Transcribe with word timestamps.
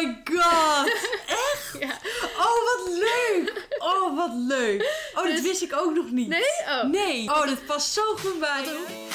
my 0.00 0.16
god! 0.24 0.86
Echt? 1.44 1.76
Ja. 1.80 1.98
Oh, 2.38 2.58
wat 2.64 2.88
leuk! 2.94 3.66
Oh, 3.78 4.16
wat 4.16 4.30
leuk! 4.34 5.10
Oh, 5.14 5.22
dat 5.22 5.32
Dus- 5.32 5.42
wist 5.42 5.62
ik 5.62 5.72
ook 5.76 5.94
nog 5.94 6.10
niet. 6.10 6.28
Nee? 6.28 6.42
Oh. 6.68 6.82
Nee. 6.84 7.28
Oh, 7.28 7.46
dat 7.46 7.66
past 7.66 7.92
zo 7.92 8.02
goed 8.16 8.40
bij 8.40 8.62
je. 8.64 9.06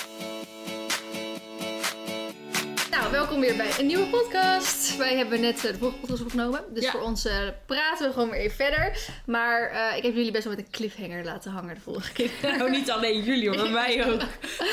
Welkom 3.14 3.40
weer 3.40 3.56
bij 3.56 3.72
een 3.80 3.86
nieuwe 3.86 4.06
podcast. 4.06 4.98
Wij 4.98 5.16
hebben 5.18 5.42
net 5.42 5.56
eh, 5.66 5.72
de 5.72 5.78
vorige 5.78 5.98
podcast 5.98 6.22
opgenomen. 6.22 6.64
Dus 6.74 6.84
Ja. 6.84 6.92
voor 6.92 7.02
ons 7.02 7.26
eh, 7.26 7.38
praten 7.66 8.08
we 8.08 8.14
gewoon 8.14 8.30
weer 8.30 8.40
even 8.40 8.56
verder. 8.56 8.98
Maar 9.26 9.70
eh, 9.70 9.98
ik 9.98 10.04
heb 10.04 10.16
jullie 10.16 10.32
best 10.32 10.44
wel 10.44 10.56
met 10.56 10.66
een 10.66 10.72
cliffhanger 10.72 11.24
laten 11.24 11.52
hangen 11.52 11.76
de 11.76 11.82
vorige 11.82 12.12
keer. 12.14 12.30
Nou, 12.42 12.70
niet 12.80 12.92
alleen 12.92 13.24
jullie, 13.24 13.50
maar 13.50 13.70
mij 13.84 14.06
ook. 14.12 14.22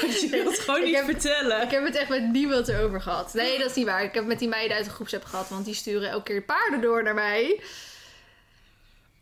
Je 0.01 0.29
wilt 0.31 0.51
het 0.57 0.59
gewoon 0.61 0.81
Ik 0.81 0.87
niet 0.87 0.97
heb- 0.97 1.05
vertellen. 1.05 1.63
Ik 1.63 1.71
heb 1.71 1.85
het 1.85 1.95
echt 1.97 2.09
met 2.09 2.33
niemand 2.33 2.69
erover 2.69 3.01
gehad. 3.01 3.35
Nee, 3.35 3.59
dat 3.59 3.71
is 3.71 3.77
niet 3.77 3.87
waar. 3.87 3.99
Ik 4.03 4.07
heb 4.15 4.15
het 4.15 4.27
met 4.27 4.39
die 4.39 4.49
meiden 4.49 4.77
uit 4.77 4.85
de 4.87 4.91
groepsapp 4.91 5.25
gehad. 5.25 5.49
Want 5.49 5.65
die 5.65 5.75
sturen 5.75 6.11
elke 6.11 6.23
keer 6.33 6.43
paarden 6.43 6.81
door 6.81 7.03
naar 7.03 7.15
mij. 7.15 7.61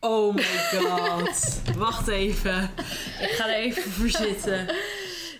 Oh 0.00 0.34
my 0.34 0.42
god. 0.74 1.60
Wacht 1.76 2.08
even. 2.08 2.70
Ik 3.20 3.30
ga 3.30 3.48
er 3.48 3.54
even 3.54 3.82
voor 3.90 4.08
zitten. 4.08 4.66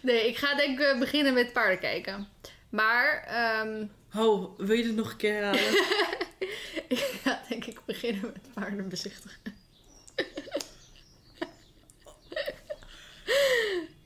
Nee, 0.03 0.29
ik 0.29 0.37
ga 0.37 0.55
denk 0.55 0.81
ik 0.81 0.99
beginnen 0.99 1.35
met 1.35 1.53
paarden 1.53 1.79
kijken. 1.79 2.29
Maar 2.71 3.25
ehm, 3.27 3.87
Oh, 4.17 4.59
wil 4.59 4.77
je 4.77 4.85
het 4.85 4.95
nog 4.95 5.11
een 5.11 5.17
keer 5.17 5.43
halen? 5.45 5.61
ik 6.89 6.99
ga 7.23 7.43
denk 7.49 7.65
ik 7.65 7.81
beginnen 7.85 8.23
met 8.23 8.53
paarden 8.55 8.89
bezichtigen. 8.89 9.39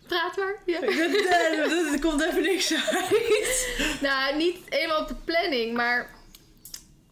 Praat 0.06 0.37
maar. 0.37 0.56
Ja. 0.67 0.83
Er 0.83 2.01
komt 2.01 2.23
even 2.23 2.43
niks 2.43 2.73
uit. 2.75 3.98
Nou, 4.01 4.37
niet 4.37 4.59
helemaal 4.69 5.01
op 5.01 5.09
de 5.09 5.15
planning, 5.15 5.77
maar 5.77 6.11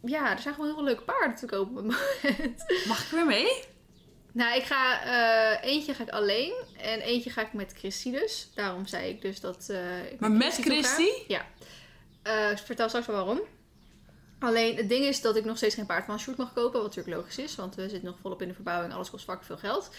ja, 0.03 0.31
er 0.33 0.39
zijn 0.39 0.55
gewoon 0.55 0.69
heel 0.69 0.79
veel 0.79 0.87
leuke 0.87 1.03
paarden 1.03 1.37
te 1.37 1.47
kopen 1.47 1.71
op 1.71 1.77
het 1.77 1.85
moment. 1.85 2.65
Mag 2.87 3.05
ik 3.05 3.11
weer 3.11 3.27
mee? 3.27 3.65
Nou, 4.33 4.57
ik 4.57 4.65
ga, 4.65 5.03
eh, 5.03 5.71
eentje 5.71 5.95
ga 5.95 6.03
ik 6.03 6.09
alleen 6.11 6.53
en 6.83 7.01
eentje 7.01 7.31
ga 7.31 7.41
ik 7.41 7.53
met 7.53 7.75
Christy 7.77 8.11
dus. 8.11 8.49
Daarom 8.55 8.87
zei 8.87 9.09
ik 9.09 9.23
dus 9.23 9.41
dat... 9.41 9.73
ik 10.11 10.21
Maar 10.21 10.31
met. 10.31 10.55
Christy? 10.55 11.09
Ja. 11.29 11.47
Eh, 12.23 12.51
ik 12.51 12.59
vertel 12.59 12.89
straks 12.89 13.07
wel 13.07 13.17
waarom. 13.17 13.41
Alleen, 14.39 14.77
het 14.77 14.89
ding 14.89 15.05
is 15.05 15.21
dat 15.21 15.37
ik 15.37 15.45
nog 15.45 15.57
steeds 15.57 15.75
geen 15.75 15.87
paard 15.87 16.05
van 16.05 16.19
Sjoerd 16.21 16.39
mag 16.39 16.53
kopen, 16.53 16.81
wat 16.81 16.89
natuurlijk 16.89 17.17
logisch 17.17 17.39
is, 17.39 17.55
want 17.55 17.75
we 17.75 17.89
zitten 17.89 18.05
nog 18.05 18.19
volop 18.21 18.43
in 18.43 18.49
de 18.49 18.55
verbouwing, 18.55 18.93
alles 18.93 19.11
kost 19.11 19.25
fucking 19.25 19.47
veel 19.47 19.57
geld. 19.57 19.91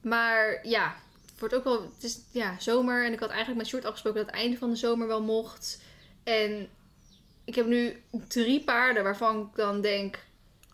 Maar 0.00 0.66
ja, 0.66 0.96
het 1.30 1.40
wordt 1.40 1.54
ook 1.54 1.64
wel, 1.64 1.82
het 1.82 2.04
is 2.04 2.18
ja, 2.30 2.58
zomer 2.58 3.04
en 3.04 3.12
ik 3.12 3.18
had 3.18 3.28
eigenlijk 3.28 3.58
met 3.58 3.68
Sjoerd 3.68 3.84
afgesproken 3.84 4.20
dat 4.20 4.30
het 4.30 4.40
einde 4.40 4.58
van 4.58 4.70
de 4.70 4.76
zomer 4.76 5.06
wel 5.06 5.22
mocht. 5.22 5.80
En 6.24 6.68
ik 7.44 7.54
heb 7.54 7.66
nu 7.66 8.02
drie 8.28 8.64
paarden 8.64 9.02
waarvan 9.02 9.40
ik 9.40 9.56
dan 9.56 9.80
denk, 9.80 10.18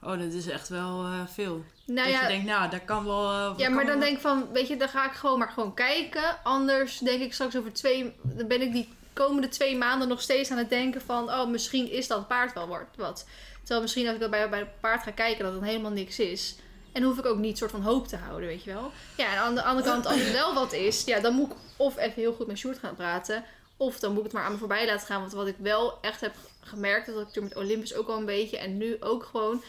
Oh, 0.04 0.18
dat 0.18 0.32
is 0.32 0.46
echt 0.48 0.68
wel 0.68 1.04
eh, 1.04 1.20
veel. 1.32 1.64
nou 1.86 2.08
dat 2.08 2.16
ja, 2.16 2.22
je 2.22 2.28
denkt, 2.28 2.46
nou, 2.46 2.70
daar 2.70 2.80
kan 2.84 3.04
wel... 3.04 3.30
eh, 3.30 3.54
ja, 3.56 3.68
maar 3.68 3.84
dan 3.86 3.98
wel- 3.98 4.04
denk 4.04 4.16
ik 4.16 4.22
van, 4.22 4.48
weet 4.52 4.68
je, 4.68 4.76
dan 4.76 4.88
ga 4.88 5.06
ik 5.06 5.12
gewoon 5.12 5.38
maar 5.38 5.50
gewoon 5.50 5.74
kijken. 5.74 6.36
Anders 6.42 6.98
denk 6.98 7.22
ik 7.22 7.32
straks 7.32 7.56
over 7.56 7.72
twee, 7.72 8.14
dan 8.22 8.46
ben 8.48 8.60
ik 8.62 8.72
die 8.72 8.88
komende 9.12 9.48
twee 9.48 9.76
maanden 9.76 10.08
nog 10.08 10.20
steeds 10.20 10.50
aan 10.50 10.58
het 10.58 10.68
denken 10.68 11.00
van, 11.00 11.30
oh, 11.30 11.48
misschien 11.48 11.90
is 11.90 12.06
dat 12.06 12.28
paard 12.28 12.52
wel 12.52 12.68
wat. 12.96 13.26
Terwijl 13.58 13.80
misschien 13.80 14.06
als 14.08 14.16
ik 14.18 14.30
bij, 14.30 14.48
bij 14.48 14.58
het 14.58 14.80
paard 14.80 15.02
ga 15.02 15.10
kijken 15.10 15.44
dat 15.44 15.52
het 15.54 15.62
helemaal 15.64 15.90
niks 15.90 16.18
is. 16.18 16.56
En 16.92 17.02
hoef 17.02 17.18
ik 17.18 17.26
ook 17.26 17.38
niet 17.38 17.58
soort 17.58 17.70
van 17.70 17.82
hoop 17.82 18.08
te 18.08 18.16
houden, 18.16 18.48
weet 18.48 18.64
je 18.64 18.72
wel. 18.72 18.90
Ja, 19.16 19.32
en 19.32 19.38
aan 19.38 19.54
de 19.54 19.62
andere 19.62 19.88
kant, 19.88 20.06
als 20.06 20.16
het 20.20 20.32
wel 20.32 20.54
wat 20.54 20.72
is, 20.72 21.04
ja, 21.04 21.20
dan 21.20 21.34
moet 21.34 21.50
ik 21.50 21.56
of 21.76 21.96
even 21.98 22.22
heel 22.22 22.32
goed 22.32 22.46
met 22.46 22.58
Sjoerd 22.58 22.78
gaan 22.78 22.94
praten. 22.94 23.44
Of 23.76 23.98
dan 23.98 24.10
moet 24.10 24.18
ik 24.18 24.24
het 24.24 24.32
maar 24.32 24.44
aan 24.44 24.52
me 24.52 24.58
voorbij 24.58 24.86
laten 24.86 25.06
gaan. 25.06 25.20
Want 25.20 25.32
wat 25.32 25.46
ik 25.46 25.56
wel 25.58 25.98
echt 26.00 26.20
heb 26.20 26.34
gemerkt, 26.60 27.06
dat 27.06 27.20
ik 27.20 27.28
toen 27.28 27.44
met 27.44 27.56
Olympus 27.56 27.94
ook 27.94 28.08
al 28.08 28.18
een 28.18 28.24
beetje. 28.24 28.58
En 28.58 28.76
nu 28.76 28.96
ook 29.00 29.24
gewoon. 29.24 29.62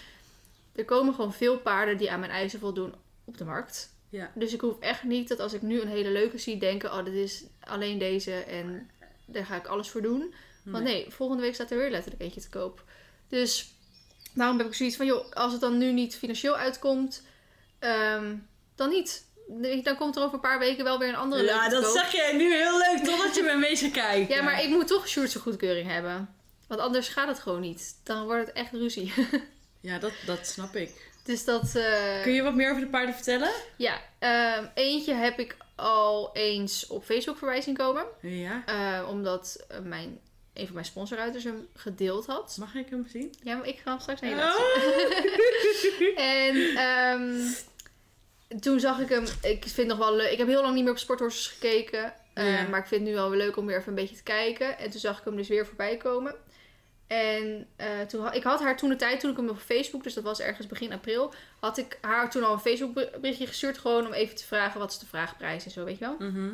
Er 0.76 0.86
komen 0.86 1.14
gewoon 1.14 1.34
veel 1.34 1.60
paarden 1.60 1.98
die 1.98 2.12
aan 2.12 2.20
mijn 2.20 2.32
eisen 2.32 2.60
voldoen 2.60 2.94
op 3.26 3.38
de 3.38 3.46
markt. 3.46 3.94
Ja. 4.10 4.32
Dus 4.36 4.54
ik 4.54 4.62
hoef 4.62 4.80
echt 4.80 5.04
niet 5.04 5.28
dat 5.28 5.40
als 5.40 5.54
ik 5.54 5.62
nu 5.62 5.82
een 5.82 5.88
hele 5.88 6.10
leuke 6.10 6.38
zie, 6.38 6.58
denken: 6.58 6.94
oh, 6.94 7.06
dit 7.06 7.14
is 7.14 7.44
alleen 7.60 7.98
deze 7.98 8.34
en 8.34 8.90
daar 9.26 9.46
ga 9.46 9.56
ik 9.56 9.68
alles 9.68 9.90
voor 9.90 10.02
doen. 10.02 10.34
Want 10.64 10.84
nee, 10.84 11.06
volgende 11.10 11.42
week 11.42 11.54
staat 11.54 11.72
er 11.72 11.78
weer 11.78 11.90
letterlijk 11.90 12.24
eentje 12.24 12.42
te 12.42 12.50
koop. 12.50 12.84
Dus 13.30 13.74
daarom 14.34 14.58
heb 14.58 14.68
ik 14.68 14.74
zoiets 14.74 14.96
van: 14.96 15.06
joh, 15.06 15.32
als 15.32 15.52
het 15.52 15.62
dan 15.62 15.78
nu 15.78 15.92
niet 15.92 16.16
financieel 16.16 16.56
uitkomt, 16.56 17.24
ehm, 17.80 18.36
dan 18.76 18.90
niet. 18.90 19.24
Dan 19.84 19.98
komt 19.98 20.16
er 20.16 20.22
over 20.22 20.34
een 20.34 20.40
paar 20.40 20.60
weken 20.60 20.84
wel 20.84 21.00
weer 21.00 21.10
een 21.10 21.16
andere 21.16 21.44
Ja, 21.44 21.56
leuke 21.60 21.76
te 21.76 21.82
dat 21.82 21.94
zeg 21.94 22.12
jij 22.12 22.38
nu 22.38 22.54
heel 22.54 22.78
leuk, 22.78 23.04
totdat 23.04 23.36
je 23.36 23.42
me 23.42 23.56
mee 23.56 23.92
kijken. 23.92 24.36
Ja, 24.36 24.44
maar 24.44 24.64
ik 24.64 24.70
moet 24.70 24.88
toch 24.88 25.08
Sjoerdse 25.08 25.40
goedkeuring 25.40 25.90
hebben. 25.90 26.36
Want 26.68 26.82
anders 26.82 27.08
gaat 27.08 27.28
het 27.28 27.40
gewoon 27.40 27.62
niet. 27.62 28.00
Dan 28.04 28.26
wordt 28.26 28.48
het 28.48 28.56
echt 28.56 28.72
ruzie. 28.72 29.14
Ja, 29.86 30.00
dat, 30.00 30.12
dat 30.26 30.48
snap 30.48 30.76
ik. 30.76 31.10
dus 31.24 31.46
dat... 31.46 31.76
eh, 31.76 32.22
Kun 32.22 32.34
je 32.34 32.42
wat 32.44 32.56
meer 32.56 32.70
over 32.70 32.82
de 32.82 32.88
paarden 32.90 33.16
vertellen? 33.16 33.50
Ja, 33.78 34.02
ehm, 34.20 34.66
eentje 34.74 35.14
heb 35.14 35.40
ik 35.40 35.58
al 35.76 36.30
eens 36.34 36.88
op 36.88 37.04
Facebook 37.06 37.38
voorbij 37.38 37.62
zien 37.62 37.78
komen. 37.78 38.06
Ja. 38.22 38.64
Eh, 38.66 39.10
omdat 39.10 39.66
eh, 39.68 39.80
mijn, 39.80 40.20
een 40.54 40.66
van 40.66 40.74
mijn 40.74 40.86
sponsoruiters 40.86 41.44
hem 41.44 41.68
gedeeld 41.76 42.26
had. 42.26 42.56
Mag 42.60 42.76
ik 42.76 42.90
hem 42.90 43.08
zien? 43.10 43.34
Ja, 43.44 43.56
maar 43.56 43.68
ik 43.68 43.78
ga 43.84 43.92
hem 43.92 44.00
straks 44.00 44.22
naar 44.22 44.30
je. 44.30 44.36
Oh. 44.36 46.16
En 46.18 46.76
ehm, 46.78 47.42
toen 48.60 48.80
zag 48.80 49.00
ik 49.00 49.10
hem. 49.10 49.24
Ik 49.42 49.64
vind 49.64 49.76
het 49.78 49.88
nog 49.88 49.98
wel 49.98 50.16
leuk. 50.16 50.32
Ik 50.32 50.38
heb 50.38 50.48
heel 50.48 50.62
lang 50.62 50.74
niet 50.76 50.84
meer 50.84 50.92
op 50.94 50.98
sporthorses 51.00 51.48
gekeken. 51.48 52.14
Ja. 52.36 52.68
Maar 52.68 52.80
ik 52.80 52.86
vind 52.86 53.02
het 53.02 53.10
nu 53.10 53.16
wel 53.16 53.30
weer 53.30 53.40
leuk 53.40 53.58
om 53.58 53.66
weer 53.66 53.78
even 53.78 53.90
een 53.90 53.96
beetje 53.96 54.16
te 54.16 54.24
kijken. 54.24 54.78
En 54.78 54.90
toen 54.90 55.00
zag 55.00 55.20
ik 55.20 55.26
hem 55.26 55.36
dus 55.36 55.48
weer 55.48 55.66
voorbij 55.66 55.98
komen. 55.98 56.36
En 57.08 57.68
eh, 57.76 58.02
toen, 58.02 58.34
ik 58.34 58.44
had 58.44 58.60
haar 58.60 58.78
toen 58.78 58.90
de 58.90 58.96
tijd, 58.96 59.20
toen 59.20 59.32
ik 59.32 59.38
hem 59.38 59.50
op 59.50 59.58
Facebook, 59.60 60.04
dus 60.04 60.14
dat 60.14 60.24
was 60.24 60.40
ergens 60.40 60.68
begin 60.68 60.94
april, 60.94 61.34
had 61.60 61.78
ik 61.78 61.98
haar 62.02 62.30
toen 62.30 62.44
al 62.44 62.54
een 62.54 62.60
Facebook 62.60 62.94
berichtje 62.94 63.48
gestuurd. 63.48 63.78
Gewoon 63.78 64.06
om 64.06 64.14
even 64.14 64.36
te 64.36 64.46
vragen 64.46 64.80
wat 64.80 64.92
is 64.92 65.00
de 65.00 65.06
vraagprijs 65.06 65.66
en 65.66 65.72
zo, 65.72 65.84
weet 65.84 65.98
je 65.98 66.06
wel. 66.06 66.30
Mhm. 66.30 66.50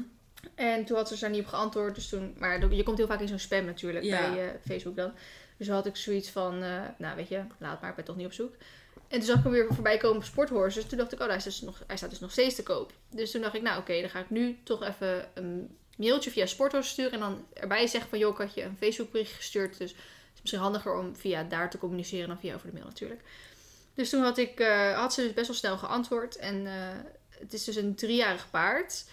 En 0.56 0.86
toen 0.86 0.98
had 0.98 1.08
ze 1.08 1.20
daar 1.20 1.30
niet 1.30 1.42
op 1.42 1.48
geantwoord. 1.48 1.96
Dus 1.96 2.10
toen, 2.10 2.36
maar 2.38 2.74
je 2.74 2.84
komt 2.84 2.98
heel 2.98 3.08
vaak 3.08 3.20
in 3.20 3.28
zo'n 3.28 3.40
spam 3.40 3.66
natuurlijk 3.66 4.06
Ja. 4.06 4.32
bij 4.32 4.48
eh, 4.48 4.54
Facebook 4.66 4.96
dan. 4.96 5.14
Dus 5.58 5.70
had 5.70 5.86
ik 5.86 5.96
zoiets 5.96 6.30
van, 6.30 6.64
eh, 6.64 6.82
nou 6.98 7.16
weet 7.16 7.28
je, 7.28 7.44
laat 7.58 7.82
maar, 7.82 7.90
ik 7.90 7.96
ben 7.96 8.06
toch 8.06 8.16
niet 8.16 8.26
op 8.26 8.34
zoek. 8.34 8.54
En 9.08 9.18
toen 9.18 9.28
zag 9.28 9.38
ik 9.38 9.44
hem 9.44 9.52
weer 9.52 9.68
voorbij 9.74 9.98
komen 9.98 10.18
op 10.18 10.24
Sporthorses. 10.24 10.86
Toen 10.86 10.98
dacht 10.98 11.12
ik, 11.12 11.20
oh, 11.20 11.28
hij, 11.28 11.36
is 11.36 11.44
dus 11.44 11.62
nog, 11.62 11.84
hij 11.88 11.98
staat 11.98 12.10
dus 12.10 12.20
nog 12.20 12.32
steeds 12.32 12.56
te 12.56 12.64
koop. 12.64 12.94
Dus 13.10 13.32
toen 13.32 13.42
dacht 13.42 13.56
ik, 13.56 13.62
nou 13.62 13.80
oké, 13.80 14.02
dan 14.02 14.10
ga 14.10 14.20
ik 14.20 14.30
nu 14.30 14.60
toch 14.64 14.84
even 14.84 15.30
een 15.34 15.78
mailtje 15.98 16.32
via 16.32 16.46
Sporthorses 16.46 16.92
sturen. 16.92 17.12
En 17.12 17.20
dan 17.20 17.46
erbij 17.54 17.88
zeggen 17.88 18.10
van, 18.10 18.20
joh, 18.20 18.32
ik 18.32 18.38
had 18.38 18.54
je 18.54 18.64
een 18.64 18.78
Facebook 18.80 19.12
bericht 19.12 19.34
gestuurd. 19.34 19.78
Dus 19.78 19.96
is 20.44 20.52
misschien 20.52 20.62
handiger 20.62 20.94
om 20.94 21.16
via 21.16 21.44
daar 21.44 21.70
te 21.70 21.78
communiceren 21.78 22.28
dan 22.28 22.40
via 22.40 22.56
over 22.56 22.68
de 22.68 22.74
mail 22.74 22.86
natuurlijk. 22.86 23.22
Dus 23.94 24.10
toen 24.10 24.22
had, 24.22 24.38
ik, 24.38 24.60
eh, 24.60 25.00
had 25.00 25.14
ze 25.14 25.22
dus 25.22 25.34
best 25.34 25.48
wel 25.48 25.56
snel 25.56 25.78
geantwoord. 25.78 26.36
En 26.36 26.68
eh, 26.68 26.74
het 27.30 27.54
is 27.54 27.64
dus 27.64 27.76
een 27.76 27.96
driejarig 27.96 28.50
paard. 28.50 29.06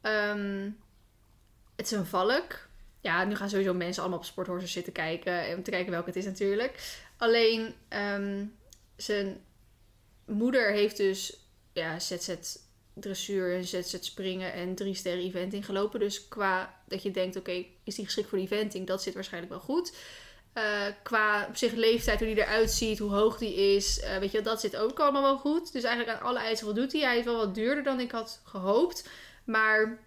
Ehm, 0.00 0.70
het 1.76 1.86
is 1.86 1.90
een 1.90 2.06
valk. 2.06 2.66
Ja, 3.00 3.24
nu 3.24 3.34
gaan 3.34 3.50
sowieso 3.50 3.74
mensen 3.74 4.02
allemaal 4.02 4.20
op 4.20 4.24
sporthorses 4.24 4.72
zitten 4.72 4.92
kijken. 4.92 5.56
Om 5.56 5.62
te 5.62 5.70
kijken 5.70 5.90
welke 5.90 6.08
het 6.08 6.18
is 6.18 6.24
natuurlijk. 6.24 7.00
Alleen, 7.16 7.74
ehm, 7.88 8.44
zijn 8.96 9.40
moeder 10.24 10.72
heeft 10.72 10.96
dus 10.96 11.36
ja, 11.72 11.98
ZZ 11.98 12.36
dressuur 13.00 13.54
en 13.54 13.64
ZZ 13.64 13.96
springen 14.00 14.52
en 14.52 14.74
drie 14.74 14.94
sterren 14.94 15.24
eventing 15.24 15.64
gelopen. 15.64 16.00
Dus 16.00 16.28
qua 16.28 16.80
dat 16.86 17.02
je 17.02 17.10
denkt, 17.10 17.36
oké, 17.36 17.64
is 17.84 17.94
die 17.94 18.04
geschikt 18.04 18.28
voor 18.28 18.38
de 18.38 18.44
eventing? 18.44 18.86
Dat 18.86 19.02
zit 19.02 19.14
waarschijnlijk 19.14 19.52
wel 19.52 19.62
goed. 19.62 19.92
Eh, 20.58 20.92
qua 21.02 21.46
op 21.48 21.56
zich 21.56 21.72
leeftijd, 21.72 22.18
hoe 22.18 22.34
die 22.34 22.44
eruit 22.44 22.70
ziet, 22.70 22.98
hoe 22.98 23.10
hoog 23.14 23.38
die 23.38 23.54
is. 23.54 24.00
eh, 24.00 24.16
weet 24.18 24.30
je, 24.32 24.40
dat 24.40 24.60
zit 24.60 24.76
ook 24.76 25.00
allemaal 25.00 25.22
wel 25.22 25.36
goed. 25.38 25.72
Dus 25.72 25.82
eigenlijk 25.82 26.18
aan 26.18 26.26
alle 26.26 26.38
eisen 26.38 26.66
voldoet 26.66 26.92
hij. 26.92 27.00
Hij 27.00 27.18
is 27.18 27.24
wel 27.24 27.36
wat 27.36 27.54
duurder 27.54 27.84
dan 27.84 28.00
ik 28.00 28.10
had 28.10 28.40
gehoopt. 28.44 29.08
Maar 29.44 29.98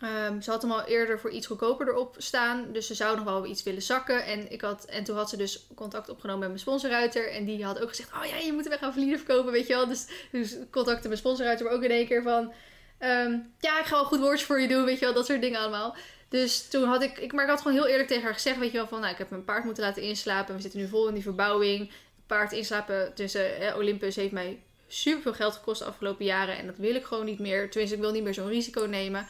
ehm, 0.00 0.40
ze 0.40 0.50
had 0.50 0.62
hem 0.62 0.70
al 0.72 0.84
eerder 0.84 1.20
voor 1.20 1.30
iets 1.30 1.46
goedkoper 1.46 1.88
erop 1.88 2.14
staan. 2.18 2.72
Dus 2.72 2.86
ze 2.86 2.94
zou 2.94 3.16
nog 3.16 3.24
wel 3.24 3.46
iets 3.46 3.62
willen 3.62 3.82
zakken. 3.82 4.24
En, 4.24 4.52
ik 4.52 4.60
had, 4.60 4.84
en 4.84 5.04
toen 5.04 5.16
had 5.16 5.28
ze 5.30 5.36
dus 5.36 5.66
contact 5.74 6.08
opgenomen 6.08 6.40
met 6.40 6.48
mijn 6.48 6.60
sponsorruiter. 6.60 7.30
En 7.32 7.44
die 7.44 7.64
had 7.64 7.80
ook 7.80 7.88
gezegd, 7.88 8.12
oh 8.12 8.24
ja, 8.24 8.36
je 8.36 8.52
moet 8.52 8.62
hem 8.62 8.70
weg 8.70 8.78
gaan 8.78 8.92
verliezen 8.92 9.18
verkopen, 9.18 9.52
weet 9.52 9.66
je 9.66 9.74
wel. 9.74 9.86
Dus, 9.86 10.06
dus 10.32 10.56
contacte 10.70 11.06
mijn 11.08 11.20
sponsorruiter 11.20 11.66
maar 11.66 11.74
ook 11.74 11.82
in 11.82 11.90
één 11.90 12.06
keer 12.06 12.22
van... 12.22 12.52
ehm, 12.98 13.38
ja, 13.60 13.78
ik 13.80 13.86
ga 13.86 13.94
wel 13.94 14.04
goed 14.04 14.20
woordje 14.20 14.46
voor 14.46 14.60
je 14.60 14.68
doen, 14.68 14.84
weet 14.84 14.98
je 14.98 15.04
wel. 15.04 15.14
Dat 15.14 15.26
soort 15.26 15.40
dingen 15.40 15.60
allemaal. 15.60 15.96
Dus 16.28 16.68
toen 16.68 16.84
had 16.84 17.02
ik, 17.02 17.18
ik, 17.18 17.32
maar 17.32 17.44
ik 17.44 17.50
had 17.50 17.60
gewoon 17.60 17.76
heel 17.76 17.86
eerlijk 17.86 18.08
tegen 18.08 18.24
haar 18.24 18.32
gezegd, 18.32 18.58
weet 18.58 18.70
je 18.70 18.76
wel, 18.76 18.88
van 18.88 19.00
nou, 19.00 19.12
ik 19.12 19.18
heb 19.18 19.30
mijn 19.30 19.44
paard 19.44 19.64
moeten 19.64 19.82
laten 19.82 20.02
inslapen. 20.02 20.54
We 20.54 20.60
zitten 20.60 20.80
nu 20.80 20.88
vol 20.88 21.08
in 21.08 21.14
die 21.14 21.22
verbouwing. 21.22 21.90
Paard 22.26 22.52
inslapen 22.52 23.14
tussen 23.14 23.60
eh, 23.60 23.76
Olympus 23.76 24.16
heeft 24.16 24.32
mij 24.32 24.62
super 24.86 25.22
veel 25.22 25.32
geld 25.32 25.54
gekost 25.54 25.78
de 25.78 25.84
afgelopen 25.84 26.24
jaren. 26.24 26.58
En 26.58 26.66
dat 26.66 26.76
wil 26.76 26.94
ik 26.94 27.04
gewoon 27.04 27.24
niet 27.24 27.38
meer. 27.38 27.70
Tenminste, 27.70 27.96
ik 27.96 28.02
wil 28.02 28.12
niet 28.12 28.22
meer 28.22 28.34
zo'n 28.34 28.48
risico 28.48 28.84
nemen. 28.84 29.26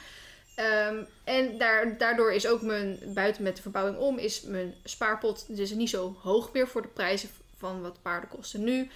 Ehm, 0.55 1.03
en 1.25 1.59
daar, 1.59 1.99
daardoor 1.99 2.33
is 2.33 2.47
ook 2.47 2.63
mijn, 2.63 2.99
buiten 3.05 3.43
met 3.43 3.57
de 3.57 3.63
verbouwing 3.63 3.99
om, 3.99 4.19
is 4.19 4.43
mijn 4.43 4.75
spaarpot 4.85 5.57
dus 5.57 5.71
niet 5.71 5.91
zo 5.91 6.17
hoog 6.23 6.53
meer 6.53 6.69
voor 6.69 6.83
de 6.83 6.89
prijzen 6.89 7.29
van 7.57 7.83
wat 7.83 8.03
paarden 8.03 8.29
kosten 8.29 8.65
nu. 8.65 8.91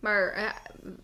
Maar 0.00 0.54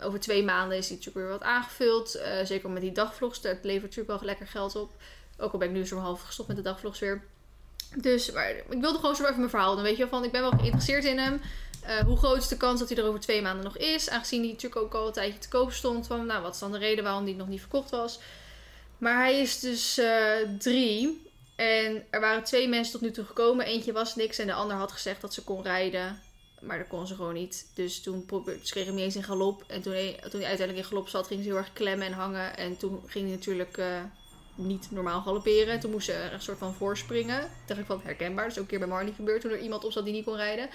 over 0.03 0.21
twee 0.21 0.45
maanden 0.45 0.79
is 0.79 0.87
die 0.87 0.97
natuurlijk 0.97 1.27
weer 1.27 1.39
wat 1.39 1.49
aangevuld. 1.49 2.15
Eh, 2.15 2.45
zeker 2.45 2.71
met 2.71 2.83
die 2.83 2.93
dagvlogs, 2.93 3.41
dat 3.41 3.59
levert 3.63 3.83
natuurlijk 3.83 4.19
wel 4.19 4.29
lekker 4.29 4.47
geld 4.47 4.77
op. 4.77 4.91
Ook 5.38 5.53
al 5.53 5.59
ben 5.59 5.69
ik 5.69 5.75
nu 5.75 5.87
zo 5.87 5.99
half 5.99 6.23
gestopt 6.23 6.49
met 6.49 6.56
de 6.56 6.62
dagvlogs 6.62 6.99
weer. 6.99 7.23
Dus 7.97 8.33
maar 8.33 8.50
ik 8.50 8.81
wilde 8.81 8.99
gewoon 8.99 9.17
zo 9.17 9.23
even 9.23 9.37
mijn 9.38 9.50
verhaal 9.50 9.75
doen. 9.75 9.85
Weet 9.85 9.97
je 9.97 9.99
wel, 9.99 10.09
van 10.09 10.25
ik 10.25 10.33
ben 10.33 10.41
wel 10.41 10.50
geïnteresseerd 10.50 11.05
in 11.05 11.19
hem. 11.19 11.41
eh, 11.83 11.99
hoe 11.99 12.17
groot 12.17 12.37
is 12.38 12.49
de 12.49 12.56
kans 12.56 12.79
dat 12.81 12.88
hij 12.88 12.99
er 12.99 13.05
over 13.05 13.21
twee 13.21 13.43
maanden 13.43 13.65
nog 13.65 13.77
is? 13.77 14.11
Aangezien 14.11 14.41
hij 14.43 14.50
natuurlijk 14.50 14.81
ook 14.83 14.94
al 14.94 15.06
een 15.06 15.12
tijdje 15.12 15.38
te 15.38 15.49
koop 15.49 15.73
stond. 15.73 16.06
Van, 16.06 16.27
nou, 16.27 16.43
wat 16.43 16.55
is 16.55 16.61
dan 16.61 16.73
de 16.73 16.79
reden 16.79 17.05
waarom 17.05 17.25
die 17.25 17.35
nog 17.35 17.49
niet 17.49 17.61
verkocht 17.61 17.91
was? 17.91 18.19
Maar 18.99 19.17
hij 19.19 19.41
is 19.41 19.61
dus 19.61 19.99
eh, 19.99 20.37
drie. 20.59 21.25
En 21.56 22.05
er 22.11 22.21
waren 22.21 22.44
twee 22.44 22.69
mensen 22.69 22.93
tot 22.93 23.00
nu 23.00 23.11
toe 23.11 23.25
gekomen. 23.25 23.67
Eentje 23.67 23.93
was 23.93 24.17
niks 24.17 24.38
en 24.38 24.47
de 24.47 24.53
ander 24.53 24.77
had 24.77 24.93
gezegd 24.93 25.21
dat 25.21 25.35
ze 25.35 25.44
kon 25.44 25.62
rijden. 25.62 26.21
Maar 26.61 26.79
dat 26.79 26.88
kon 26.88 27.06
ze 27.06 27.15
gewoon 27.15 27.35
niet. 27.35 27.67
Dus 27.75 28.03
toen 28.03 28.25
probeerde, 28.25 28.61
kreeg 28.61 28.87
hem 28.87 28.94
niet 28.94 29.05
eens 29.05 29.17
in 29.17 29.23
galop. 29.23 29.65
En 29.67 29.83
toen 29.83 29.93
hij, 29.93 30.12
toen 30.21 30.41
hij 30.41 30.49
uiteindelijk 30.49 30.79
in 30.79 30.85
galop 30.85 31.09
zat, 31.09 31.27
ging 31.27 31.43
ze 31.43 31.49
heel 31.49 31.56
erg 31.59 31.73
klemmen 31.73 32.06
en 32.06 32.12
hangen. 32.12 32.56
En 32.56 32.77
toen 32.77 33.03
ging 33.06 33.27
hij 33.27 33.35
natuurlijk 33.35 33.79
eh, 33.79 33.87
niet 34.56 34.91
normaal 34.91 35.20
galopperen. 35.20 35.81
Toen 35.81 35.91
moest 35.91 36.06
ze 36.06 36.12
er 36.12 36.32
een 36.32 36.43
soort 36.43 36.58
van 36.58 36.75
voorspringen. 36.75 37.50
Dacht 37.67 37.81
van 37.87 38.00
herkenbaar. 38.03 38.44
Dat 38.44 38.53
is 38.53 38.58
ook 38.58 38.64
een 38.64 38.70
keer 38.70 38.79
bij 38.79 38.88
Marnie 38.88 39.14
gebeurd 39.14 39.41
toen 39.41 39.50
er 39.50 39.61
iemand 39.61 39.85
op 39.85 39.93
zat 39.93 40.05
die 40.05 40.12
niet 40.12 40.25
kon 40.25 40.37
rijden. 40.37 40.69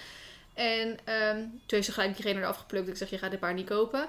En 0.54 1.00
ehm, 1.04 1.38
toen 1.38 1.62
heeft 1.68 1.86
ze 1.86 1.92
gelijk 1.92 2.16
diegene 2.16 2.39
eraf 2.39 2.57
geplukt. 2.57 2.88
Ik 2.88 2.98
zeg, 2.98 3.10
je 3.10 3.18
gaat 3.18 3.31
dit 3.31 3.39
paard 3.39 3.56
niet 3.56 3.66
kopen. 3.66 4.07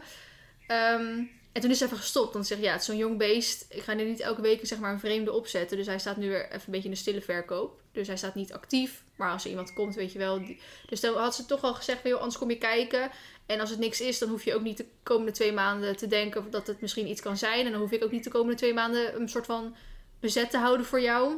Ehm, 0.67 1.23
en 1.53 1.61
toen 1.61 1.71
is 1.71 1.79
ze 1.79 1.85
even 1.85 1.97
gestopt. 1.97 2.33
Dan 2.33 2.45
zeg 2.45 2.59
ja, 2.61 2.73
het 2.73 2.81
is 2.81 2.87
zo'n 2.87 2.97
jong 2.97 3.19
beest. 3.19 3.67
Ik 3.69 3.83
ga 3.83 3.95
nu 3.95 4.05
niet 4.05 4.21
elke 4.21 4.41
week 4.41 4.67
zeg 4.67 4.79
maar, 4.79 4.93
een 4.93 5.01
vreemde 5.01 5.33
opzetten. 5.33 5.77
Dus 5.77 5.87
hij 5.87 5.99
staat 5.99 6.17
nu 6.17 6.29
weer 6.29 6.47
even 6.47 6.55
een 6.55 6.63
beetje 6.67 6.89
in 6.89 6.95
de 6.95 7.01
stille 7.01 7.23
verkoop. 7.23 7.81
Dus 7.93 8.07
hij 8.07 8.17
staat 8.17 8.35
niet 8.35 8.53
actief. 8.53 9.03
Maar 9.17 9.31
als 9.31 9.45
er 9.45 9.51
iemand 9.51 9.73
komt, 9.73 9.95
weet 9.95 10.13
je 10.13 10.19
wel. 10.19 10.43
Dus 10.89 11.01
dan 11.01 11.17
had 11.17 11.35
ze 11.35 11.47
toch 11.47 11.63
al 11.63 11.75
gezegd, 11.75 12.01
joh, 12.05 12.19
anders 12.19 12.39
kom 12.39 12.51
je 12.51 12.59
kijken. 12.59 13.11
En 13.47 13.61
als 13.61 13.71
het 13.71 13.79
niks 13.79 14.01
is, 14.01 14.19
dan 14.19 14.29
hoef 14.29 14.45
je 14.45 14.55
ook 14.55 14.63
niet 14.63 14.77
de 14.77 14.87
komende 15.03 15.33
twee 15.33 15.53
maanden 15.53 15.97
te 15.97 16.07
denken 16.07 16.51
dat 16.51 16.67
het 16.67 16.81
misschien 16.81 17.09
iets 17.09 17.21
kan 17.21 17.37
zijn. 17.37 17.67
En 17.67 17.73
dan 17.73 17.81
hoef 17.81 17.91
ik 17.91 18.05
ook 18.05 18.11
niet 18.11 18.25
de 18.25 18.31
komende 18.31 18.57
twee 18.57 18.75
maanden 18.75 19.21
een 19.21 19.29
soort 19.29 19.47
van 19.47 19.75
bezet 20.21 20.51
te 20.51 20.59
houden 20.59 20.87
voor 20.87 21.01
jou. 21.01 21.35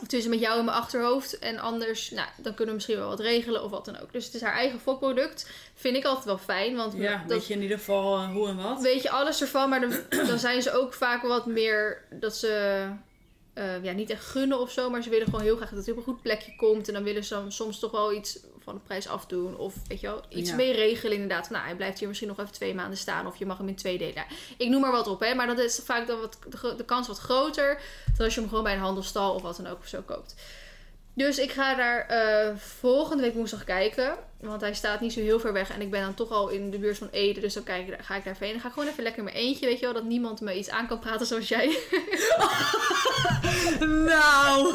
Of 0.00 0.06
tussen 0.06 0.30
met 0.30 0.40
jou 0.40 0.58
in 0.58 0.64
mijn 0.64 0.76
achterhoofd. 0.76 1.38
En 1.38 1.58
anders, 1.58 2.10
nou, 2.10 2.28
dan 2.36 2.54
kunnen 2.54 2.66
we 2.66 2.72
misschien 2.74 2.96
wel 2.96 3.08
wat 3.08 3.20
regelen 3.20 3.64
of 3.64 3.70
wat 3.70 3.84
dan 3.84 3.98
ook. 4.00 4.12
Dus 4.12 4.24
het 4.24 4.34
is 4.34 4.40
haar 4.40 4.52
eigen 4.52 4.80
fokproduct. 4.80 5.50
Vind 5.74 5.96
ik 5.96 6.04
altijd 6.04 6.24
wel 6.24 6.38
fijn. 6.38 6.76
Want 6.76 6.92
Ja, 6.96 7.18
dat, 7.18 7.26
weet 7.38 7.46
je 7.46 7.54
in 7.54 7.62
ieder 7.62 7.78
geval 7.78 8.16
eh, 8.16 8.32
hoe 8.32 8.48
en 8.48 8.56
wat. 8.56 8.80
weet 8.82 9.02
je 9.02 9.10
alles 9.10 9.40
ervan. 9.40 9.68
Maar 9.68 9.80
dan, 9.80 9.92
dan 10.26 10.38
zijn 10.38 10.62
ze 10.62 10.72
ook 10.72 10.94
vaak 10.94 11.22
wat 11.22 11.46
meer 11.46 12.02
dat 12.10 12.36
ze 12.36 12.84
eh, 13.56 13.84
ja, 13.84 13.92
niet 13.92 14.10
echt 14.10 14.24
gunnen 14.24 14.60
of 14.60 14.70
zo. 14.70 14.90
Maar 14.90 15.02
ze 15.02 15.10
willen 15.10 15.26
gewoon 15.26 15.40
heel 15.40 15.56
graag 15.56 15.68
dat 15.70 15.78
het 15.78 15.90
op 15.90 15.96
een 15.96 16.02
goed 16.02 16.22
plekje 16.22 16.56
komt. 16.56 16.88
En 16.88 16.94
dan 16.94 17.02
willen 17.02 17.24
ze 17.24 17.44
soms 17.48 17.78
toch 17.78 17.90
wel 17.90 18.12
iets 18.12 18.38
van 18.62 18.74
de 18.74 18.80
prijs 18.80 19.08
afdoen. 19.08 19.56
Of 19.56 19.74
weet 19.88 20.00
je 20.00 20.06
wel, 20.06 20.22
iets 20.28 20.50
Ja. 20.50 20.56
mee 20.56 20.72
regelen 20.72 21.12
inderdaad. 21.12 21.46
Van, 21.46 21.52
nou, 21.56 21.66
hij 21.66 21.76
blijft 21.76 21.98
hier 21.98 22.08
misschien 22.08 22.28
nog 22.28 22.38
even 22.38 22.52
twee 22.52 22.74
maanden 22.74 22.98
staan. 22.98 23.26
Of 23.26 23.36
je 23.36 23.46
mag 23.46 23.58
hem 23.58 23.68
in 23.68 23.74
twee 23.74 23.98
delen. 23.98 24.24
Ik 24.56 24.68
noem 24.68 24.80
maar 24.80 24.92
wat 24.92 25.06
op, 25.06 25.20
hè. 25.20 25.34
Maar 25.34 25.46
dat 25.46 25.58
is 25.58 25.80
vaak 25.84 26.06
dan 26.06 26.20
wat, 26.20 26.38
de, 26.48 26.74
de 26.76 26.84
kans 26.84 27.06
wat 27.06 27.18
groter. 27.18 27.80
Dan 28.16 28.24
als 28.24 28.34
je 28.34 28.40
hem 28.40 28.48
gewoon 28.48 28.64
bij 28.64 28.74
een 28.74 28.80
handelstal 28.80 29.34
of 29.34 29.42
wat 29.42 29.56
dan 29.56 29.66
ook 29.66 29.78
of 29.78 29.86
zo 29.88 30.02
koopt. 30.06 30.34
Dus 31.18 31.38
ik 31.38 31.50
ga 31.50 31.74
daar 31.74 32.06
eh, 32.06 32.56
volgende 32.56 33.22
week 33.22 33.34
woensdag 33.34 33.64
kijken. 33.64 34.14
Want 34.40 34.60
hij 34.60 34.74
staat 34.74 35.00
niet 35.00 35.12
zo 35.12 35.20
heel 35.20 35.40
ver 35.40 35.52
weg. 35.52 35.70
En 35.70 35.80
ik 35.80 35.90
ben 35.90 36.00
dan 36.00 36.14
toch 36.14 36.30
al 36.30 36.48
in 36.48 36.70
de 36.70 36.78
buurt 36.78 36.98
van 36.98 37.08
Ede. 37.10 37.40
Dus 37.40 37.54
dan 37.54 37.62
kijk, 37.62 37.88
ik- 37.88 37.94
ga 38.02 38.16
ik 38.16 38.24
daar 38.24 38.36
heen. 38.38 38.60
Ga 38.60 38.66
ik 38.68 38.72
gewoon 38.72 38.88
even 38.88 39.02
lekker 39.02 39.18
in 39.18 39.24
mijn 39.32 39.36
eentje. 39.36 39.66
Weet 39.66 39.78
je 39.78 39.84
wel, 39.84 39.94
dat 39.94 40.04
niemand 40.04 40.40
me 40.40 40.58
iets 40.58 40.68
aan 40.70 40.86
kan 40.86 40.98
praten 40.98 41.26
zoals 41.26 41.48
jij. 41.48 41.78
Nou! 43.80 44.74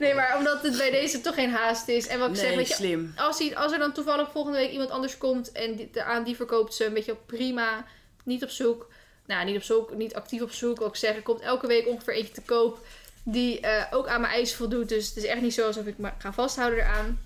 nee, 0.00 0.14
maar 0.14 0.36
omdat 0.38 0.62
het 0.62 0.76
bij 0.76 0.90
deze 0.90 1.20
toch 1.20 1.34
geen 1.34 1.50
haast 1.50 1.88
is. 1.88 2.06
En 2.06 2.18
wat 2.18 2.30
ik 2.30 2.36
zeg, 2.36 2.54
weet 2.54 2.68
je, 2.68 2.74
slim. 2.74 3.12
als, 3.16 3.38
hij, 3.38 3.56
als 3.56 3.72
er 3.72 3.78
dan 3.78 3.92
toevallig 3.92 4.30
volgende 4.30 4.58
week 4.58 4.70
iemand 4.70 4.90
anders 4.90 5.18
komt. 5.18 5.52
En 5.52 5.74
die, 5.76 6.02
aan 6.02 6.24
die 6.24 6.36
verkoopt 6.36 6.74
ze 6.74 6.84
een 6.84 6.92
beetje 6.94 7.16
prima. 7.26 7.84
Niet 8.24 8.42
op 8.42 8.48
zoek. 8.50 8.88
Nou, 9.26 9.44
niet 9.44 9.56
op 9.56 9.62
zoek. 9.62 9.94
Niet 9.94 10.14
actief 10.14 10.42
op 10.42 10.50
zoek. 10.52 10.80
Ook 10.80 10.96
zeggen, 10.96 11.18
er 11.18 11.24
komt 11.24 11.40
elke 11.40 11.66
week 11.66 11.86
ongeveer 11.88 12.14
eentje 12.14 12.32
te 12.34 12.42
koop. 12.42 12.78
Die 13.22 13.60
eh, 13.60 13.86
ook 13.90 14.06
aan 14.06 14.20
mijn 14.20 14.32
eisen 14.32 14.56
voldoet. 14.56 14.88
Dus 14.88 15.08
het 15.08 15.16
is 15.16 15.24
echt 15.24 15.40
niet 15.40 15.54
zo 15.54 15.66
alsof 15.66 15.86
ik 15.86 15.96
ga 16.18 16.32
vasthouden 16.32 16.78
eraan. 16.78 17.20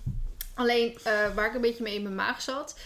Alleen 0.53 0.97
eh, 1.03 1.35
waar 1.35 1.47
ik 1.47 1.53
een 1.53 1.61
beetje 1.61 1.83
mee 1.83 1.95
in 1.95 2.03
mijn 2.03 2.15
maag 2.15 2.41
zat, 2.41 2.79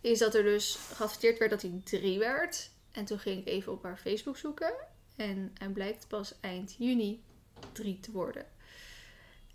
is 0.00 0.18
dat 0.18 0.34
er 0.34 0.42
dus 0.42 0.78
geadverteerd 0.94 1.38
werd 1.38 1.50
dat 1.50 1.62
hij 1.62 1.80
drie 1.84 2.18
werd. 2.18 2.70
En 2.92 3.04
toen 3.04 3.18
ging 3.18 3.40
ik 3.40 3.46
even 3.46 3.72
op 3.72 3.82
haar 3.82 3.98
Facebook 3.98 4.36
zoeken. 4.36 4.72
En 5.16 5.52
hij 5.58 5.68
blijkt 5.68 6.08
pas 6.08 6.34
eind 6.40 6.74
juni 6.78 7.22
drie 7.72 8.00
te 8.00 8.12
worden. 8.12 8.46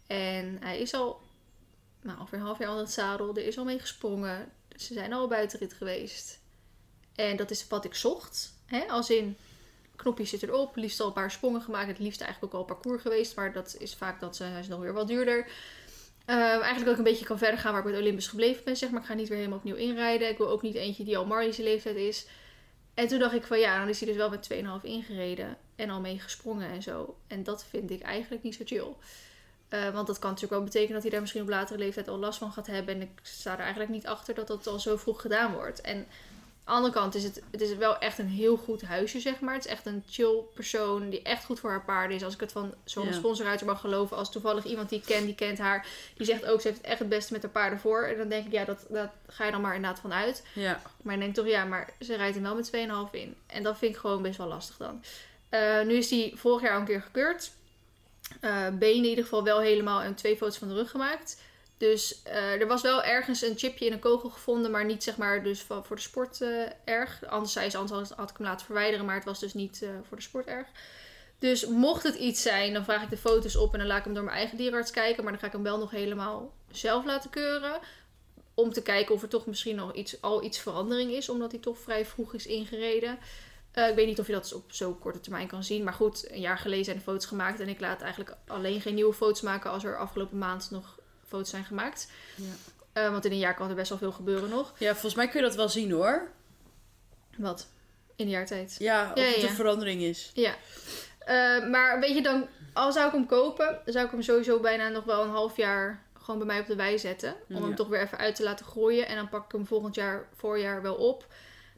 En 0.07 0.57
hij 0.59 0.79
is 0.79 0.93
al 0.93 1.21
nou, 2.01 2.19
ongeveer 2.19 2.37
een 2.37 2.45
half 2.45 2.59
jaar 2.59 2.69
onder 2.69 2.83
het 2.83 2.93
zadel. 2.93 3.35
Er 3.35 3.45
is 3.45 3.57
al 3.57 3.63
mee 3.63 3.79
gesprongen. 3.79 4.51
Ze 4.75 4.93
zijn 4.93 5.13
al 5.13 5.27
buitenrit 5.27 5.73
geweest. 5.73 6.39
En 7.15 7.35
dat 7.35 7.51
is 7.51 7.67
wat 7.67 7.85
ik 7.85 7.95
zocht. 7.95 8.53
Hè? 8.65 8.85
Als 8.87 9.09
in, 9.09 9.37
knopje 10.01 10.25
zit 10.25 10.43
erop. 10.43 10.75
Liefst 10.75 10.99
al 10.99 11.07
een 11.07 11.13
paar 11.13 11.31
sprongen 11.31 11.61
gemaakt. 11.61 11.87
Het 11.87 11.99
liefst 11.99 12.21
eigenlijk 12.21 12.53
ook 12.53 12.59
al 12.59 12.65
parcours 12.65 13.01
geweest. 13.01 13.35
Maar 13.35 13.53
dat 13.53 13.75
is 13.79 13.95
vaak 13.95 14.19
dat 14.19 14.35
ze, 14.35 14.43
hij 14.43 14.59
is 14.59 14.67
nog 14.67 14.79
weer 14.79 14.93
wat 14.93 15.07
duurder. 15.07 15.47
Ehm, 16.25 16.39
eigenlijk 16.39 16.89
ook 16.89 16.97
een 16.97 17.03
beetje 17.03 17.25
kan 17.25 17.37
verder 17.37 17.59
gaan 17.59 17.73
waar 17.73 17.81
ik 17.81 17.87
het 17.87 18.01
Olympus 18.01 18.27
gebleven 18.27 18.63
ben. 18.63 18.77
Zeg 18.77 18.89
maar 18.89 19.01
ik 19.01 19.07
ga 19.07 19.13
niet 19.13 19.27
weer 19.27 19.37
helemaal 19.37 19.57
opnieuw 19.57 19.75
inrijden. 19.75 20.29
Ik 20.29 20.37
wil 20.37 20.49
ook 20.49 20.61
niet 20.61 20.75
eentje 20.75 21.03
die 21.03 21.17
al 21.17 21.25
Marley's 21.25 21.57
leeftijd 21.57 21.95
is. 21.95 22.27
En 22.93 23.07
toen 23.07 23.19
dacht 23.19 23.33
ik 23.33 23.43
van 23.43 23.59
ja, 23.59 23.79
dan 23.79 23.89
is 23.89 23.99
hij 23.99 24.07
dus 24.07 24.17
wel 24.17 24.29
met 24.29 24.49
2,5 24.53 24.83
ingereden. 24.83 25.57
En 25.75 25.89
al 25.89 25.99
mee 25.99 26.19
gesprongen 26.19 26.69
en 26.69 26.81
zo. 26.81 27.15
En 27.27 27.43
dat 27.43 27.65
vind 27.69 27.91
ik 27.91 28.01
eigenlijk 28.01 28.43
niet 28.43 28.55
zo 28.55 28.63
chill. 28.65 28.95
Eh, 29.69 29.93
want 29.93 30.07
dat 30.07 30.19
kan 30.19 30.29
natuurlijk 30.29 30.59
wel 30.59 30.63
betekenen 30.63 30.93
dat 30.93 31.01
hij 31.01 31.11
daar 31.11 31.21
misschien 31.21 31.41
op 31.41 31.49
latere 31.49 31.79
leeftijd 31.79 32.07
al 32.07 32.17
last 32.17 32.39
van 32.39 32.51
gaat 32.51 32.67
hebben. 32.67 32.95
En 32.95 33.01
ik 33.01 33.19
sta 33.21 33.53
er 33.53 33.59
eigenlijk 33.59 33.91
niet 33.91 34.07
achter 34.07 34.35
dat 34.35 34.47
dat 34.47 34.67
al 34.67 34.79
zo 34.79 34.97
vroeg 34.97 35.21
gedaan 35.21 35.53
wordt. 35.53 35.81
En 35.81 36.07
aan 36.63 36.75
de 36.81 36.81
andere 36.87 36.93
kant 36.93 37.15
is 37.15 37.23
het, 37.23 37.41
het 37.51 37.61
is 37.61 37.75
wel 37.75 37.97
echt 37.97 38.17
een 38.17 38.27
heel 38.27 38.57
goed 38.57 38.81
huisje, 38.81 39.19
zeg 39.19 39.39
maar. 39.39 39.53
Het 39.53 39.65
is 39.65 39.71
echt 39.71 39.85
een 39.85 40.03
chill 40.09 40.35
persoon 40.53 41.09
die 41.09 41.21
echt 41.21 41.45
goed 41.45 41.59
voor 41.59 41.69
haar 41.69 41.83
paarden 41.85 42.15
is. 42.15 42.23
Als 42.23 42.33
ik 42.33 42.39
het 42.39 42.51
van 42.51 42.73
zo'n 42.83 43.05
Ja. 43.05 43.11
sponsor 43.11 43.45
uit 43.45 43.65
mag 43.65 43.79
geloven. 43.79 44.17
Als 44.17 44.31
toevallig 44.31 44.63
iemand 44.65 44.89
die 44.89 44.99
ik 44.99 45.05
ken, 45.05 45.25
die 45.25 45.35
kent 45.35 45.57
haar. 45.57 45.85
Die 46.17 46.25
zegt 46.25 46.45
ook, 46.45 46.61
ze 46.61 46.67
heeft 46.67 46.81
echt 46.81 46.99
het 46.99 47.09
beste 47.09 47.33
met 47.33 47.41
haar 47.41 47.51
paarden 47.51 47.79
voor. 47.79 48.03
En 48.03 48.17
dan 48.17 48.29
denk 48.29 48.45
ik, 48.45 48.51
ja, 48.51 48.65
dat, 48.65 48.85
dat 48.89 49.09
ga 49.27 49.45
je 49.45 49.51
dan 49.51 49.61
maar 49.61 49.75
inderdaad 49.75 49.99
van 49.99 50.13
uit. 50.13 50.43
Ja. 50.53 50.81
Maar 51.01 51.13
ik 51.13 51.19
denk 51.19 51.35
toch, 51.35 51.47
ja, 51.47 51.65
maar 51.65 51.93
ze 51.99 52.15
rijdt 52.15 52.35
hem 52.35 52.43
wel 52.43 52.55
met 52.55 52.71
2,5 53.07 53.11
in. 53.11 53.35
En 53.47 53.63
dat 53.63 53.77
vind 53.77 53.93
ik 53.93 53.99
gewoon 53.99 54.21
best 54.21 54.37
wel 54.37 54.47
lastig 54.47 54.77
dan. 54.77 55.03
Eh, 55.49 55.81
nu 55.81 55.93
is 55.93 56.09
hij 56.09 56.33
vorig 56.35 56.61
jaar 56.61 56.73
al 56.73 56.79
een 56.79 56.85
keer 56.85 57.01
gekeurd. 57.01 57.51
Eh 58.39 58.67
benen 58.69 59.03
in 59.03 59.09
ieder 59.09 59.23
geval 59.23 59.43
wel 59.43 59.59
helemaal 59.59 60.01
en 60.01 60.15
twee 60.15 60.37
foto's 60.37 60.57
van 60.57 60.67
de 60.67 60.73
rug 60.73 60.89
gemaakt. 60.91 61.41
Dus 61.81 62.21
eh, 62.23 62.61
er 62.61 62.67
was 62.67 62.81
wel 62.81 63.03
ergens 63.03 63.41
een 63.41 63.57
chipje 63.57 63.85
in 63.85 63.91
een 63.91 63.99
kogel 63.99 64.29
gevonden, 64.29 64.71
maar 64.71 64.85
niet 64.85 65.03
zeg 65.03 65.17
maar 65.17 65.43
dus 65.43 65.61
voor 65.61 65.95
de 65.95 66.01
sport 66.01 66.41
eh, 66.41 66.49
erg. 66.85 67.25
Anders 67.25 67.53
zei 67.53 67.69
ze, 67.69 67.77
anders 67.77 68.09
had 68.09 68.29
ik 68.29 68.37
hem 68.37 68.45
laten 68.45 68.65
verwijderen, 68.65 69.05
maar 69.05 69.15
het 69.15 69.25
was 69.25 69.39
dus 69.39 69.53
niet 69.53 69.81
eh, 69.81 69.89
voor 70.07 70.17
de 70.17 70.23
sport 70.23 70.45
erg. 70.45 70.67
Dus 71.39 71.65
mocht 71.65 72.03
het 72.03 72.15
iets 72.15 72.41
zijn, 72.41 72.73
dan 72.73 72.83
vraag 72.83 73.03
ik 73.03 73.09
de 73.09 73.17
foto's 73.17 73.55
op 73.55 73.73
en 73.73 73.79
dan 73.79 73.87
laat 73.87 73.97
ik 73.97 74.03
hem 74.03 74.13
door 74.13 74.23
mijn 74.23 74.37
eigen 74.37 74.57
dierenarts 74.57 74.91
kijken. 74.91 75.23
Maar 75.23 75.31
dan 75.31 75.41
ga 75.41 75.47
ik 75.47 75.53
hem 75.53 75.63
wel 75.63 75.77
nog 75.77 75.91
helemaal 75.91 76.53
zelf 76.71 77.05
laten 77.05 77.29
keuren. 77.29 77.79
Om 78.53 78.71
te 78.71 78.81
kijken 78.81 79.15
of 79.15 79.21
er 79.21 79.29
toch 79.29 79.45
misschien 79.45 79.75
nog 79.75 79.93
iets, 79.93 80.21
al 80.21 80.43
iets 80.43 80.59
verandering 80.59 81.11
is, 81.11 81.29
omdat 81.29 81.51
hij 81.51 81.61
toch 81.61 81.77
vrij 81.77 82.05
vroeg 82.05 82.33
is 82.33 82.45
ingereden. 82.45 83.19
Ik 83.73 83.95
weet 83.95 84.07
niet 84.07 84.19
of 84.19 84.27
je 84.27 84.33
dat 84.33 84.53
op 84.53 84.71
zo'n 84.71 84.99
korte 84.99 85.19
termijn 85.19 85.47
kan 85.47 85.63
zien. 85.63 85.83
Maar 85.83 85.93
goed, 85.93 86.31
een 86.31 86.41
jaar 86.41 86.57
geleden 86.57 86.85
zijn 86.85 86.97
de 86.97 87.03
foto's 87.03 87.25
gemaakt. 87.25 87.59
En 87.59 87.69
ik 87.69 87.79
laat 87.79 88.01
eigenlijk 88.01 88.35
alleen 88.47 88.81
geen 88.81 88.95
nieuwe 88.95 89.13
foto's 89.13 89.41
maken 89.41 89.71
als 89.71 89.83
er 89.83 89.97
afgelopen 89.97 90.37
maand 90.37 90.71
nog 90.71 90.99
foto's 91.31 91.49
zijn 91.49 91.63
gemaakt. 91.65 92.07
Ja. 92.35 92.43
Eh, 92.93 93.11
want 93.11 93.25
in 93.25 93.31
een 93.31 93.37
jaar 93.37 93.55
kan 93.55 93.69
er 93.69 93.75
best 93.75 93.89
wel 93.89 93.97
veel 93.97 94.11
gebeuren 94.11 94.49
nog. 94.49 94.73
ja, 94.77 94.91
volgens 94.91 95.15
mij 95.15 95.27
kun 95.27 95.39
je 95.41 95.45
dat 95.47 95.55
wel 95.55 95.69
zien 95.69 95.91
hoor. 95.91 96.31
Wat? 97.37 97.67
In 98.15 98.25
een 98.25 98.31
jaar 98.31 98.45
tijd. 98.45 98.75
Ja, 98.79 99.11
of 99.11 99.17
Ja, 99.19 99.23
het 99.25 99.35
ja. 99.41 99.47
een 99.47 99.55
verandering 99.55 100.01
is. 100.01 100.31
Ja. 100.33 100.53
Eh, 101.19 101.67
maar 101.69 101.99
weet 101.99 102.15
je 102.15 102.21
dan, 102.21 102.47
al 102.73 102.91
zou 102.91 103.05
ik 103.07 103.11
hem 103.13 103.25
kopen, 103.25 103.65
dan 103.85 103.93
zou 103.93 104.05
ik 104.05 104.11
hem 104.11 104.21
sowieso 104.21 104.59
bijna 104.59 104.89
nog 104.89 105.03
wel 105.03 105.23
een 105.23 105.29
half 105.29 105.57
jaar 105.57 106.03
gewoon 106.21 106.37
bij 106.37 106.47
mij 106.47 106.59
op 106.59 106.67
de 106.67 106.75
wei 106.75 106.99
zetten. 106.99 107.35
Om 107.49 107.55
Ja. 107.55 107.61
hem 107.61 107.75
toch 107.75 107.87
weer 107.87 108.01
even 108.01 108.17
uit 108.17 108.35
te 108.35 108.43
laten 108.43 108.65
groeien. 108.65 109.07
En 109.07 109.15
dan 109.15 109.29
pak 109.29 109.45
ik 109.45 109.51
hem 109.51 109.65
volgend 109.67 109.95
jaar, 109.95 110.27
voorjaar 110.35 110.81
wel 110.81 110.95
op. 110.95 111.27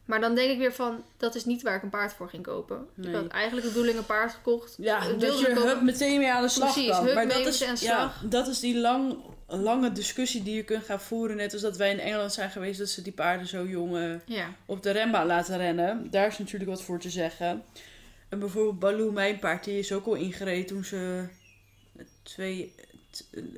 Maar 0.05 0.21
dan 0.21 0.35
denk 0.35 0.51
ik 0.51 0.57
weer 0.57 0.73
van, 0.73 1.03
dat 1.17 1.35
is 1.35 1.45
niet 1.45 1.61
waar 1.61 1.75
ik 1.75 1.83
een 1.83 1.89
paard 1.89 2.13
voor 2.13 2.29
ging 2.29 2.43
kopen. 2.43 2.87
Nee. 2.93 3.09
Ik 3.09 3.15
had 3.15 3.27
eigenlijk 3.27 3.65
de 3.67 3.71
bedoeling 3.73 3.97
een 3.97 4.05
paard 4.05 4.33
gekocht. 4.33 4.75
Ja, 4.77 4.99
dat 5.17 5.39
je 5.39 5.53
hup 5.53 5.81
meteen 5.81 6.19
mee 6.19 6.31
aan 6.31 6.41
de 6.41 6.47
slag 6.49 6.73
Precies, 6.73 6.89
kan. 6.91 7.05
hup 7.05 7.13
maar 7.13 7.27
dat 7.27 7.45
is, 7.45 7.59
ja, 7.59 7.75
slag. 7.75 8.21
dat 8.25 8.47
is 8.47 8.59
die 8.59 8.77
lang, 8.77 9.17
lange 9.57 9.91
discussie 9.91 10.43
die 10.43 10.55
je 10.55 10.63
kunt 10.63 10.83
gaan 10.83 11.01
voeren. 11.01 11.35
Net 11.35 11.53
als 11.53 11.61
dat 11.61 11.77
wij 11.77 11.91
in 11.91 11.99
Engeland 11.99 12.33
zijn 12.33 12.49
geweest, 12.49 12.79
dat 12.79 12.89
ze 12.89 13.01
die 13.01 13.13
paarden 13.13 13.47
zo 13.47 13.65
jong 13.65 13.97
eh, 13.97 14.13
Ja, 14.25 14.55
op 14.65 14.83
de 14.83 14.91
rembaan 14.91 15.25
laten 15.25 15.57
rennen. 15.57 16.07
Daar 16.11 16.27
is 16.27 16.37
natuurlijk 16.37 16.69
wat 16.69 16.83
voor 16.83 16.99
te 16.99 17.09
zeggen. 17.09 17.63
En 18.29 18.39
bijvoorbeeld 18.39 18.79
Baloo, 18.79 19.11
mijn 19.11 19.39
paard, 19.39 19.63
die 19.63 19.79
is 19.79 19.91
ook 19.91 20.05
al 20.05 20.15
ingereden 20.15 20.65
toen 20.65 20.83
ze 20.83 21.27
twee, 22.23 22.73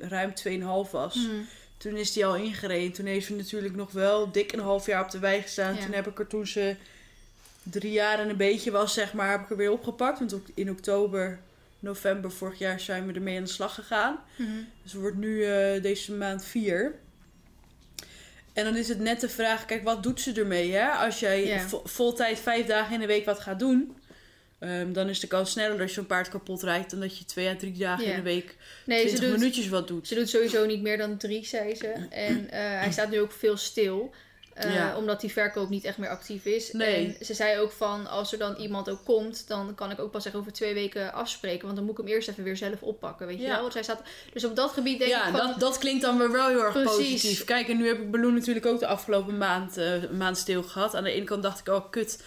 ruim 0.00 0.32
2,5 0.86 0.90
was. 0.90 1.14
Hmm. 1.14 1.46
Toen 1.76 1.96
is 1.96 2.12
die 2.12 2.26
al 2.26 2.36
ingereden. 2.36 2.92
Toen 2.92 3.06
heeft 3.06 3.26
ze 3.26 3.34
natuurlijk 3.34 3.74
nog 3.74 3.92
wel 3.92 4.32
dik 4.32 4.52
een 4.52 4.60
half 4.60 4.86
jaar 4.86 5.04
op 5.04 5.10
de 5.10 5.18
wei 5.18 5.42
gestaan. 5.42 5.74
Ja. 5.74 5.80
Toen 5.80 5.92
heb 5.92 6.06
ik 6.06 6.18
er 6.18 6.26
toen 6.26 6.46
ze 6.46 6.76
drie 7.62 7.92
jaar 7.92 8.18
en 8.18 8.28
een 8.28 8.36
beetje 8.36 8.70
was, 8.70 8.94
zeg 8.94 9.12
maar, 9.12 9.30
heb 9.30 9.40
ik 9.40 9.50
er 9.50 9.56
weer 9.56 9.72
opgepakt. 9.72 10.18
Want 10.18 10.36
in 10.54 10.70
oktober, 10.70 11.38
november 11.78 12.32
vorig 12.32 12.58
jaar 12.58 12.80
zijn 12.80 13.06
we 13.06 13.12
ermee 13.12 13.36
aan 13.38 13.44
de 13.44 13.50
slag 13.50 13.74
gegaan. 13.74 14.18
Mhm. 14.36 14.50
Dus 14.82 14.92
het 14.92 15.00
wordt 15.00 15.16
nu 15.16 15.44
eh, 15.44 15.82
deze 15.82 16.12
maand 16.12 16.44
vier. 16.44 16.94
En 18.52 18.64
dan 18.64 18.76
is 18.76 18.88
het 18.88 18.98
net 18.98 19.20
de 19.20 19.28
vraag, 19.28 19.64
kijk, 19.64 19.82
wat 19.84 20.02
doet 20.02 20.20
ze 20.20 20.32
ermee? 20.32 20.72
Hè? 20.72 20.88
Als 20.88 21.20
jij 21.20 21.46
Ja. 21.46 21.60
vo- 21.60 21.82
voltijd 21.84 22.38
vijf 22.38 22.66
dagen 22.66 22.94
in 22.94 23.00
de 23.00 23.06
week 23.06 23.24
wat 23.24 23.40
gaat 23.40 23.58
doen, 23.58 23.96
Ehm, 24.58 24.92
dan 24.92 25.08
is 25.08 25.20
de 25.20 25.26
kans 25.26 25.50
sneller 25.50 25.78
dat 25.78 25.88
je 25.88 25.94
zo'n 25.94 26.06
paard 26.06 26.28
kapot 26.28 26.62
rijdt 26.62 26.90
dan 26.90 27.00
dat 27.00 27.18
je 27.18 27.24
twee 27.24 27.48
à 27.48 27.56
drie 27.56 27.72
dagen 27.78 28.04
in 28.06 28.16
de 28.16 28.22
week 28.22 28.56
Nee, 28.86 28.98
ze 29.00 29.06
20 29.06 29.28
doet, 29.28 29.38
minuutjes 29.38 29.68
wat 29.68 29.88
doet. 29.88 30.08
ze 30.08 30.14
doet 30.14 30.28
sowieso 30.28 30.66
niet 30.66 30.82
meer 30.82 30.96
dan 30.98 31.16
drie, 31.16 31.44
zei 31.46 31.74
ze. 31.74 31.86
En 32.10 32.50
eh, 32.50 32.58
hij 32.60 32.92
staat 32.92 33.10
nu 33.10 33.20
ook 33.20 33.32
veel 33.32 33.56
stil. 33.56 34.14
Eh, 34.56 34.74
Ja. 34.74 34.96
Omdat 34.96 35.20
die 35.20 35.32
verkoop 35.32 35.68
niet 35.68 35.84
echt 35.84 35.98
meer 35.98 36.08
actief 36.08 36.44
is. 36.44 36.72
Nee. 36.72 37.16
En 37.18 37.24
ze 37.26 37.34
zei 37.34 37.58
ook 37.60 37.72
van, 37.72 38.06
als 38.06 38.32
er 38.32 38.38
dan 38.38 38.56
iemand 38.56 38.90
ook 38.90 39.04
komt, 39.04 39.48
dan 39.48 39.74
kan 39.74 39.90
ik 39.90 39.98
ook 40.00 40.10
pas 40.10 40.26
echt 40.26 40.34
over 40.34 40.52
twee 40.52 40.74
weken 40.74 41.12
afspreken. 41.12 41.64
Want 41.64 41.76
dan 41.76 41.84
moet 41.84 41.98
ik 41.98 42.04
hem 42.04 42.14
eerst 42.14 42.28
even 42.28 42.44
weer 42.44 42.56
zelf 42.56 42.82
oppakken, 42.82 43.26
weet 43.26 43.40
je 43.40 43.46
wel. 43.46 43.60
Want 43.60 43.72
zij 43.72 43.82
staat, 43.82 44.02
dus 44.32 44.44
op 44.44 44.56
dat 44.56 44.70
gebied 44.70 44.98
denk 44.98 45.10
ja, 45.10 45.26
ik 45.26 45.36
van... 45.36 45.46
dat, 45.46 45.60
dat 45.60 45.78
klinkt 45.78 46.02
dan 46.02 46.18
weer 46.18 46.32
wel 46.32 46.48
heel 46.48 46.64
erg 46.64 46.72
Precies. 46.72 47.12
positief. 47.12 47.44
Kijk, 47.44 47.68
en 47.68 47.76
nu 47.76 47.86
heb 47.86 47.98
ik 48.00 48.10
Balloon 48.10 48.34
natuurlijk 48.34 48.66
ook 48.66 48.80
de 48.80 48.86
afgelopen 48.86 49.38
maand, 49.38 49.76
een 49.76 50.16
maand 50.16 50.38
stil 50.38 50.62
gehad. 50.62 50.94
Aan 50.94 51.04
de 51.04 51.12
ene 51.12 51.24
kant 51.24 51.42
dacht 51.42 51.60
ik, 51.60 51.68
oh 51.68 51.90
kut, 51.90 52.22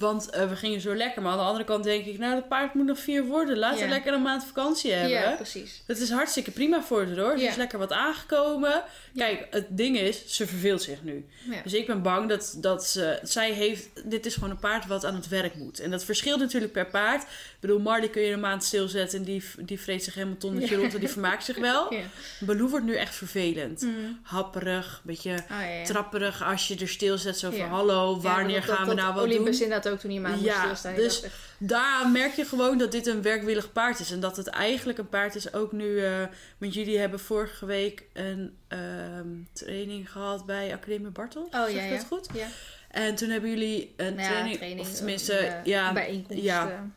want 0.00 0.30
eh, 0.30 0.48
we 0.48 0.56
gingen 0.56 0.80
zo 0.80 0.94
lekker. 0.94 1.22
Maar 1.22 1.32
aan 1.32 1.38
de 1.38 1.44
andere 1.44 1.64
kant 1.64 1.84
denk 1.84 2.04
ik, 2.04 2.18
nou, 2.18 2.34
dat 2.34 2.48
paard 2.48 2.74
moet 2.74 2.86
nog 2.86 2.98
vier 2.98 3.24
worden. 3.24 3.58
Laat 3.58 3.74
Ja. 3.74 3.80
het 3.80 3.90
lekker 3.90 4.12
een 4.12 4.22
maand 4.22 4.44
vakantie 4.44 4.92
hebben. 4.92 5.10
ja, 5.10 5.30
precies. 5.30 5.82
Het 5.86 5.98
is 6.00 6.10
hartstikke 6.10 6.50
prima 6.50 6.82
voor 6.82 7.06
ze 7.14 7.20
hoor. 7.20 7.36
Ze 7.38 7.44
Ja. 7.44 7.50
is 7.50 7.56
lekker 7.56 7.78
wat 7.78 7.92
aangekomen. 7.92 8.82
Kijk, 9.16 9.46
het 9.50 9.66
ding 9.68 9.98
is, 9.98 10.22
ze 10.36 10.46
verveelt 10.46 10.82
zich 10.82 11.02
nu. 11.02 11.26
Dus 11.64 11.72
ik 11.74 11.86
ben 11.86 12.02
bang 12.02 12.28
dat, 12.28 12.54
dat 12.58 12.84
ze, 12.86 13.18
zij 13.22 13.52
heeft, 13.52 13.88
dit 14.10 14.26
is 14.26 14.34
gewoon 14.34 14.50
een 14.50 14.58
paard 14.58 14.86
wat 14.86 15.04
aan 15.04 15.14
het 15.14 15.28
werk 15.28 15.54
moet. 15.54 15.80
En 15.80 15.90
dat 15.90 16.04
verschilt 16.04 16.40
natuurlijk 16.40 16.72
per 16.72 16.86
paard. 16.86 17.22
Ik 17.22 17.28
bedoel, 17.60 17.78
Marley 17.78 18.08
kun 18.08 18.22
je 18.22 18.32
een 18.32 18.40
maand 18.40 18.64
stilzetten 18.64 19.18
en 19.18 19.24
die, 19.24 19.42
die 19.58 19.80
vreet 19.80 20.04
zich 20.04 20.14
helemaal 20.14 20.36
tonnetje 20.36 20.76
rond 20.76 20.94
en 20.94 21.00
die 21.00 21.08
vermaakt 21.08 21.44
zich 21.44 21.58
wel. 21.58 21.94
Ja. 21.94 22.00
Baloo 22.40 22.68
wordt 22.68 22.84
nu 22.86 22.94
echt 22.96 23.14
vervelend. 23.14 23.80
Mm. 23.82 24.18
Happerig, 24.22 25.00
beetje 25.04 25.34
Ah, 25.48 25.84
trapperig 25.84 26.44
als 26.44 26.68
je 26.68 26.76
er 26.76 26.88
stilzet. 26.88 27.38
Zo 27.38 27.50
van, 27.50 27.60
hallo, 27.68 28.20
wanneer 28.20 28.58
dat- 28.58 28.66
dat- 28.66 28.76
gaan 28.76 28.88
we 28.88 28.94
dat 28.94 29.04
nou 29.04 29.14
wat 29.14 29.24
Olympus 29.24 29.58
doen? 29.58 29.68
Ook 29.90 29.98
toen 29.98 30.10
hij 30.10 30.20
maand 30.20 30.40
Ja, 30.40 30.52
moest 30.52 30.60
stilstaan. 30.78 30.94
dus- 30.94 31.22
echt, 31.22 31.34
Daar 31.58 32.08
merk 32.08 32.32
je 32.34 32.44
gewoon 32.44 32.78
dat 32.78 32.92
dit 32.92 33.06
een 33.06 33.22
werkwillig 33.22 33.72
paard 33.72 33.98
is. 34.00 34.10
En 34.10 34.20
dat 34.20 34.36
het 34.36 34.46
eigenlijk 34.46 34.98
een 34.98 35.08
paard 35.08 35.34
is 35.34 35.52
ook 35.52 35.72
nu... 35.72 36.04
eh 36.04 36.12
want 36.58 36.74
jullie 36.74 36.98
hebben 36.98 37.20
vorige 37.20 37.66
week 37.66 38.04
een 38.12 38.56
ehm, 38.68 39.28
training 39.52 40.10
gehad 40.12 40.46
bij 40.46 40.72
Academie 40.72 41.10
Bartel. 41.10 41.48
Oh 41.50 41.64
Zeg 41.64 41.74
ja, 41.74 41.82
ja. 41.82 41.96
dat 41.96 42.04
goed? 42.06 42.28
ja. 42.34 42.46
En 42.90 43.14
toen 43.14 43.28
hebben 43.30 43.50
jullie 43.50 43.94
een 43.96 44.06
Nou 44.14 44.20
ja, 44.20 44.28
training, 44.28 44.56
training, 44.56 44.80
Of 44.86 44.94
tenminste, 44.94 45.32
eh, 45.36 45.64
ja, 45.64 45.92
bijeenkomst. 45.92 46.42
ja. 46.42 46.88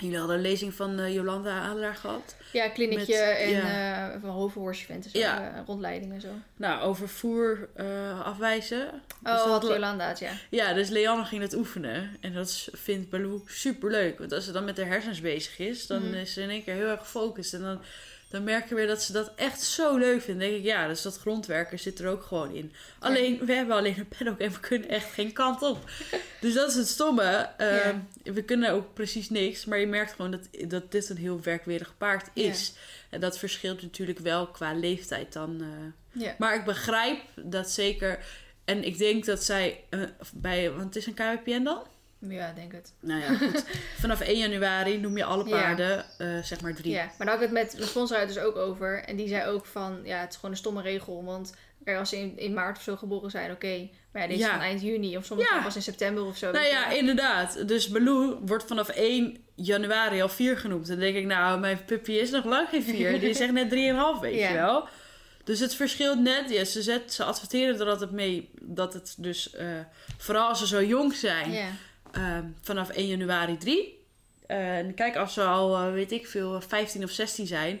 Jullie 0.00 0.18
hadden 0.18 0.36
een 0.36 0.42
lezing 0.42 0.74
van 0.74 0.98
eh, 0.98 1.14
Jolanda 1.14 1.60
Adelaar 1.60 1.94
gehad. 1.94 2.36
Ja, 2.52 2.68
kliniekje 2.68 3.18
Met- 3.26 3.36
en 3.36 3.50
ja. 3.50 4.10
eh 4.14 4.20
van 4.20 4.30
hoofdhorse 4.30 4.84
zo, 5.10 5.18
Ja. 5.18 5.54
eh, 5.54 5.60
rondleiding 5.66 6.12
en 6.12 6.20
zo. 6.20 6.28
Nou, 6.56 6.82
over 6.82 7.08
voer 7.08 7.68
afwijzen. 8.24 8.90
Dus 9.22 9.32
Oh, 9.32 9.36
dat 9.44 9.46
had 9.62 9.62
Jolanda 9.72 10.08
het, 10.08 10.18
ja. 10.18 10.30
Ja, 10.50 10.72
dus 10.72 10.88
Leanne 10.88 11.24
ging 11.24 11.40
dat 11.40 11.54
oefenen. 11.54 12.16
En 12.20 12.32
dat 12.34 12.68
vindt 12.72 13.10
Baloo 13.10 13.42
super 13.46 13.90
leuk. 13.90 14.18
Want 14.18 14.32
als 14.32 14.44
ze 14.44 14.52
dan 14.52 14.64
met 14.64 14.76
haar 14.76 14.86
hersens 14.86 15.20
bezig 15.20 15.58
is, 15.58 15.86
dan 15.86 16.02
Mhm. 16.04 16.14
is 16.14 16.32
ze 16.32 16.42
in 16.42 16.50
één 16.50 16.64
keer 16.64 16.74
heel 16.74 16.88
erg 16.88 17.00
gefocust. 17.00 17.54
En 17.54 17.60
dan, 17.62 17.80
dan 18.30 18.44
merk 18.44 18.68
je 18.68 18.74
weer 18.74 18.86
dat 18.86 19.02
ze 19.02 19.12
dat 19.12 19.32
echt 19.36 19.62
zo 19.62 19.96
leuk 19.96 20.22
vindt. 20.22 20.40
Dan 20.40 20.50
denk 20.50 20.60
ik, 20.60 20.64
ja, 20.64 20.88
dus 20.88 21.02
dat 21.02 21.16
grondwerken 21.18 21.78
zit 21.78 21.98
er 21.98 22.08
ook 22.08 22.22
gewoon 22.22 22.54
in. 22.54 22.72
Alleen, 22.98 23.38
we 23.44 23.52
hebben 23.52 23.76
alleen 23.76 23.98
een 23.98 24.08
paddock 24.18 24.38
en 24.38 24.50
we 24.52 24.60
kunnen 24.60 24.88
echt 24.88 25.12
geen 25.12 25.32
kant 25.32 25.62
op. 25.62 25.90
dus 26.40 26.54
dat 26.54 26.68
is 26.70 26.74
het 26.76 26.88
stomme. 26.88 27.48
Ehm, 27.56 27.96
We 28.22 28.42
kunnen 28.42 28.70
ook 28.72 28.94
precies 28.94 29.30
niks. 29.30 29.64
Maar 29.64 29.78
je 29.78 29.86
merkt 29.86 30.12
gewoon 30.12 30.30
dat, 30.30 30.48
dat 30.70 30.92
dit 30.92 31.08
een 31.08 31.16
heel 31.16 31.40
werkwillig 31.42 31.94
paard 31.98 32.28
is. 32.32 32.72
En 33.10 33.20
dat 33.20 33.38
verschilt 33.38 33.82
natuurlijk 33.82 34.18
wel 34.18 34.46
qua 34.46 34.72
leeftijd 34.74 35.32
dan... 35.32 35.60
eh, 35.60 36.22
Ja. 36.22 36.34
maar 36.38 36.54
ik 36.54 36.64
begrijp 36.64 37.20
dat 37.36 37.70
zeker. 37.70 38.18
En 38.64 38.84
ik 38.84 38.98
denk 38.98 39.24
dat 39.24 39.44
zij 39.44 39.84
eh, 39.90 40.00
bij. 40.32 40.70
Want 40.70 40.84
het 40.84 40.96
is 40.96 41.06
een 41.06 41.14
KWPN 41.14 41.62
dan? 41.62 41.82
Ja, 42.20 42.52
denk 42.52 42.72
het. 42.72 42.92
Nou 43.00 43.20
ja, 43.20 43.34
goed. 43.34 43.64
Vanaf 44.00 44.20
1 44.20 44.38
januari 44.38 44.98
noem 44.98 45.16
je 45.16 45.24
alle 45.24 45.48
Ja. 45.48 45.50
paarden, 45.60 46.04
eh, 46.18 46.42
zeg 46.42 46.60
maar 46.60 46.74
drie. 46.74 46.92
Ja, 46.92 47.04
maar 47.04 47.26
daar 47.26 47.28
had 47.28 47.34
ik 47.36 47.40
het 47.40 47.50
met 47.64 47.74
mijn 47.76 47.88
sponsoruiters 47.88 48.38
ook 48.38 48.56
over. 48.56 49.04
En 49.04 49.16
die 49.16 49.28
zei 49.28 49.48
ook 49.50 49.66
van, 49.66 50.00
ja, 50.04 50.20
het 50.20 50.28
is 50.30 50.34
gewoon 50.36 50.50
een 50.50 50.56
stomme 50.56 50.82
regel. 50.82 51.24
Want 51.24 51.54
als 51.98 52.08
ze 52.08 52.16
in, 52.18 52.38
in 52.38 52.52
maart 52.54 52.76
of 52.76 52.82
zo 52.82 52.96
geboren 52.96 53.30
zijn, 53.30 53.50
oké. 53.50 53.88
Maar 54.12 54.22
ja, 54.22 54.28
deze 54.28 54.40
Ja. 54.40 54.50
van 54.50 54.60
eind 54.60 54.80
juni 54.82 55.16
of 55.16 55.24
sommige 55.24 55.54
Ja. 55.54 55.62
pas 55.62 55.76
in 55.76 55.82
september 55.82 56.24
of 56.24 56.36
zo. 56.36 56.50
Nou 56.50 56.66
ja, 56.66 56.90
inderdaad. 56.90 57.68
Dus 57.68 57.88
Baloo 57.88 58.38
wordt 58.46 58.64
vanaf 58.64 58.88
1 58.88 59.36
januari 59.54 60.22
al 60.22 60.28
4 60.28 60.58
genoemd. 60.58 60.86
Dan 60.86 60.98
denk 60.98 61.16
ik, 61.16 61.24
nou, 61.26 61.60
mijn 61.60 61.84
puppy 61.84 62.12
is 62.12 62.30
nog 62.30 62.44
lang 62.44 62.68
geen 62.68 62.82
4. 62.82 63.20
Die 63.20 63.28
is 63.28 63.40
echt 63.40 63.52
net 63.52 63.70
3,5, 63.70 64.20
weet 64.20 64.40
je 64.48 64.52
wel. 64.52 64.88
Dus 65.44 65.60
het 65.60 65.74
verschilt 65.74 66.18
net. 66.20 66.50
Ja, 66.50 66.64
ze, 66.64 66.82
zet, 66.82 67.12
ze 67.12 67.24
adverteren 67.24 67.80
er 67.80 67.86
altijd 67.88 68.10
mee 68.10 68.50
dat 68.62 68.92
het 68.94 69.14
dus, 69.18 69.50
eh, 69.54 69.66
vooral 70.16 70.48
als 70.48 70.58
ze 70.58 70.66
zo 70.66 70.82
jong 70.84 71.14
zijn, 71.14 71.52
Ja. 71.52 71.66
Vanaf 72.62 72.88
1 72.90 73.06
januari 73.06 73.58
3. 73.58 73.96
En 74.46 74.94
kijk, 74.94 75.16
als 75.16 75.32
ze 75.34 75.42
al, 75.42 75.76
eh, 75.76 75.92
weet 75.92 76.12
ik 76.12 76.26
veel, 76.26 76.60
15 76.60 77.04
of 77.04 77.10
16 77.10 77.46
zijn, 77.46 77.80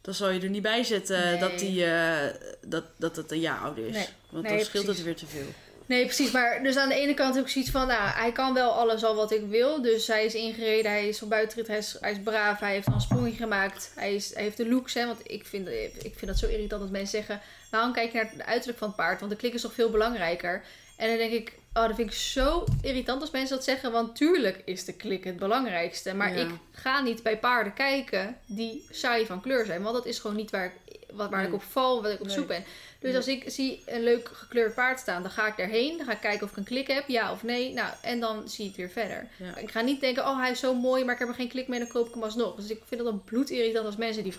dan 0.00 0.14
zal 0.14 0.30
je 0.30 0.40
er 0.40 0.48
niet 0.48 0.62
bij 0.62 0.84
zetten 0.84 1.24
Nee. 1.24 1.38
dat, 1.38 1.58
die, 1.58 1.84
eh, 1.84 2.34
dat, 2.60 2.84
dat 2.96 3.16
het 3.16 3.30
een 3.32 3.40
jaar 3.40 3.58
ouder 3.58 3.86
is. 3.86 3.94
Nee. 3.94 4.06
Want 4.30 4.44
Nee, 4.44 4.56
dan 4.56 4.64
scheelt 4.64 4.84
precies. 4.84 5.04
het 5.04 5.06
weer 5.06 5.16
te 5.16 5.26
veel. 5.26 5.46
Nee, 5.86 6.04
precies. 6.04 6.30
Maar 6.30 6.62
dus 6.62 6.76
aan 6.76 6.88
de 6.88 6.94
ene 6.94 7.14
kant 7.14 7.34
heb 7.34 7.44
ik 7.44 7.50
zoiets 7.50 7.70
van, 7.70 7.86
nou, 7.86 8.08
hij 8.08 8.32
kan 8.32 8.54
wel 8.54 8.70
alles 8.70 9.04
al 9.04 9.14
wat 9.14 9.32
ik 9.32 9.42
wil. 9.46 9.82
Dus 9.82 10.06
hij 10.06 10.24
is 10.24 10.34
ingereden, 10.34 10.90
hij 10.90 11.08
is 11.08 11.18
van 11.18 11.28
buitenrit, 11.28 11.66
hij 11.66 11.78
is, 11.78 11.96
hij 12.00 12.10
is 12.12 12.18
braaf, 12.24 12.60
hij 12.60 12.72
heeft 12.72 12.86
al 12.86 12.94
een 12.94 13.00
sprongetje 13.00 13.36
gemaakt. 13.36 13.92
Hij, 13.94 14.14
is, 14.14 14.34
hij 14.34 14.42
heeft 14.42 14.56
de 14.56 14.68
looks, 14.68 14.94
hè. 14.94 15.06
Want 15.06 15.20
ik 15.22 15.46
vind, 15.46 15.68
ik 15.68 16.12
vind 16.16 16.26
dat 16.26 16.38
zo 16.38 16.46
irritant 16.46 16.82
als 16.82 16.90
mensen 16.90 17.18
zeggen, 17.18 17.40
waarom 17.70 17.92
kijk 17.92 18.12
je 18.12 18.18
naar 18.18 18.30
het 18.32 18.42
uiterlijk 18.46 18.78
van 18.78 18.88
het 18.88 18.96
paard? 18.96 19.18
Want 19.20 19.32
de 19.32 19.38
klik 19.38 19.54
is 19.54 19.60
toch 19.60 19.72
veel 19.74 19.90
belangrijker. 19.90 20.62
En 20.96 21.08
dan 21.08 21.16
denk 21.16 21.32
ik, 21.32 21.52
oh, 21.78 21.86
dat 21.86 21.96
vind 21.96 22.10
ik 22.10 22.16
zo 22.16 22.64
irritant 22.82 23.20
als 23.20 23.30
mensen 23.30 23.56
dat 23.56 23.64
zeggen. 23.64 23.92
Want 23.92 24.16
tuurlijk 24.16 24.62
is 24.64 24.84
de 24.84 24.92
klik 24.92 25.24
het 25.24 25.36
belangrijkste. 25.36 26.14
Maar 26.14 26.36
Ja. 26.36 26.44
ik 26.44 26.48
ga 26.72 27.00
niet 27.00 27.22
bij 27.22 27.38
paarden 27.38 27.74
kijken 27.74 28.36
die 28.46 28.86
saai 28.90 29.26
van 29.26 29.40
kleur 29.40 29.66
zijn. 29.66 29.82
Want 29.82 29.94
dat 29.94 30.06
is 30.06 30.18
gewoon 30.18 30.36
niet 30.36 30.50
waar 30.50 30.64
ik, 30.64 30.96
wat, 31.12 31.30
waar 31.30 31.38
Nee. 31.38 31.48
ik 31.48 31.54
op 31.54 31.62
val, 31.62 32.02
wat 32.02 32.12
ik 32.12 32.20
op 32.20 32.26
Nee. 32.26 32.34
zoek 32.36 32.46
ben. 32.46 32.64
Dus 33.00 33.08
Nee. 33.08 33.16
als 33.16 33.26
ik 33.28 33.44
zie 33.46 33.82
een 33.86 34.02
leuk 34.02 34.28
gekleurd 34.32 34.74
paard 34.74 34.98
staan, 35.00 35.22
dan 35.22 35.30
ga 35.30 35.46
ik 35.46 35.56
daarheen. 35.56 35.96
Dan 35.96 36.06
ga 36.06 36.12
ik 36.12 36.20
kijken 36.20 36.44
of 36.44 36.50
ik 36.50 36.56
een 36.56 36.64
klik 36.64 36.86
heb, 36.86 37.04
ja 37.08 37.32
of 37.32 37.42
nee. 37.42 37.72
Nou, 37.72 37.88
en 38.02 38.20
dan 38.20 38.48
zie 38.48 38.64
ik 38.64 38.70
het 38.70 38.76
weer 38.76 38.90
verder. 38.90 39.28
Ja. 39.36 39.56
Ik 39.56 39.70
ga 39.70 39.80
niet 39.80 40.00
denken, 40.00 40.26
oh 40.26 40.38
hij 40.38 40.50
is 40.50 40.60
zo 40.60 40.74
mooi, 40.74 41.04
maar 41.04 41.12
ik 41.14 41.20
heb 41.20 41.28
er 41.28 41.34
geen 41.34 41.48
klik 41.48 41.68
mee, 41.68 41.78
dan 41.78 41.88
koop 41.88 42.06
ik 42.08 42.14
hem 42.14 42.22
alsnog. 42.22 42.54
Dus 42.56 42.70
ik 42.70 42.82
vind 42.86 43.00
dat 43.02 43.10
dan 43.10 43.22
bloedirritant 43.24 43.86
als 43.86 43.96
mensen 43.96 44.22
die, 44.22 44.34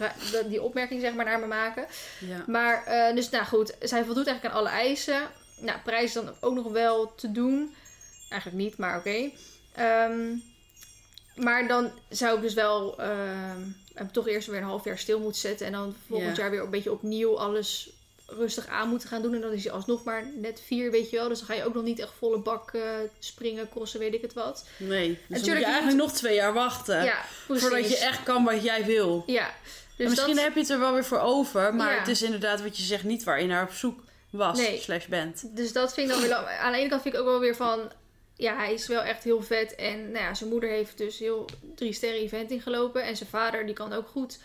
die 0.50 0.62
opmerking 0.62 1.02
zeg 1.02 1.14
maar 1.14 1.26
naar 1.26 1.40
me 1.40 1.46
maken. 1.48 1.86
Ja. 2.20 2.44
Maar, 2.48 2.84
eh, 2.86 3.16
dus 3.16 3.30
nou 3.30 3.46
goed, 3.46 3.76
zij 3.82 4.04
voldoet 4.04 4.28
eigenlijk 4.28 4.56
aan 4.56 4.62
alle 4.62 4.70
eisen. 4.70 5.22
Nou, 5.62 5.80
prijs 5.84 6.14
dan 6.14 6.30
ook 6.40 6.54
nog 6.56 6.72
wel 6.72 7.16
te 7.16 7.32
doen. 7.32 7.76
Eigenlijk 8.30 8.64
niet, 8.64 8.78
maar 8.78 8.98
oké. 8.98 9.30
Ehm, 9.76 10.28
maar 11.36 11.68
dan 11.68 11.92
zou 12.10 12.36
ik 12.36 12.42
dus 12.42 12.54
wel 12.54 13.00
ehm, 13.00 13.62
hem 13.94 14.12
toch 14.12 14.28
eerst 14.28 14.48
weer 14.48 14.58
een 14.58 14.64
half 14.64 14.84
jaar 14.84 14.98
stil 14.98 15.20
moeten 15.20 15.42
zetten. 15.42 15.66
En 15.66 15.72
dan 15.72 15.96
volgend 16.08 16.36
Ja. 16.36 16.42
jaar 16.42 16.52
weer 16.52 16.62
een 16.64 16.70
beetje 16.70 16.92
opnieuw 16.92 17.38
alles 17.40 17.90
rustig 18.28 18.68
aan 18.68 18.90
moeten 18.90 19.10
gaan 19.10 19.22
doen. 19.22 19.34
En 19.34 19.42
dan 19.42 19.52
is 19.52 19.64
hij 19.64 19.74
alsnog 19.74 20.04
maar 20.04 20.24
net 20.36 20.62
vier, 20.66 20.92
weet 20.92 21.10
je 21.10 21.16
wel. 21.18 21.28
Dus 21.28 21.38
dan 21.38 21.48
ga 21.48 21.54
je 21.54 21.64
ook 21.66 21.74
nog 21.74 21.84
niet 21.84 22.00
echt 22.00 22.12
volle 22.18 22.38
bak 22.40 22.72
eh, 22.74 22.82
springen, 23.20 23.70
crossen, 23.70 24.00
weet 24.00 24.14
ik 24.14 24.22
het 24.22 24.34
wat. 24.34 24.66
Nee, 24.78 25.08
dus 25.08 25.16
dan 25.18 25.26
moet 25.28 25.38
Natuurlijk, 25.38 25.60
je 25.60 25.66
je 25.66 25.72
eigenlijk 25.72 25.98
nog 26.04 26.12
twee 26.12 26.36
jaar 26.36 26.54
wachten. 26.54 27.04
ja, 27.04 27.24
voordat 27.48 27.90
je 27.90 27.98
echt 27.98 28.24
kan 28.24 28.44
wat 28.44 28.64
jij 28.64 28.86
wil. 28.86 29.24
Ja, 29.28 29.48
en 29.48 29.54
dus 29.98 30.10
misschien 30.10 30.36
dat... 30.36 30.44
heb 30.44 30.54
je 30.54 30.60
het 30.60 30.70
er 30.70 30.80
wel 30.80 30.94
weer 30.94 31.06
voor 31.06 31.20
over. 31.20 31.76
Maar 31.76 31.94
Ja. 31.94 32.00
het 32.00 32.08
is 32.08 32.22
inderdaad 32.22 32.62
wat 32.62 32.78
je 32.78 32.84
zegt 32.84 33.04
niet 33.04 33.24
waar 33.24 33.42
je 33.42 33.48
naar 33.48 33.64
op 33.64 33.72
zoek 33.72 34.00
was. 34.30 34.58
Nee. 34.58 34.80
Slash 34.80 35.06
bent. 35.06 35.56
Dus 35.56 35.74
dat 35.74 35.94
vind 35.94 36.08
ik 36.10 36.14
dan 36.14 36.24
weer... 36.24 36.36
Aan 36.36 36.72
de 36.72 36.78
ene 36.78 36.90
kant 36.90 37.02
vind 37.02 37.14
ik 37.14 37.20
ook 37.20 37.28
wel 37.28 37.40
weer 37.40 37.56
van... 37.56 37.92
Ja, 38.36 38.56
hij 38.56 38.74
is 38.74 38.88
wel 38.88 39.02
echt 39.02 39.24
heel 39.24 39.42
vet. 39.42 39.76
En 39.76 40.12
nou 40.12 40.24
ja, 40.26 40.34
zijn 40.34 40.50
moeder 40.50 40.70
heeft 40.70 40.98
dus 40.98 41.20
heel 41.20 41.46
drie 41.76 41.94
sterren 41.94 42.20
eventing 42.20 42.64
gelopen. 42.64 43.04
En 43.04 43.18
zijn 43.18 43.30
vader, 43.30 43.66
die 43.66 43.76
kan 43.76 43.94
ook 43.94 44.08
goed 44.08 44.40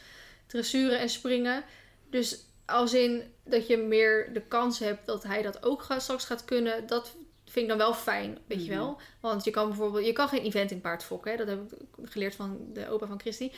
dressuren 0.47 0.99
en 0.99 1.09
springen. 1.09 1.65
Dus 2.11 2.39
als 2.67 2.95
in 2.95 3.23
dat 3.45 3.67
je 3.67 3.77
meer 3.77 4.33
de 4.33 4.41
kans 4.41 4.79
hebt 4.79 5.07
dat 5.07 5.23
hij 5.23 5.43
dat 5.43 5.65
ook 5.65 5.83
gaat, 5.83 6.03
straks 6.03 6.25
gaat 6.25 6.45
kunnen... 6.45 6.87
Dat 6.87 7.13
vind 7.45 7.57
ik 7.65 7.69
dan 7.69 7.79
wel 7.79 7.95
fijn, 7.95 8.39
weet 8.47 8.65
je 8.65 8.71
Mhm. 8.71 8.79
wel. 8.81 9.01
Want 9.21 9.45
je 9.45 9.51
kan 9.51 9.69
bijvoorbeeld... 9.69 10.07
Je 10.07 10.13
kan 10.13 10.29
geen 10.29 10.43
eventingpaard 10.43 11.05
fokken, 11.05 11.31
hè. 11.31 11.37
Dat 11.37 11.47
heb 11.49 11.61
ik 11.73 12.11
geleerd 12.11 12.35
van 12.35 12.59
de 12.73 12.89
opa 12.89 13.07
van 13.07 13.21
Christy. 13.21 13.51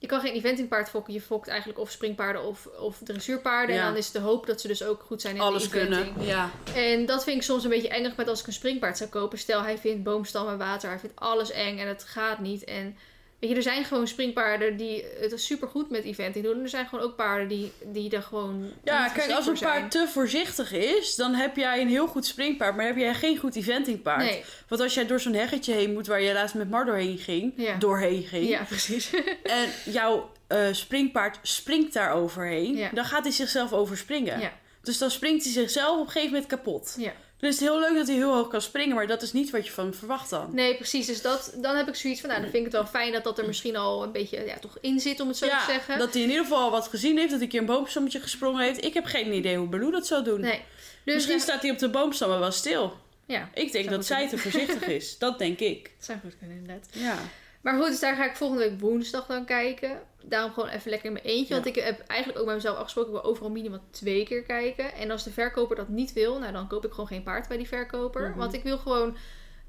Je 0.00 0.06
kan 0.06 0.20
geen 0.20 0.34
eventingpaard 0.34 0.90
fokken. 0.90 1.12
Je 1.12 1.20
fokt 1.20 1.48
eigenlijk 1.48 1.78
of 1.78 1.90
springpaarden 1.90 2.42
of, 2.42 2.66
of 2.66 2.98
dressuurpaarden. 3.04 3.74
Ja. 3.74 3.80
En 3.80 3.86
dan 3.86 3.96
is 3.96 4.10
de 4.10 4.18
hoop 4.18 4.46
dat 4.46 4.60
ze 4.60 4.66
dus 4.68 4.82
ook 4.82 5.02
goed 5.06 5.20
zijn 5.20 5.34
in 5.34 5.40
Alles 5.40 5.68
de 5.68 5.76
eventing. 5.80 6.14
kunnen. 6.14 6.26
Ja. 6.26 6.50
En 6.74 7.06
dat 7.06 7.24
vind 7.24 7.36
ik 7.36 7.42
soms 7.42 7.64
een 7.64 7.70
beetje 7.70 7.88
engig 7.88 8.16
met 8.16 8.28
als 8.28 8.40
ik 8.40 8.46
een 8.46 8.52
springpaard 8.52 8.96
zou 8.96 9.10
kopen. 9.10 9.38
Stel, 9.38 9.62
hij 9.62 9.78
vindt 9.78 10.02
boomstammen, 10.02 10.58
water, 10.58 10.88
hij 10.88 10.98
vindt 10.98 11.16
alles 11.20 11.50
eng 11.50 11.78
en 11.78 11.88
het 11.88 12.04
gaat 12.04 12.38
niet. 12.38 12.64
En 12.64 12.96
weet 13.38 13.50
je, 13.50 13.56
er 13.56 13.62
zijn 13.62 13.84
gewoon 13.84 14.08
springpaarden 14.08 14.76
die 14.76 15.04
het 15.20 15.40
super 15.40 15.68
goed 15.68 15.90
met 15.90 16.04
eventing 16.04 16.44
doen. 16.44 16.56
En 16.56 16.62
er 16.62 16.68
zijn 16.68 16.86
gewoon 16.86 17.04
ook 17.04 17.16
paarden 17.16 17.48
die, 17.48 17.72
die 17.84 18.10
er 18.10 18.22
gewoon. 18.22 18.70
Ja, 18.84 19.08
kijk, 19.08 19.30
als 19.30 19.46
een 19.46 19.58
paard 19.58 19.90
te 19.90 20.06
voorzichtig 20.12 20.72
is, 20.72 21.14
dan 21.16 21.34
heb 21.34 21.56
jij 21.56 21.80
een 21.80 21.88
heel 21.88 22.06
goed 22.06 22.26
springpaard, 22.26 22.76
maar 22.76 22.86
heb 22.86 22.96
jij 22.96 23.14
geen 23.14 23.36
goed 23.38 23.56
eventingpaard. 23.56 24.18
Nee, 24.24 24.44
Want 24.68 24.80
als 24.80 24.94
jij 24.94 25.06
door 25.06 25.20
zo'n 25.20 25.34
heggetje 25.34 25.74
heen 25.74 25.92
moet 25.92 26.06
waar 26.06 26.20
je 26.20 26.32
laatst 26.32 26.54
met 26.54 26.70
Mar 26.70 26.84
doorheen 26.84 27.18
ging, 27.18 27.52
Ja. 27.56 27.74
doorheen 27.76 28.22
ging, 28.22 28.48
ja, 28.48 28.62
precies. 28.62 29.10
en 29.42 29.68
jouw 29.84 30.30
eh, 30.46 30.66
springpaard 30.72 31.38
springt 31.42 31.92
daar 31.92 32.12
overheen, 32.12 32.76
Ja. 32.76 32.90
dan 32.94 33.04
gaat 33.04 33.22
hij 33.22 33.32
zichzelf 33.32 33.72
overspringen. 33.72 34.40
ja. 34.40 34.52
Dus 34.82 34.98
dan 34.98 35.10
springt 35.10 35.44
hij 35.44 35.52
zichzelf 35.52 35.98
op 36.00 36.06
een 36.06 36.12
gegeven 36.12 36.32
moment 36.32 36.50
kapot. 36.50 36.94
Ja. 36.98 37.12
Dus 37.38 37.50
het 37.50 37.60
is 37.60 37.68
heel 37.68 37.80
leuk 37.80 37.94
dat 37.94 38.06
hij 38.06 38.16
heel 38.16 38.34
hoog 38.34 38.48
kan 38.48 38.60
springen, 38.62 38.94
maar 38.94 39.06
dat 39.06 39.22
is 39.22 39.32
niet 39.32 39.50
wat 39.50 39.66
je 39.66 39.72
van 39.72 39.84
hem 39.84 39.94
verwacht 39.94 40.30
dan. 40.30 40.48
Nee, 40.52 40.76
precies. 40.76 41.06
Dus 41.06 41.22
dat, 41.22 41.54
dan 41.56 41.76
heb 41.76 41.88
ik 41.88 41.94
zoiets 41.94 42.20
van, 42.20 42.28
nou, 42.28 42.42
dan 42.42 42.50
vind 42.50 42.66
ik 42.66 42.72
het 42.72 42.80
wel 42.82 42.90
fijn 42.90 43.12
dat 43.12 43.24
dat 43.24 43.38
er 43.38 43.46
misschien 43.46 43.76
al 43.76 44.02
een 44.02 44.12
beetje 44.12 44.44
ja, 44.44 44.58
toch 44.58 44.78
in 44.80 45.00
zit, 45.00 45.20
om 45.20 45.28
het 45.28 45.36
zo 45.36 45.46
ja, 45.46 45.58
te 45.58 45.70
zeggen. 45.70 45.98
dat 45.98 46.12
hij 46.12 46.22
in 46.22 46.28
ieder 46.28 46.44
geval 46.44 46.58
al 46.62 46.70
wat 46.70 46.88
gezien 46.88 47.16
heeft, 47.16 47.30
dat 47.30 47.38
hij 47.38 47.42
een 47.42 47.48
keer 47.48 47.60
een 47.60 47.66
boomstammetje 47.66 48.20
gesprongen 48.20 48.64
heeft. 48.64 48.84
Ik 48.84 48.94
heb 48.94 49.04
geen 49.04 49.32
idee 49.32 49.56
hoe 49.56 49.68
Baloo 49.68 49.90
dat 49.90 50.06
zou 50.06 50.24
doen. 50.24 50.40
Nee. 50.40 50.62
Dus 51.04 51.14
Misschien 51.14 51.36
eh, 51.36 51.42
staat 51.42 51.62
hij 51.62 51.70
op 51.70 51.78
de 51.78 51.88
boomstammen 51.90 52.38
wel 52.38 52.52
stil. 52.52 52.96
ja, 53.26 53.50
Ik 53.54 53.72
denk 53.72 53.90
dat 53.90 54.06
zij 54.06 54.28
te 54.28 54.38
voorzichtig 54.38 54.86
is. 54.86 55.18
Dat 55.18 55.38
denk 55.38 55.58
ik. 55.58 55.82
dat 55.82 56.06
zou 56.06 56.18
goed 56.22 56.34
kunnen 56.38 56.56
inderdaad. 56.56 56.86
Ja. 56.92 57.18
Maar 57.60 57.78
goed, 57.78 57.86
dus 57.86 58.00
daar 58.00 58.16
ga 58.16 58.24
ik 58.24 58.36
volgende 58.36 58.68
week 58.68 58.80
woensdag 58.80 59.26
dan 59.26 59.44
kijken. 59.44 60.00
Daarom 60.22 60.52
gewoon 60.52 60.68
even 60.68 60.90
lekker 60.90 61.06
in 61.06 61.12
mijn 61.12 61.24
eentje. 61.24 61.54
Ja. 61.54 61.60
Want 61.62 61.76
ik 61.76 61.82
heb 61.84 62.00
eigenlijk 62.06 62.40
ook 62.40 62.46
bij 62.46 62.54
mezelf 62.54 62.76
afgesproken, 62.76 63.14
ik 63.14 63.20
wil 63.20 63.30
overal 63.30 63.50
minimaal 63.50 63.84
twee 63.90 64.24
keer 64.24 64.42
kijken. 64.42 64.94
En 64.94 65.10
als 65.10 65.24
de 65.24 65.30
verkoper 65.30 65.76
dat 65.76 65.88
niet 65.88 66.12
wil, 66.12 66.38
nou 66.38 66.52
dan 66.52 66.68
koop 66.68 66.84
ik 66.84 66.90
gewoon 66.90 67.06
geen 67.06 67.22
paard 67.22 67.48
bij 67.48 67.56
die 67.56 67.68
verkoper. 67.68 68.28
Mhm. 68.28 68.38
Want 68.38 68.52
ik 68.52 68.62
wil 68.62 68.78
gewoon 68.78 69.16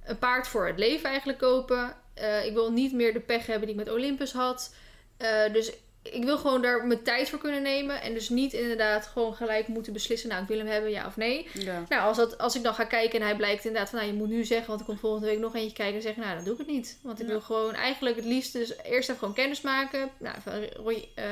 een 0.04 0.18
paard 0.18 0.48
voor 0.48 0.68
het 0.68 0.80
leven 0.80 1.10
eigenlijk 1.10 1.40
kopen. 1.40 1.96
Eh, 2.14 2.46
ik 2.46 2.54
wil 2.54 2.72
niet 2.72 2.94
meer 2.94 3.14
de 3.14 3.20
pech 3.20 3.46
hebben 3.46 3.68
die 3.68 3.78
ik 3.78 3.86
met 3.86 3.94
Olympus 3.94 4.34
had. 4.34 4.76
Eh, 5.18 5.54
dus 5.54 5.74
ik 6.04 6.24
wil 6.24 6.38
gewoon 6.38 6.62
daar 6.62 6.86
mijn 6.86 7.04
tijd 7.04 7.30
voor 7.30 7.40
kunnen 7.40 7.62
nemen. 7.62 8.02
En 8.02 8.14
dus 8.14 8.30
niet 8.30 8.54
inderdaad 8.54 9.06
gewoon 9.08 9.36
gelijk 9.36 9.68
moeten 9.68 9.94
beslissen, 9.94 10.30
nou 10.30 10.42
ik 10.42 10.48
wil 10.48 10.58
hem 10.58 10.68
hebben, 10.68 10.92
ja 10.92 11.06
of 11.08 11.18
nee. 11.18 11.48
ja. 11.54 11.84
Nou, 11.90 12.02
als, 12.08 12.18
dat, 12.18 12.38
als 12.38 12.56
ik 12.56 12.64
dan 12.64 12.74
ga 12.74 12.84
kijken 12.84 13.20
en 13.20 13.26
hij 13.26 13.36
blijkt 13.36 13.66
inderdaad 13.66 13.90
van, 13.90 14.00
nou, 14.00 14.12
je 14.12 14.18
moet 14.18 14.30
nu 14.30 14.46
zeggen, 14.46 14.68
want 14.68 14.80
ik 14.80 14.86
kom 14.86 14.98
volgende 14.98 15.28
week 15.28 15.40
nog 15.40 15.56
eentje 15.56 15.74
kijken 15.76 15.96
en 15.96 16.02
zeggen, 16.02 16.22
nou, 16.24 16.36
dan 16.36 16.44
doe 16.44 16.54
ik 16.54 16.60
het 16.60 16.68
niet. 16.68 16.98
Want 17.02 17.20
ik 17.20 17.26
Ja. 17.26 17.32
wil 17.32 17.42
gewoon 17.42 17.74
eigenlijk 17.74 18.16
het 18.16 18.26
liefst 18.26 18.54
dus 18.54 18.78
eerst 18.84 19.10
even 19.10 19.18
gewoon 19.20 19.34
kennis 19.34 19.62
maken. 19.62 20.10
Nou, 20.18 20.36
even 20.38 20.54
een, 20.86 21.06
eh, 21.16 21.26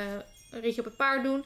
een 0.52 0.62
ritje 0.62 0.80
op 0.82 0.86
het 0.88 0.98
paard 0.98 1.24
doen. 1.24 1.46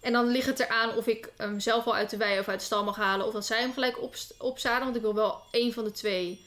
En 0.00 0.12
dan 0.12 0.26
ligt 0.26 0.46
het 0.46 0.60
eraan 0.60 0.96
of 0.96 1.06
ik 1.06 1.28
hem 1.36 1.60
zelf 1.60 1.86
al 1.86 1.94
uit 1.94 2.10
de 2.10 2.16
wei 2.16 2.38
of 2.38 2.48
uit 2.48 2.58
de 2.58 2.64
stal 2.64 2.84
mag 2.84 2.96
halen. 2.96 3.26
Of 3.26 3.32
dat 3.32 3.46
zij 3.46 3.60
hem 3.60 3.72
gelijk 3.72 4.02
op, 4.02 4.14
opzaden. 4.38 4.84
Want 4.84 4.96
ik 4.96 5.02
wil 5.02 5.14
wel 5.14 5.40
één 5.50 5.72
van 5.72 5.84
de 5.84 5.90
twee 5.90 6.44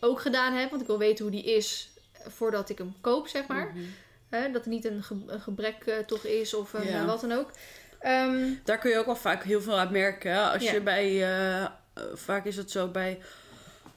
ook 0.00 0.20
gedaan 0.20 0.52
hebben. 0.52 0.70
Want 0.70 0.80
ik 0.80 0.86
wil 0.86 0.98
weten 0.98 1.24
hoe 1.24 1.34
die 1.34 1.44
is 1.44 1.90
voordat 2.26 2.68
ik 2.68 2.78
hem 2.78 2.94
koop, 3.00 3.28
zeg 3.28 3.46
maar. 3.46 3.66
Mhm. 3.74 3.84
Hè, 4.30 4.50
dat 4.50 4.62
er 4.64 4.70
niet 4.70 4.84
een, 4.84 5.02
ge- 5.02 5.22
een 5.26 5.40
gebrek 5.40 5.86
eh, 5.86 5.98
toch 5.98 6.24
is 6.24 6.54
of 6.54 6.84
Ja. 6.84 7.04
wat 7.04 7.20
dan 7.20 7.32
ook. 7.32 7.50
Ehm, 8.00 8.38
Daar 8.64 8.78
kun 8.78 8.90
je 8.90 8.98
ook 8.98 9.06
wel 9.06 9.16
vaak 9.16 9.42
heel 9.44 9.60
veel 9.60 9.78
aan 9.78 9.92
merken. 9.92 10.30
hè. 10.32 10.40
Als 10.40 10.62
Ja. 10.62 10.72
je 10.72 10.80
bij, 10.80 11.04
eh, 11.04 11.62
eh, 11.62 11.68
vaak 12.14 12.44
is 12.44 12.56
het 12.56 12.70
zo 12.70 12.88
bij 12.88 13.18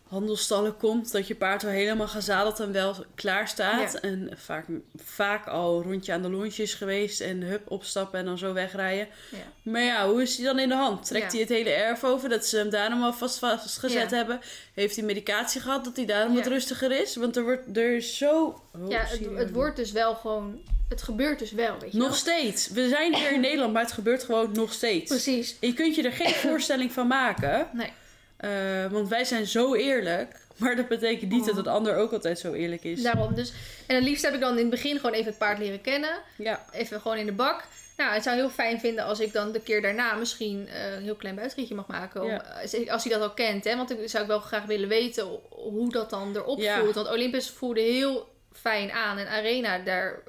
handelstallen 0.10 0.78
komt, 0.78 1.12
dat 1.12 1.28
je 1.28 1.36
paard 1.36 1.63
al 1.63 1.70
helemaal 1.70 2.08
gezadeld 2.08 2.60
en 2.60 2.72
wel 2.72 2.96
klaar 3.16 3.48
staat. 3.48 3.94
Ja. 3.94 4.00
En 4.00 4.30
vaak, 4.36 4.66
vaak 4.96 5.48
al 5.48 5.82
rondje 5.84 6.13
aan 6.13 6.22
de 6.22 6.30
lontje 6.30 6.63
is 6.63 6.74
geweest 6.74 7.22
en 7.22 7.42
hup, 7.42 7.72
opstappen 7.72 8.20
en 8.20 8.25
dan 8.25 8.38
zo 8.38 8.54
wegrijden. 8.54 9.08
ja. 9.32 9.38
Maar 9.62 9.82
ja, 9.82 10.08
hoe 10.10 10.22
is 10.22 10.36
hij 10.38 10.46
dan 10.46 10.60
in 10.60 10.70
de 10.70 10.75
hand? 10.75 11.06
Trekt 11.06 11.25
Ja. 11.25 11.32
hij 11.32 11.39
het 11.39 11.50
hele 11.50 11.70
erf 11.70 12.04
over, 12.04 12.30
dat 12.30 12.46
ze 12.46 12.58
hem 12.58 12.70
daarom 12.70 13.04
al 13.04 13.13
vast 13.13 13.39
vastgezet 13.39 14.12
hebben? 14.12 14.39
Heeft 14.74 14.96
hij 14.96 15.06
medicatie 15.06 15.62
gehad, 15.62 15.84
dat 15.84 15.96
hij 15.96 16.06
daarom 16.06 16.36
wat 16.36 16.48
rustiger 16.48 16.92
is? 17.01 17.16
Want 17.16 17.36
er 17.36 17.44
wordt 17.44 17.78
er 17.78 17.96
is 17.96 18.18
zo... 18.18 18.62
Oh, 18.78 18.89
ja, 18.89 19.00
het, 19.06 19.20
het 19.36 19.51
wordt 19.51 19.75
dus 19.75 19.92
wel 19.92 20.16
gewoon. 20.16 20.60
Het 20.89 21.01
gebeurt 21.01 21.39
dus 21.39 21.51
wel, 21.51 21.80
weet 21.80 21.92
je. 21.92 21.98
Nog 21.98 22.08
wel. 22.08 22.16
steeds. 22.18 22.70
We 22.70 22.88
zijn 22.88 23.16
hier 23.16 23.32
in 23.32 23.39
Nederland, 23.39 23.74
maar 23.74 23.82
het 23.84 23.92
gebeurt 23.92 24.24
gewoon 24.24 24.51
nog 24.54 24.74
steeds. 24.74 25.10
Precies. 25.10 25.56
Je 25.60 25.74
kunt 25.74 25.96
je 25.96 26.04
er 26.04 26.12
geen 26.12 26.34
voorstelling 26.50 26.92
van 26.92 27.08
maken. 27.08 27.68
Nee. 27.74 27.92
Eh, 28.39 28.86
want 28.91 29.08
wij 29.10 29.24
zijn 29.24 29.46
zo 29.46 29.74
eerlijk. 29.75 30.36
Maar 30.60 30.75
dat 30.75 30.88
betekent 30.88 31.31
niet 31.31 31.46
dat 31.46 31.55
het 31.55 31.67
ander 31.67 31.96
ook 31.96 32.12
altijd 32.12 32.39
zo 32.39 32.53
eerlijk 32.53 32.84
is. 32.84 33.01
Daarom 33.01 33.36
dus. 33.36 33.53
En 33.88 33.96
het 33.96 34.03
liefst 34.03 34.24
heb 34.25 34.34
ik 34.34 34.39
dan 34.39 34.51
in 34.53 34.58
het 34.60 34.69
begin 34.69 34.96
gewoon 34.96 35.12
even 35.13 35.25
het 35.29 35.38
paard 35.38 35.60
leren 35.60 35.81
kennen. 35.81 36.10
Ja. 36.38 36.65
Even 36.72 37.01
gewoon 37.01 37.17
in 37.17 37.25
de 37.25 37.31
bak. 37.31 37.63
Nou, 37.98 38.13
het 38.13 38.24
zou 38.24 38.36
heel 38.36 38.50
fijn 38.50 38.79
vinden 38.79 39.05
als 39.05 39.19
ik 39.19 39.34
dan 39.34 39.51
de 39.51 39.60
keer 39.62 39.81
daarna 39.81 40.13
misschien 40.15 40.67
eh, 40.67 40.93
een 40.93 41.01
heel 41.03 41.15
klein 41.15 41.36
buitenritje 41.36 41.75
mag 41.75 41.88
maken. 41.88 42.22
Om, 42.24 42.29
Ja. 42.29 42.43
als- 42.62 42.88
Als 42.89 43.03
hij 43.03 43.13
dat 43.13 43.22
al 43.22 43.34
kent, 43.34 43.63
hè. 43.63 43.75
Want 43.75 43.91
ik 43.91 44.10
zou 44.10 44.24
ik 44.24 44.29
wel 44.29 44.39
graag 44.39 44.65
willen 44.65 44.89
weten 44.89 45.27
hoe 45.50 45.91
dat 45.91 46.10
dan 46.10 46.36
erop 46.36 46.60
Ja. 46.60 46.79
voelt. 46.79 46.96
Want 46.96 47.10
Olympus 47.10 47.50
voelde 47.50 47.81
heel 47.81 48.27
fijn 48.53 48.91
aan. 48.91 49.17
En 49.17 49.27
Arena, 49.27 49.77
daar 49.77 50.19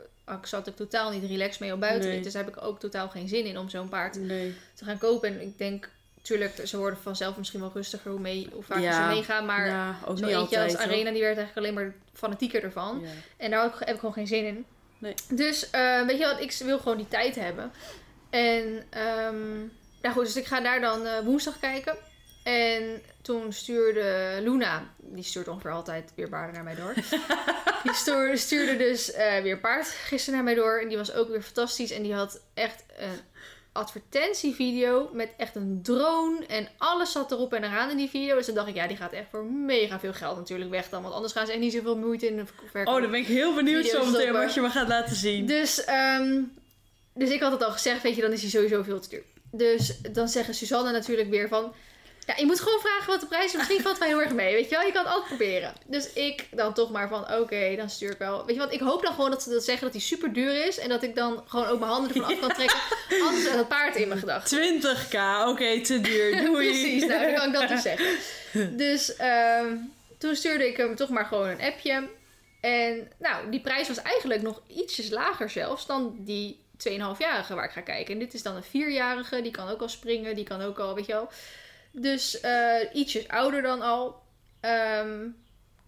zat 0.42 0.66
ik 0.66 0.76
totaal 0.76 1.10
niet 1.10 1.24
relaxed 1.30 1.60
mee 1.60 1.72
op 1.72 1.80
buitenrit. 1.80 2.14
Nee. 2.14 2.20
Dus 2.22 2.32
daar 2.32 2.44
heb 2.44 2.56
ik 2.56 2.62
ook 2.62 2.80
totaal 2.80 3.08
geen 3.08 3.28
zin 3.28 3.44
in 3.44 3.58
om 3.58 3.68
zo'n 3.68 3.88
paard 3.88 4.18
Nee. 4.20 4.54
te 4.74 4.84
gaan 4.84 4.98
kopen. 4.98 5.28
En 5.28 5.40
ik 5.40 5.58
denk, 5.58 5.88
tuurlijk, 6.22 6.60
ze 6.64 6.76
worden 6.78 6.98
vanzelf 7.02 7.36
misschien 7.36 7.60
wel 7.60 7.70
rustiger 7.74 8.10
hoe, 8.10 8.20
mee, 8.20 8.48
hoe 8.52 8.62
vaak 8.62 8.78
Ja. 8.80 9.08
ze 9.08 9.14
meegaan. 9.14 9.46
Maar 9.46 9.66
ja, 9.66 9.98
ook 10.06 10.18
zo 10.18 10.24
niet 10.26 10.34
eentje 10.34 10.38
altijd. 10.58 10.76
als 10.76 10.86
Arena, 10.86 11.10
die 11.10 11.20
werd 11.22 11.36
eigenlijk 11.36 11.56
alleen 11.56 11.74
maar 11.74 11.94
fanatieker 12.12 12.62
ervan. 12.64 13.00
Ja. 13.02 13.08
En 13.36 13.50
daar 13.50 13.62
heb 13.78 13.88
ik- 13.88 13.98
gewoon 13.98 14.14
geen 14.14 14.26
zin 14.26 14.44
in. 14.44 14.64
Nee. 14.98 15.14
Dus, 15.28 15.70
eh, 15.70 16.06
weet 16.06 16.18
je 16.18 16.24
wat, 16.24 16.40
ik 16.40 16.52
wil 16.64 16.78
gewoon 16.78 16.96
die 16.96 17.08
tijd 17.08 17.34
hebben. 17.34 17.72
En, 18.30 18.86
ehm 18.90 19.58
nou 20.02 20.14
goed, 20.14 20.24
dus 20.24 20.36
ik 20.36 20.46
ga 20.46 20.60
daar 20.60 20.80
dan 20.80 21.06
eh, 21.06 21.18
woensdag 21.24 21.58
kijken. 21.58 21.96
En 22.44 23.02
toen 23.22 23.52
stuurde 23.52 24.38
Luna, 24.42 24.82
die 24.98 25.24
stuurt 25.24 25.48
ongeveer 25.48 25.70
altijd 25.70 26.12
weer 26.16 26.28
paarden 26.28 26.54
naar 26.54 26.64
mij 26.64 26.74
door. 26.74 26.94
die 27.84 27.94
stuurde, 27.94 28.36
stuurde 28.36 28.76
dus 28.76 29.12
eh, 29.12 29.42
weer 29.42 29.58
paard 29.58 29.86
gisteren 29.86 30.34
naar 30.34 30.44
mij 30.44 30.54
door. 30.54 30.78
En 30.80 30.88
die 30.88 30.96
was 30.96 31.12
ook 31.12 31.28
weer 31.28 31.42
fantastisch. 31.42 31.90
En 31.90 32.02
die 32.02 32.14
had 32.14 32.40
echt 32.54 32.84
een 32.98 33.20
advertentievideo 33.80 35.10
met 35.12 35.30
echt 35.36 35.56
een 35.56 35.80
drone. 35.82 36.46
En 36.46 36.68
alles 36.78 37.12
zat 37.12 37.32
erop 37.32 37.52
en 37.52 37.64
eraan 37.64 37.90
in 37.90 37.96
die 37.96 38.08
video. 38.08 38.36
Dus 38.36 38.46
dan 38.46 38.54
dacht 38.54 38.68
ik, 38.68 38.74
ja, 38.74 38.86
die 38.86 38.96
gaat 38.96 39.12
echt 39.12 39.26
voor 39.30 39.44
mega 39.44 40.00
veel 40.00 40.12
geld 40.12 40.36
natuurlijk 40.36 40.70
weg 40.70 40.88
dan. 40.88 41.02
Want 41.02 41.14
anders 41.14 41.32
gaan 41.32 41.46
ze 41.46 41.52
echt 41.52 41.60
niet 41.60 41.72
zoveel 41.72 41.96
moeite 41.96 42.26
in 42.26 42.36
de 42.36 42.44
verkoop. 42.70 42.94
Oh, 42.94 43.00
dan 43.00 43.10
ben 43.10 43.20
ik 43.20 43.26
heel 43.26 43.54
benieuwd 43.54 43.86
zo 43.86 44.04
meteen 44.04 44.32
wat 44.32 44.54
je 44.54 44.60
me 44.60 44.70
gaat 44.70 44.88
laten 44.88 45.16
zien. 45.16 45.46
Dus, 45.46 45.84
ehm, 45.84 46.42
dus 47.14 47.30
ik 47.30 47.40
had 47.40 47.52
het 47.52 47.64
al 47.64 47.72
gezegd, 47.72 48.02
weet 48.02 48.14
je, 48.14 48.22
dan 48.22 48.32
is 48.32 48.40
hij 48.40 48.50
sowieso 48.50 48.82
veel 48.82 49.00
te 49.00 49.08
duur. 49.08 49.24
Dus 49.52 50.00
dan 50.12 50.28
zeggen 50.28 50.54
Suzanne 50.54 50.92
natuurlijk 50.92 51.30
weer 51.30 51.48
van... 51.48 51.72
Ja, 52.30 52.36
je 52.36 52.46
moet 52.46 52.60
gewoon 52.60 52.80
vragen 52.80 53.06
wat 53.06 53.20
de 53.20 53.26
prijs 53.26 53.44
is. 53.44 53.56
Misschien 53.56 53.80
valt 53.80 53.98
het 53.98 53.98
mij 53.98 54.08
heel 54.08 54.22
erg 54.22 54.32
mee, 54.32 54.54
weet 54.54 54.68
je 54.68 54.76
wel. 54.76 54.86
Je 54.86 54.92
kan 54.92 55.04
het 55.04 55.12
altijd 55.12 55.28
proberen. 55.28 55.72
Dus 55.86 56.12
ik 56.12 56.46
dan 56.50 56.74
toch 56.74 56.90
maar 56.90 57.08
van, 57.08 57.34
oké, 57.34 57.76
dan 57.76 57.90
stuur 57.90 58.10
ik 58.10 58.18
wel. 58.18 58.46
Weet 58.46 58.54
je 58.54 58.60
wat, 58.60 58.72
ik 58.72 58.80
hoop 58.80 59.02
dan 59.02 59.14
gewoon 59.14 59.30
dat 59.30 59.42
ze 59.42 59.50
dat 59.50 59.64
zeggen 59.64 59.84
dat 59.84 59.92
hij 59.92 60.02
super 60.02 60.32
duur 60.32 60.66
is. 60.66 60.78
En 60.78 60.88
dat 60.88 61.02
ik 61.02 61.14
dan 61.14 61.44
gewoon 61.46 61.66
ook 61.66 61.78
mijn 61.78 61.90
handen 61.90 62.14
ervan 62.14 62.32
af 62.32 62.40
kan 62.40 62.52
trekken. 62.52 62.78
Anders 63.26 63.44
is 63.44 63.50
het 63.50 63.68
paard 63.68 63.96
in 63.96 64.08
mijn 64.08 64.20
gedachten. 64.20 64.80
20k, 64.80 65.48
oké, 65.48 65.80
te 65.80 66.00
duur. 66.00 66.36
Doei. 66.44 66.68
Precies, 66.68 67.06
nou, 67.06 67.24
dan 67.24 67.34
kan 67.34 67.46
ik 67.46 67.52
dat 67.52 67.68
dus 67.68 67.82
zeggen. 67.82 68.76
Dus 68.76 69.16
ehm, 69.16 69.76
toen 70.18 70.36
stuurde 70.36 70.68
ik 70.68 70.76
hem 70.76 70.96
toch 70.96 71.08
maar 71.08 71.24
gewoon 71.24 71.48
een 71.48 71.60
appje. 71.60 72.08
En 72.60 73.08
nou, 73.18 73.50
die 73.50 73.60
prijs 73.60 73.88
was 73.88 74.02
eigenlijk 74.02 74.42
nog 74.42 74.62
ietsjes 74.66 75.10
lager 75.10 75.50
zelfs 75.50 75.86
dan 75.86 76.16
die 76.18 76.60
2,5-jarige 76.88 77.54
waar 77.54 77.64
ik 77.64 77.70
ga 77.70 77.80
kijken. 77.80 78.12
En 78.12 78.18
dit 78.20 78.34
is 78.34 78.42
dan 78.42 78.56
een 78.56 78.90
4-jarige, 78.90 79.42
die 79.42 79.50
kan 79.52 79.68
ook 79.68 79.80
al 79.80 79.88
springen, 79.88 80.34
die 80.34 80.44
kan 80.44 80.62
ook 80.62 80.78
al, 80.78 80.94
weet 80.94 81.06
je 81.06 81.12
wel. 81.12 81.30
Dus 81.92 82.40
eh, 82.40 82.76
ietsjes 82.92 83.28
ouder 83.28 83.62
dan 83.62 83.80
al. 83.82 84.22
Ehm, 84.60 85.26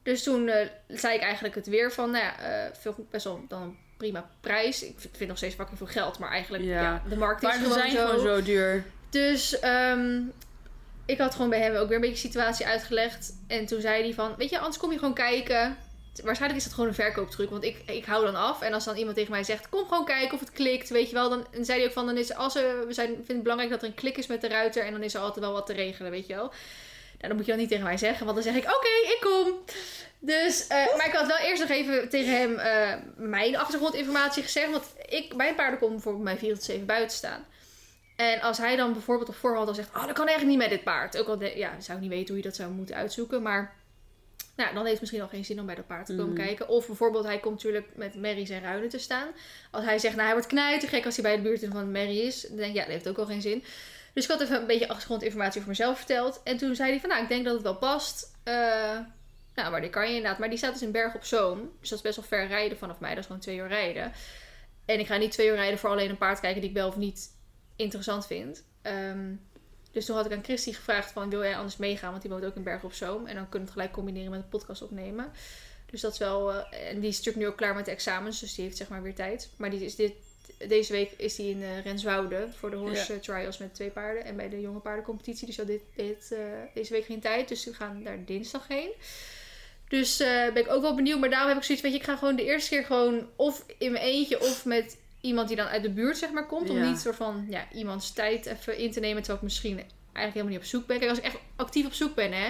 dus 0.03 0.23
toen 0.23 0.49
eh, 0.49 0.67
zei 0.89 1.15
ik 1.15 1.23
eigenlijk 1.23 1.55
het 1.55 1.67
weer 1.67 1.93
van, 1.93 2.11
nou 2.11 2.25
ja, 2.25 2.39
eh, 2.39 2.75
veel, 2.81 3.07
best 3.11 3.25
wel 3.25 3.45
dan 3.49 3.63
een 3.63 3.77
prima 3.97 4.31
prijs. 4.41 4.83
Ik 4.83 4.95
vind 5.13 5.29
nog 5.29 5.37
steeds 5.37 5.55
fucking 5.55 5.79
veel 5.79 5.87
geld, 5.87 6.19
maar 6.19 6.31
eigenlijk, 6.31 6.65
Ja. 6.65 6.83
ja, 6.83 7.03
de 7.09 7.17
markt 7.17 7.43
is 7.43 7.49
Maar 7.49 7.59
gewoon 7.59 7.73
zijn 7.73 7.91
zo. 7.91 8.07
gewoon 8.07 8.21
zo 8.21 8.43
duur. 8.43 8.85
Dus 9.11 9.59
ehm, 9.61 10.21
ik 11.07 11.19
had 11.19 11.35
gewoon 11.35 11.51
bij 11.51 11.61
hem 11.61 11.75
ook 11.75 11.87
weer 11.87 11.95
een 11.97 12.01
beetje 12.01 12.23
de 12.23 12.29
situatie 12.29 12.67
uitgelegd. 12.67 13.33
En 13.47 13.67
toen 13.67 13.81
zei 13.81 14.03
hij 14.03 14.15
van, 14.15 14.35
weet 14.37 14.51
je, 14.51 14.59
anders 14.59 14.79
kom 14.79 14.93
je 14.93 14.99
gewoon 14.99 15.15
kijken. 15.15 15.77
Waarschijnlijk 16.23 16.61
is 16.61 16.65
het 16.65 16.75
gewoon 16.75 16.89
een 16.89 16.95
verkooptruc, 16.95 17.51
want 17.51 17.65
ik, 17.65 17.83
ik 17.87 18.05
hou 18.05 18.25
dan 18.25 18.35
af. 18.35 18.63
En 18.63 18.73
als 18.73 18.85
dan 18.85 18.97
iemand 18.97 19.17
tegen 19.17 19.31
mij 19.31 19.45
zegt, 19.45 19.69
kom 19.69 19.87
gewoon 19.87 20.05
kijken 20.05 20.35
of 20.35 20.41
het 20.41 20.53
klikt, 20.53 20.89
weet 20.89 21.09
je 21.09 21.15
wel. 21.15 21.29
Dan 21.29 21.47
zei 21.61 21.79
hij 21.79 21.87
ook 21.87 21.93
van, 21.95 22.07
dan 22.07 22.17
is 22.17 22.35
als 22.35 22.55
we 22.55 22.87
zijn, 22.89 23.09
vinden 23.09 23.35
het 23.35 23.43
belangrijk 23.43 23.71
dat 23.71 23.83
er 23.83 23.89
een 23.89 23.95
klik 23.95 24.19
is 24.19 24.27
met 24.27 24.41
de 24.41 24.49
ruiter. 24.49 24.85
En 24.85 24.93
dan 24.93 25.03
is 25.03 25.15
er 25.15 25.21
altijd 25.21 25.45
wel 25.45 25.53
wat 25.53 25.67
te 25.67 25.73
regelen, 25.73 26.11
weet 26.11 26.27
je 26.27 26.35
wel. 26.35 26.53
Nou, 27.23 27.29
dat 27.29 27.37
moet 27.37 27.45
je 27.45 27.51
dan 27.51 27.61
niet 27.61 27.69
tegen 27.69 27.85
mij 27.85 27.97
zeggen, 27.97 28.27
want 28.27 28.43
dan 28.43 28.53
zeg 28.53 28.63
ik, 28.63 28.75
oké, 28.75 29.13
ik 29.13 29.19
kom. 29.21 29.59
Dus, 30.19 30.67
eh, 30.67 30.97
maar 30.97 31.07
ik 31.07 31.13
had 31.13 31.27
wel 31.27 31.39
eerst 31.39 31.61
nog 31.61 31.71
even 31.71 32.09
tegen 32.09 32.37
hem 32.37 32.59
eh, 32.59 32.95
mijn 33.17 33.57
achtergrondinformatie 33.57 34.43
gezegd. 34.43 34.71
Want 34.71 34.85
ik, 35.09 35.35
mijn 35.35 35.55
paarden 35.55 35.79
komen 35.79 35.95
bijvoorbeeld 35.95 36.25
bij 36.25 36.37
4 36.37 36.55
tot 36.55 36.63
7 36.63 36.87
buiten 36.87 37.17
staan. 37.17 37.45
En 38.17 38.41
als 38.41 38.59
hij 38.59 38.77
dan 38.77 38.93
bijvoorbeeld 38.93 39.29
op 39.29 39.35
voorhand 39.35 39.69
al 39.69 39.75
zegt: 39.75 39.89
Oh, 39.89 40.07
dat 40.07 40.13
kan 40.13 40.27
eigenlijk 40.27 40.59
niet 40.59 40.69
met 40.69 40.77
dit 40.77 40.85
paard. 40.85 41.19
Ook 41.19 41.29
al 41.29 41.43
ja, 41.43 41.81
zou 41.81 41.97
ik 41.97 42.03
niet 42.03 42.13
weten 42.13 42.29
hoe 42.29 42.37
je 42.37 42.49
dat 42.49 42.57
zou 42.57 42.71
moeten 42.71 42.95
uitzoeken. 42.95 43.43
Maar 43.43 43.75
nou, 44.57 44.69
dan 44.75 44.79
heeft 44.83 44.91
het 44.91 45.01
misschien 45.01 45.23
al 45.23 45.29
geen 45.29 45.45
zin 45.45 45.61
om 45.61 45.67
bij 45.67 45.75
dat 45.75 45.87
paard 45.87 46.07
te 46.07 46.17
komen 46.17 46.33
Mhm. 46.35 46.43
kijken. 46.45 46.69
Of 46.69 46.87
bijvoorbeeld, 46.87 47.25
hij 47.25 47.39
komt 47.41 47.55
natuurlijk 47.55 47.87
met 47.97 48.15
Mary 48.15 48.47
zijn 48.47 48.63
ruinen 48.63 48.89
te 48.89 48.99
staan. 48.99 49.29
Als 49.71 49.85
hij 49.85 49.99
zegt: 49.99 50.15
Nou, 50.15 50.25
hij 50.27 50.35
wordt 50.37 50.49
knijtergek 50.49 51.05
als 51.05 51.17
hij 51.17 51.25
bij 51.25 51.37
de 51.37 51.43
buurt 51.43 51.65
van 51.71 51.93
Mary 51.93 52.19
is. 52.19 52.41
Dan 52.41 52.57
denk 52.57 52.69
ik: 52.71 52.75
Ja, 52.77 52.83
dat 52.83 52.93
heeft 52.93 53.09
ook 53.09 53.19
al 53.19 53.27
geen 53.27 53.43
zin. 53.43 53.65
Dus 54.15 54.25
ik 54.25 54.31
had 54.31 54.41
even 54.41 54.61
een 54.61 54.67
beetje 54.67 54.89
achtergrondinformatie 54.89 55.57
over 55.57 55.69
mezelf 55.71 55.97
verteld. 55.97 56.41
En 56.45 56.57
toen 56.57 56.75
zei 56.75 56.91
hij: 56.91 57.01
van, 57.01 57.09
Nou, 57.09 57.23
ik 57.23 57.29
denk 57.29 57.45
dat 57.45 57.55
het 57.55 57.63
wel 57.63 57.77
past. 57.77 58.37
Eh, 58.43 58.99
nou, 59.55 59.71
maar 59.71 59.81
die 59.81 59.91
kan 59.91 60.09
je 60.09 60.15
inderdaad. 60.15 60.39
Maar 60.39 60.49
die 60.49 60.59
staat 60.59 60.73
dus 60.73 60.83
in 60.83 60.93
Berg 60.93 61.15
op 61.15 61.25
Zoom. 61.25 61.71
Dus 61.81 61.89
dat 61.89 61.99
is 61.99 62.05
best 62.05 62.17
wel 62.17 62.25
ver 62.25 62.47
rijden 62.47 62.79
vanaf 62.79 63.01
mij. 63.01 63.11
Dat 63.11 63.19
is 63.19 63.27
gewoon 63.27 63.41
twee 63.41 63.57
uur 63.57 63.69
rijden. 63.69 64.13
En 64.85 64.99
ik 65.01 65.07
ga 65.07 65.17
niet 65.17 65.33
twee 65.33 65.49
uur 65.49 65.55
rijden 65.55 65.79
voor 65.79 65.91
alleen 65.91 66.11
een 66.11 66.19
paard 66.19 66.41
kijken 66.41 66.61
die 66.61 66.71
ik 66.71 66.77
wel 66.77 66.89
of 66.89 66.97
niet 66.97 67.31
interessant 67.77 68.27
vind. 68.27 68.65
Ehm, 68.83 69.33
dus 69.93 70.05
toen 70.05 70.17
had 70.17 70.27
ik 70.27 70.33
aan 70.33 70.45
Christy 70.45 70.73
gevraagd 70.73 71.13
van, 71.13 71.31
wil 71.31 71.43
jij 71.43 71.57
anders 71.57 71.77
meegaan? 71.77 72.11
Want 72.11 72.23
die 72.23 72.31
woont 72.31 72.45
ook 72.45 72.57
in 72.57 72.63
Bergen 72.63 72.89
op 72.89 72.95
Zoom. 72.95 73.27
En 73.27 73.35
dan 73.35 73.49
kunnen 73.49 73.51
we 73.53 73.59
het 73.59 73.71
gelijk 73.71 73.93
combineren 73.93 74.31
met 74.31 74.41
een 74.41 74.49
podcast 74.49 74.83
opnemen. 74.83 75.33
Dus 75.91 76.01
dat 76.01 76.13
is 76.13 76.19
wel... 76.19 76.53
eh, 76.53 76.89
en 76.89 77.01
die 77.01 77.09
is 77.09 77.17
natuurlijk 77.17 77.45
nu 77.45 77.51
ook 77.51 77.57
klaar 77.57 77.75
met 77.75 77.85
de 77.85 77.91
examens. 77.91 78.41
Dus 78.41 78.55
die 78.55 78.65
heeft 78.65 78.77
zeg 78.77 78.89
maar 78.89 79.03
weer 79.03 79.15
tijd. 79.15 79.51
Maar 79.57 79.71
die 79.71 79.85
is 79.85 79.97
dit 79.97 80.13
deze 80.69 80.93
week 80.93 81.11
is 81.17 81.37
hij 81.37 81.47
in 81.47 81.63
eh, 81.63 81.85
Renswoude 81.85 82.49
voor 82.59 82.71
de 82.71 82.77
horse 82.77 83.21
trials 83.21 83.59
met 83.59 83.75
twee 83.75 83.91
paarden. 83.91 84.25
En 84.25 84.37
bij 84.37 84.49
de 84.49 84.61
jonge 84.61 84.79
paardencompetitie. 84.79 85.47
Dus 85.47 85.57
had 85.57 85.67
dit, 85.67 85.83
dit, 85.97 86.33
eh, 86.33 86.39
deze 86.75 86.93
week 86.93 87.05
geen 87.05 87.21
tijd. 87.21 87.49
Dus 87.49 87.65
we 87.65 87.75
gaan 87.75 88.03
daar 88.05 88.25
dinsdag 88.25 88.69
heen. 88.69 88.91
Dus 89.89 90.21
eh, 90.21 90.53
ben 90.53 90.63
ik 90.63 90.71
ook 90.71 90.83
wel 90.83 90.95
benieuwd. 90.95 91.21
Maar 91.21 91.31
daarom 91.31 91.49
heb 91.49 91.57
ik 91.57 91.65
zoiets, 91.65 91.85
weet 91.85 91.93
je, 91.93 91.99
ik 91.99 92.05
ga 92.05 92.17
gewoon 92.17 92.37
de 92.37 92.45
eerste 92.45 92.71
keer 92.71 92.85
gewoon 92.85 93.29
of 93.37 93.65
in 93.79 93.93
mijn 93.93 94.05
eentje 94.05 94.41
of 94.41 94.65
met 94.65 94.97
iemand 95.23 95.49
die 95.49 95.57
dan 95.57 95.67
uit 95.67 95.83
de 95.83 95.91
buurt 95.91 96.19
zeg 96.19 96.31
maar 96.31 96.47
komt. 96.47 96.71
Om 96.71 96.77
Ja. 96.77 96.89
niet 96.89 97.01
soort 97.01 97.17
van 97.17 97.47
ja, 97.51 97.65
iemands 97.75 98.13
tijd 98.13 98.47
even 98.47 98.79
in 98.79 98.93
te 98.93 99.01
nemen. 99.01 99.17
Terwijl 99.17 99.37
ik 99.39 99.43
misschien 99.45 99.77
eigenlijk 99.77 100.35
helemaal 100.35 100.53
niet 100.53 100.59
op 100.63 100.65
zoek 100.65 100.87
ben. 100.87 100.99
Kijk, 100.99 101.11
als 101.11 101.19
ik 101.19 101.25
echt 101.25 101.37
actief 101.57 101.87
op 101.87 101.93
zoek 101.93 102.15
ben, 102.15 102.33
hè, 102.33 102.49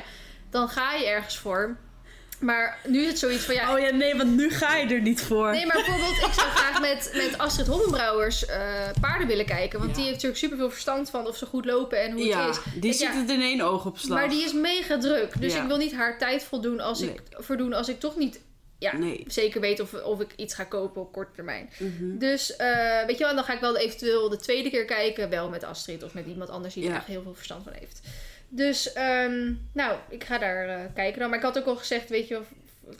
dan 0.50 0.68
ga 0.68 0.92
je 0.94 1.06
ergens 1.08 1.38
voor. 1.38 1.76
Maar 2.40 2.78
nu 2.86 3.00
is 3.02 3.08
het 3.08 3.18
zoiets 3.18 3.44
van 3.44 3.54
ja, 3.54 3.72
Oh 3.74 3.78
ja, 3.80 3.90
nee, 3.90 4.14
want 4.16 4.36
nu 4.36 4.50
ga 4.50 4.76
je 4.76 4.94
er 4.94 5.00
niet 5.00 5.20
voor. 5.22 5.50
Nee, 5.50 5.66
maar 5.66 5.76
bijvoorbeeld, 5.76 6.16
ik 6.26 6.32
zou 6.32 6.48
graag 6.50 6.80
met, 6.80 7.10
met 7.14 7.38
Astrid 7.38 7.66
Hoppenbrouwers 7.66 8.46
eh, 8.46 8.88
paarden 9.00 9.26
willen 9.26 9.46
kijken. 9.46 9.78
Want 9.78 9.90
Ja. 9.90 9.96
die 9.96 10.04
heeft 10.04 10.14
natuurlijk 10.14 10.40
superveel 10.42 10.70
verstand 10.70 11.10
van 11.10 11.26
of 11.26 11.36
ze 11.36 11.46
goed 11.46 11.64
lopen 11.64 12.02
en 12.02 12.12
hoe 12.12 12.24
ja, 12.24 12.46
het 12.46 12.56
is. 12.56 12.62
die 12.80 12.90
Ik- 12.90 12.96
ziet 12.96 13.06
ja, 13.12 13.20
het 13.20 13.30
in 13.30 13.40
één 13.40 13.60
oogopslag. 13.60 14.18
Maar 14.18 14.28
die 14.28 14.44
is 14.44 14.52
mega 14.52 14.98
druk. 14.98 15.40
Dus 15.40 15.54
ik 15.54 15.62
wil 15.62 15.76
niet 15.76 15.94
haar 15.94 16.18
tijd 16.18 16.44
voldoen 16.44 16.80
als 16.80 17.00
Nee. 17.00 17.10
ik, 17.10 17.20
verdoen 17.38 17.72
als 17.72 17.88
ik 17.88 18.00
toch 18.00 18.16
niet 18.16 18.40
ja, 18.82 18.96
Nee. 18.96 19.24
zeker 19.26 19.60
weet 19.60 19.80
of, 19.80 19.94
of 19.94 20.20
ik 20.20 20.32
iets 20.36 20.54
ga 20.54 20.64
kopen 20.64 21.02
op 21.02 21.12
korte 21.12 21.32
termijn. 21.34 21.70
Mhm. 21.78 22.18
Dus 22.18 22.56
eh, 22.56 23.04
weet 23.06 23.18
je 23.18 23.24
wel, 23.24 23.34
dan 23.34 23.44
ga 23.44 23.52
ik 23.52 23.60
wel 23.60 23.76
eventueel 23.76 24.28
de 24.28 24.36
tweede 24.36 24.70
keer 24.70 24.84
kijken. 24.84 25.30
Wel 25.30 25.48
met 25.48 25.64
Astrid 25.64 26.02
of 26.02 26.14
met 26.14 26.26
iemand 26.26 26.50
anders 26.50 26.74
die 26.74 26.88
er 26.88 26.94
echt 26.94 27.06
heel 27.06 27.22
veel 27.22 27.34
verstand 27.34 27.64
van 27.64 27.72
heeft. 27.72 28.00
Dus, 28.48 28.92
ehm, 28.92 29.52
nou, 29.72 29.96
ik 30.08 30.24
ga 30.24 30.38
daar 30.38 30.68
eh, 30.68 30.84
kijken 30.94 31.20
dan. 31.20 31.28
Maar 31.28 31.38
ik 31.38 31.44
had 31.44 31.58
ook 31.58 31.66
al 31.66 31.76
gezegd, 31.76 32.08
weet 32.08 32.28
je, 32.28 32.40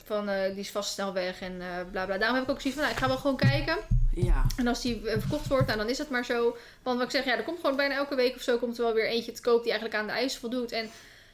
van 0.03 0.29
eh, 0.29 0.49
die 0.49 0.59
is 0.59 0.71
vast 0.71 0.93
snel 0.93 1.13
weg 1.13 1.41
en 1.41 1.61
bla 1.91 2.05
bla. 2.05 2.17
Daarom 2.17 2.35
heb 2.37 2.43
ik 2.43 2.51
ook 2.51 2.61
zoiets 2.61 2.79
van, 2.79 2.89
nou, 2.89 2.97
ik 2.97 3.03
ga 3.03 3.07
wel 3.07 3.17
gewoon 3.21 3.37
kijken. 3.37 3.77
Ja. 4.15 4.45
En 4.57 4.67
als 4.67 4.81
die 4.81 5.01
verkocht 5.05 5.47
wordt, 5.47 5.65
nou, 5.65 5.77
dan 5.77 5.89
is 5.89 5.97
het 5.97 6.09
maar 6.09 6.25
zo. 6.25 6.57
Want 6.83 6.97
wat 6.97 7.05
ik 7.05 7.11
zeg, 7.11 7.25
ja, 7.25 7.37
er 7.37 7.43
komt 7.43 7.59
gewoon 7.59 7.75
bijna 7.75 7.95
elke 7.95 8.15
week 8.15 8.35
of 8.35 8.41
zo 8.41 8.57
komt 8.57 8.77
er 8.77 8.83
wel 8.83 8.93
weer 8.93 9.07
eentje 9.07 9.31
te 9.31 9.41
koop 9.41 9.61
die 9.63 9.71
eigenlijk 9.71 10.01
aan 10.01 10.07
de 10.07 10.13
eisen 10.13 10.39
voldoet. 10.39 10.71
En 10.71 10.89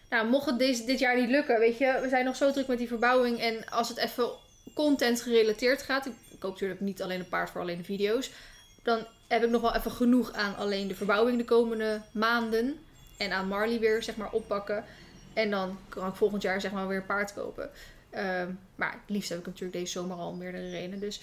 nou, 0.10 0.28
mocht 0.28 0.46
het 0.46 0.60
deze, 0.60 0.86
dit 0.86 1.00
jaar 1.00 1.20
niet 1.20 1.30
lukken, 1.30 1.60
weet 1.60 1.78
je, 1.78 2.00
we 2.02 2.10
zijn 2.10 2.26
nog 2.26 2.36
zo 2.36 2.52
druk 2.52 2.68
met 2.68 2.78
die 2.78 2.88
verbouwing. 2.88 3.40
En 3.40 3.70
als 3.70 3.90
het 3.90 3.98
even 3.98 4.30
content 4.74 5.22
gerelateerd 5.22 5.82
gaat, 5.82 6.06
ik 6.06 6.14
koop 6.40 6.52
natuurlijk 6.52 6.82
niet 6.82 7.02
alleen 7.02 7.20
een 7.20 7.30
paard 7.30 7.50
voor 7.50 7.62
alleen 7.62 7.78
de 7.78 7.84
video's. 7.84 8.32
Dan 8.84 9.06
heb 9.28 9.44
ik 9.44 9.50
nog 9.50 9.62
wel 9.62 9.76
even 9.76 9.92
genoeg 9.92 10.34
aan 10.34 10.56
alleen 10.56 10.88
de 10.88 10.96
verbouwing 10.96 11.38
de 11.38 11.46
komende 11.46 12.02
maanden. 12.12 12.80
En 13.18 13.32
aan 13.32 13.48
Marley 13.48 13.80
weer, 13.80 14.04
zeg 14.04 14.16
maar, 14.16 14.32
oppakken. 14.32 14.84
En 15.34 15.50
dan 15.50 15.80
kan 15.90 16.08
ik 16.08 16.16
volgend 16.16 16.42
jaar, 16.42 16.62
zeg 16.62 16.72
maar, 16.72 16.88
weer 16.88 16.98
een 16.98 17.06
paard 17.06 17.34
kopen. 17.34 17.70
Ehm, 18.10 18.50
maar 18.76 18.92
het 18.92 19.00
liefst 19.08 19.30
heb 19.30 19.40
ik 19.40 19.46
natuurlijk 19.46 19.74
deze 19.74 19.92
zomer 19.92 20.18
al 20.18 20.34
meerdere 20.34 20.70
redenen. 20.70 21.00
Dus, 21.00 21.22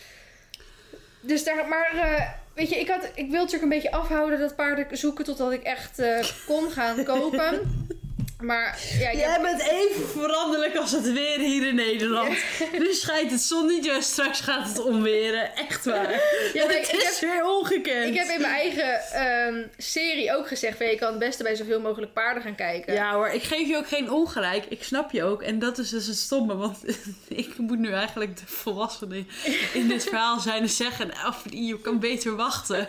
dus 1.21 1.45
daar, 1.45 1.69
maar 1.69 1.91
eh, 1.95 2.31
weet 2.55 2.69
je, 2.69 2.81
ik, 2.81 2.89
had, 2.89 3.11
ik 3.15 3.31
wil 3.31 3.41
natuurlijk 3.41 3.63
een 3.63 3.69
beetje 3.69 3.91
afhouden 3.91 4.39
dat 4.39 4.57
paarden 4.57 4.99
zoeken 4.99 5.25
totdat 5.25 5.53
ik 5.53 5.63
echt 5.63 5.99
eh, 5.99 6.25
kon 6.47 6.71
gaan 6.71 7.05
kopen. 7.15 7.87
Maar 8.41 8.79
ja, 8.99 9.09
ik 9.09 9.19
Jij 9.19 9.31
heb, 9.31 9.43
bent 9.43 9.61
even 9.61 10.09
veranderlijk 10.09 10.77
als 10.77 10.93
het 10.93 11.13
weer 11.13 11.39
hier 11.39 11.67
in 11.67 11.75
Nederland. 11.75 12.37
Nu 12.79 12.93
schijnt 12.93 13.31
het 13.31 13.41
zonnetje, 13.41 14.03
straks 14.03 14.41
gaat 14.41 14.69
het 14.69 14.85
omweren. 14.85 15.55
Echt 15.55 15.85
waar. 15.85 16.11
Ja, 16.53 16.65
maar 16.65 16.75
het 16.75 16.93
ik 16.93 17.03
is 17.03 17.21
weer 17.21 17.45
ongekend. 17.45 18.07
ik 18.07 18.15
heb 18.15 18.29
in 18.29 18.41
mijn 18.41 18.53
eigen 18.53 19.01
ehm, 19.13 19.67
serie 19.77 20.37
ook 20.37 20.49
gezegd: 20.49 20.79
je 20.79 20.97
kan 20.99 21.11
het 21.11 21.19
beste 21.19 21.43
bij 21.43 21.55
zoveel 21.55 21.81
mogelijk 21.81 22.13
paarden 22.13 22.43
gaan 22.43 22.55
kijken. 22.55 22.95
Ja 22.95 23.15
hoor, 23.15 23.29
ik 23.29 23.43
geef 23.43 23.69
je 23.69 23.77
ook 23.77 23.89
geen 23.89 24.11
ongelijk. 24.11 24.65
Ik 24.69 24.85
snap 24.85 25.11
je 25.11 25.23
ook. 25.25 25.43
En 25.43 25.59
dat 25.59 25.79
is 25.79 25.89
dus 25.89 26.07
het 26.07 26.17
stomme. 26.17 26.57
Want 26.57 26.79
ik 27.29 27.59
moet 27.59 27.79
nu 27.79 27.93
eigenlijk 27.93 28.37
de 28.37 28.47
volwassene 28.47 29.25
in 29.73 29.89
dit 29.89 30.05
verhaal 30.05 30.41
zijn 30.41 30.63
en 30.63 30.69
zeggen... 30.69 31.11
Of 31.27 31.43
je 31.51 31.81
kan 31.81 31.99
beter 31.99 32.37
wachten. 32.37 32.89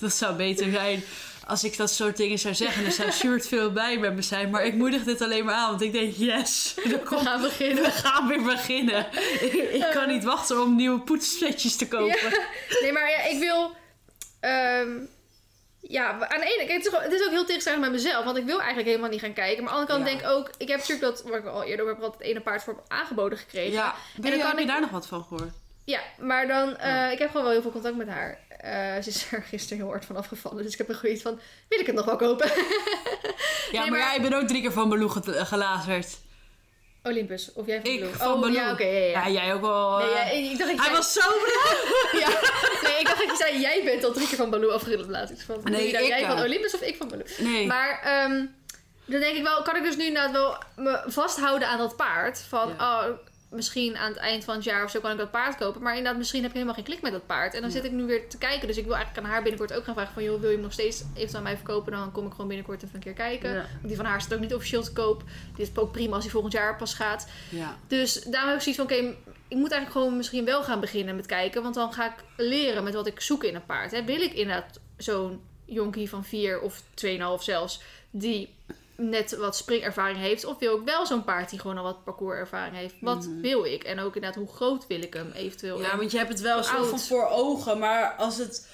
Dat 0.00 0.14
zou 0.14 0.34
beter 0.36 0.70
zijn 0.70 1.02
als 1.46 1.64
ik 1.64 1.76
dat 1.76 1.90
soort 1.90 2.16
dingen 2.16 2.38
zou 2.38 2.54
zeggen. 2.54 2.82
Dan 2.82 2.92
zou 2.92 3.10
Sjoerd 3.10 3.48
veel 3.54 3.72
bij 3.72 3.98
met 3.98 4.14
me 4.14 4.22
zijn. 4.22 4.50
Maar 4.50 4.64
ik 4.66 4.74
moedig 4.74 5.02
dit 5.04 5.20
alleen 5.22 5.44
maar 5.44 5.54
aan. 5.54 5.68
Want 5.68 5.82
ik 5.82 5.92
denk, 5.92 6.14
yes, 6.16 6.74
We 6.74 7.00
gaan 7.04 7.40
beginnen. 7.42 7.82
We 7.84 7.90
gaan 7.90 8.28
weer 8.28 8.42
beginnen. 8.42 9.06
Ik, 9.40 9.52
ik 9.52 9.86
kan 9.92 10.08
niet 10.08 10.24
wachten 10.24 10.62
om 10.62 10.76
nieuwe 10.76 11.00
poetssetjes 11.00 11.76
te 11.76 11.88
kopen. 11.88 12.30
Ja. 12.30 12.38
Nee, 12.80 12.92
maar 12.92 13.10
ja, 13.10 13.22
ik 13.24 13.38
wil. 13.38 13.74
ehm, 14.40 14.88
ja, 15.80 16.10
aan 16.28 16.40
de 16.40 16.54
ene 16.58 16.66
kant, 16.66 16.84
het 16.84 16.86
is, 16.86 16.94
ook- 16.94 17.02
het 17.02 17.12
is 17.12 17.24
ook 17.24 17.30
heel 17.30 17.44
tegenstrijdig 17.44 17.84
met 17.84 17.92
mezelf. 17.92 18.24
Want 18.24 18.36
ik 18.36 18.44
wil 18.44 18.58
eigenlijk 18.58 18.88
helemaal 18.88 19.10
niet 19.10 19.20
gaan 19.20 19.32
kijken. 19.32 19.64
Maar 19.64 19.72
aan 19.72 19.86
de 19.86 19.92
andere 19.92 20.04
kant 20.08 20.20
Ja. 20.22 20.26
denk 20.26 20.32
ik 20.32 20.38
ook... 20.38 20.50
Ik 20.58 20.68
heb 20.68 20.78
natuurlijk 20.78 21.06
dat, 21.16 21.22
waar 21.22 21.38
ik 21.38 21.46
al 21.46 21.62
eerder 21.62 21.80
over 21.84 21.88
heb 21.88 21.96
gehad, 22.04 22.18
het 22.18 22.22
ene 22.28 22.40
paard 22.40 22.62
voor 22.62 22.82
aangeboden 22.88 23.38
gekregen. 23.38 23.72
Ja, 23.72 23.94
En 24.16 24.22
dan 24.22 24.30
je, 24.30 24.36
kan 24.38 24.46
heb 24.46 24.56
je 24.56 24.62
ik- 24.64 24.68
daar 24.68 24.80
nog 24.80 24.90
wat 24.90 25.06
van 25.06 25.22
gehoord? 25.22 25.52
Ja, 25.86 26.00
maar 26.18 26.46
dan... 26.46 26.76
eh, 26.76 27.12
Ik 27.12 27.18
heb 27.18 27.28
gewoon 27.28 27.42
wel 27.42 27.52
heel 27.52 27.62
veel 27.62 27.70
contact 27.72 27.96
met 27.96 28.08
haar. 28.08 28.38
Eh, 28.48 29.02
ze 29.02 29.08
is 29.08 29.32
er 29.32 29.42
gisteren 29.50 29.78
heel 29.78 29.88
hard 29.88 30.04
van 30.04 30.16
afgevallen. 30.16 30.62
Dus 30.62 30.72
ik 30.72 30.78
heb 30.78 30.88
er 30.88 30.94
zoiets 31.02 31.22
van... 31.22 31.40
Wil 31.68 31.80
ik 31.80 31.86
het 31.86 31.94
nog 31.94 32.04
wel 32.04 32.16
kopen? 32.16 32.50
Ja, 33.72 33.80
Nee, 33.82 33.90
maar, 33.90 33.98
jij 34.00 34.20
bent 34.20 34.34
ook 34.34 34.48
drie 34.48 34.60
keer 34.62 34.72
van 34.72 34.88
Baloo 34.88 35.08
ge- 35.08 35.44
gelazerd. 35.46 36.18
Olympus. 37.02 37.52
Of 37.52 37.66
jij 37.66 37.80
van 37.80 37.90
Ik 37.90 38.04
van 38.14 38.44
oh, 38.44 38.52
ja, 38.52 38.72
oké. 38.72 38.84
ja, 38.84 38.98
ja. 38.98 39.26
Ja, 39.26 39.28
jij 39.30 39.54
ook 39.54 39.60
wel. 39.60 39.98
Nee, 39.98 40.08
eh, 40.08 40.14
ja, 40.44 40.50
ik 40.50 40.58
dacht 40.58 40.70
je 40.70 40.76
Hij 40.76 40.84
zei- 40.84 40.96
was 40.96 41.12
zo 41.12 41.20
ja. 42.22 42.28
nee, 42.88 42.98
ik 42.98 43.06
dacht 43.06 43.18
dat 43.18 43.30
je 43.30 43.36
zei... 43.36 43.60
Jij 43.60 43.84
bent 43.84 44.04
al 44.04 44.12
drie 44.12 44.26
keer 44.28 44.36
van 44.36 44.50
Baloo 44.50 44.70
afgerillend 44.70 45.10
laatst. 45.10 45.42
Van, 45.42 45.60
Nee, 45.64 45.92
nou 45.92 46.04
ik, 46.04 46.08
jij 46.08 46.26
van 46.26 46.40
Olympus 46.40 46.74
of 46.74 46.80
ik 46.80 46.96
van 46.96 47.08
Baloo? 47.08 47.24
Nee. 47.38 47.66
Maar 47.66 48.00
ehm, 48.02 48.44
dan 49.04 49.20
denk 49.20 49.36
ik 49.36 49.42
wel, 49.42 49.62
kan 49.62 49.76
ik 49.76 49.82
dus 49.82 49.96
nu 49.96 50.04
inderdaad 50.04 50.32
wel 50.32 50.56
me 50.76 51.02
vasthouden 51.06 51.68
aan 51.68 51.78
dat 51.78 51.96
paard. 51.96 52.38
Van, 52.48 52.70
oh, 52.80 53.04
misschien 53.56 53.96
aan 53.96 54.08
het 54.08 54.16
eind 54.20 54.44
van 54.44 54.54
het 54.54 54.64
jaar 54.64 54.84
of 54.84 54.90
zo 54.90 55.00
kan 55.00 55.10
ik 55.10 55.16
dat 55.18 55.30
paard 55.30 55.56
kopen. 55.56 55.82
Maar 55.82 55.96
inderdaad, 55.96 56.18
misschien 56.18 56.40
heb 56.40 56.48
ik 56.48 56.54
helemaal 56.54 56.74
geen 56.76 56.84
klik 56.84 57.02
met 57.02 57.12
dat 57.12 57.26
paard. 57.26 57.54
En 57.54 57.60
dan 57.60 57.70
Ja. 57.70 57.76
zit 57.76 57.84
ik 57.84 57.92
nu 57.92 58.04
weer 58.04 58.28
te 58.28 58.38
kijken. 58.38 58.66
Dus 58.68 58.76
ik 58.76 58.84
wil 58.84 58.94
eigenlijk 58.94 59.24
aan 59.26 59.32
haar 59.32 59.42
binnenkort 59.42 59.72
ook 59.72 59.84
gaan 59.84 59.94
vragen 59.94 60.14
van... 60.14 60.22
joh, 60.22 60.40
wil 60.40 60.48
je 60.48 60.54
hem 60.54 60.64
nog 60.64 60.72
steeds 60.72 61.00
eventueel 61.00 61.36
aan 61.36 61.42
mij 61.42 61.56
verkopen? 61.56 61.92
Dan 61.92 62.12
kom 62.12 62.24
ik 62.26 62.30
gewoon 62.30 62.46
binnenkort 62.48 62.82
even 62.82 62.94
een 62.94 63.00
keer 63.00 63.12
kijken. 63.12 63.50
Ja. 63.50 63.56
Want 63.56 63.86
die 63.86 63.96
van 63.96 64.04
haar 64.04 64.20
staat 64.20 64.34
ook 64.34 64.40
niet 64.40 64.54
officieel 64.54 64.82
te 64.82 64.92
koop. 64.92 65.22
Dit 65.56 65.68
is 65.68 65.76
ook 65.76 65.92
prima 65.92 66.14
als 66.14 66.22
hij 66.22 66.32
volgend 66.32 66.52
jaar 66.52 66.76
pas 66.76 66.94
gaat. 66.94 67.28
Ja. 67.50 67.76
Dus 67.86 68.12
daarom 68.22 68.48
heb 68.50 68.56
ik 68.62 68.74
zoiets 68.74 68.94
van, 68.94 69.02
oké, 69.02 69.16
ik 69.48 69.56
moet 69.56 69.70
eigenlijk 69.70 69.92
gewoon 69.92 70.16
misschien 70.16 70.44
wel 70.44 70.62
gaan 70.62 70.80
beginnen 70.80 71.16
met 71.16 71.26
kijken. 71.26 71.62
Want 71.62 71.74
dan 71.74 71.92
ga 71.92 72.06
ik 72.06 72.24
leren 72.36 72.84
met 72.84 72.94
wat 72.94 73.06
ik 73.06 73.20
zoek 73.20 73.44
in 73.44 73.54
een 73.54 73.66
paard. 73.66 73.90
Hè. 73.90 74.04
Wil 74.04 74.20
ik 74.20 74.32
inderdaad 74.32 74.80
zo'n 74.96 75.40
jonkie 75.64 76.08
van 76.08 76.24
4 76.24 76.60
of 76.60 76.82
2,5 77.04 77.16
zelfs, 77.40 77.80
die 78.10 78.54
net 78.96 79.36
wat 79.36 79.56
springervaring 79.56 80.18
heeft? 80.18 80.44
Of 80.44 80.58
wil 80.58 80.76
ik 80.76 80.84
wel 80.84 81.06
zo'n 81.06 81.24
paard 81.24 81.50
die 81.50 81.58
gewoon 81.58 81.76
al 81.78 81.82
wat 81.82 82.04
parcourservaring 82.04 82.76
heeft? 82.76 82.94
Wat 83.00 83.26
Mhm. 83.26 83.40
wil 83.40 83.64
ik? 83.64 83.84
En 83.84 83.98
ook 84.00 84.14
inderdaad, 84.14 84.38
hoe 84.44 84.54
groot 84.54 84.86
wil 84.86 85.02
ik 85.02 85.14
hem 85.14 85.30
eventueel? 85.34 85.80
ja, 85.80 85.96
want 85.96 86.10
je 86.10 86.16
hebt 86.18 86.28
het 86.30 86.40
wel 86.40 86.62
zo 86.62 86.84
van 86.84 86.98
voor 87.00 87.28
ogen. 87.28 87.78
Maar 87.78 88.14
als 88.14 88.36
het, 88.38 88.68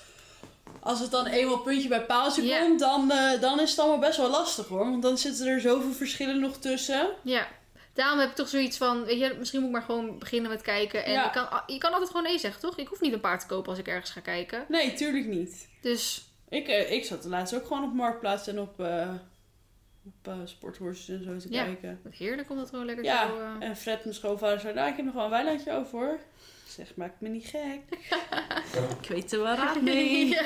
als 0.81 1.01
het 1.01 1.11
dan 1.11 1.27
eenmaal 1.27 1.59
puntje 1.59 1.89
bij 1.89 2.05
paaltje 2.05 2.59
komt, 2.61 2.81
dan, 2.81 3.11
eh, 3.11 3.41
dan 3.41 3.61
is 3.61 3.71
het 3.71 3.79
allemaal 3.79 3.99
best 3.99 4.17
wel 4.17 4.31
lastig 4.31 4.67
hoor. 4.69 4.91
Want 4.91 5.03
dan 5.03 5.19
zitten 5.19 5.47
er 5.47 5.61
zoveel 5.61 5.93
verschillen 5.93 6.41
nog 6.41 6.57
tussen. 6.57 7.09
ja. 7.23 7.47
Daarom 7.95 8.19
heb 8.19 8.29
ik 8.29 8.35
toch 8.35 8.49
zoiets 8.49 8.77
van, 8.77 9.05
weet 9.05 9.19
je, 9.19 9.35
misschien 9.39 9.61
moet 9.61 9.69
ik 9.69 9.75
maar 9.75 9.85
gewoon 9.85 10.19
beginnen 10.19 10.51
met 10.51 10.63
kijken. 10.63 11.05
En 11.05 11.13
Ja. 11.13 11.25
je, 11.25 11.31
kan, 11.31 11.47
je 11.67 11.79
kan 11.79 11.91
altijd 11.93 12.11
gewoon 12.11 12.27
nee 12.27 12.39
zeggen, 12.39 12.61
toch? 12.61 12.77
Ik 12.79 12.89
hoef 12.89 13.01
niet 13.01 13.13
een 13.13 13.21
paard 13.21 13.41
te 13.41 13.47
kopen 13.47 13.71
als 13.71 13.79
ik 13.79 13.89
ergens 13.89 14.11
ga 14.11 14.21
kijken. 14.21 14.65
Nee, 14.69 14.95
tuurlijk 14.95 15.27
niet. 15.27 15.69
Dus 15.83 16.25
Ik, 16.49 16.69
eh, 16.69 16.93
ik 16.93 17.05
zat 17.05 17.23
de 17.23 17.29
laatst 17.29 17.55
ook 17.55 17.67
gewoon 17.67 17.85
op 17.85 17.93
Marktplaats 17.93 18.47
en 18.47 18.61
op, 18.61 18.81
eh 18.81 19.09
op 20.05 20.29
eh, 20.29 20.35
sporthorses 20.45 21.09
en 21.27 21.41
zo 21.41 21.49
te 21.49 21.55
Ja. 21.55 21.65
kijken. 21.65 22.01
wat 22.03 22.15
heerlijk 22.15 22.51
om 22.51 22.57
dat 22.57 22.69
gewoon 22.69 22.85
lekker 22.85 23.05
Ja, 23.05 23.27
zo... 23.27 23.39
eh, 23.39 23.69
en 23.69 23.77
Fred, 23.77 24.03
mijn 24.05 24.15
schoonvader, 24.15 24.61
zei, 24.61 24.75
nou, 24.75 24.89
ik 24.91 24.97
heb 24.97 25.05
nog 25.05 25.15
wel 25.15 25.25
een 25.25 25.31
weilandje 25.31 25.73
over 25.73 25.99
hoor. 25.99 26.19
Zeg, 26.77 26.87
maak 26.95 27.13
me 27.19 27.29
niet 27.29 27.47
gek. 27.47 27.81
ik 29.03 29.09
weet 29.09 29.33
er 29.33 29.43
wel 29.43 29.55
raad 29.55 29.81
mee. 29.91 30.29
Ja. 30.29 30.43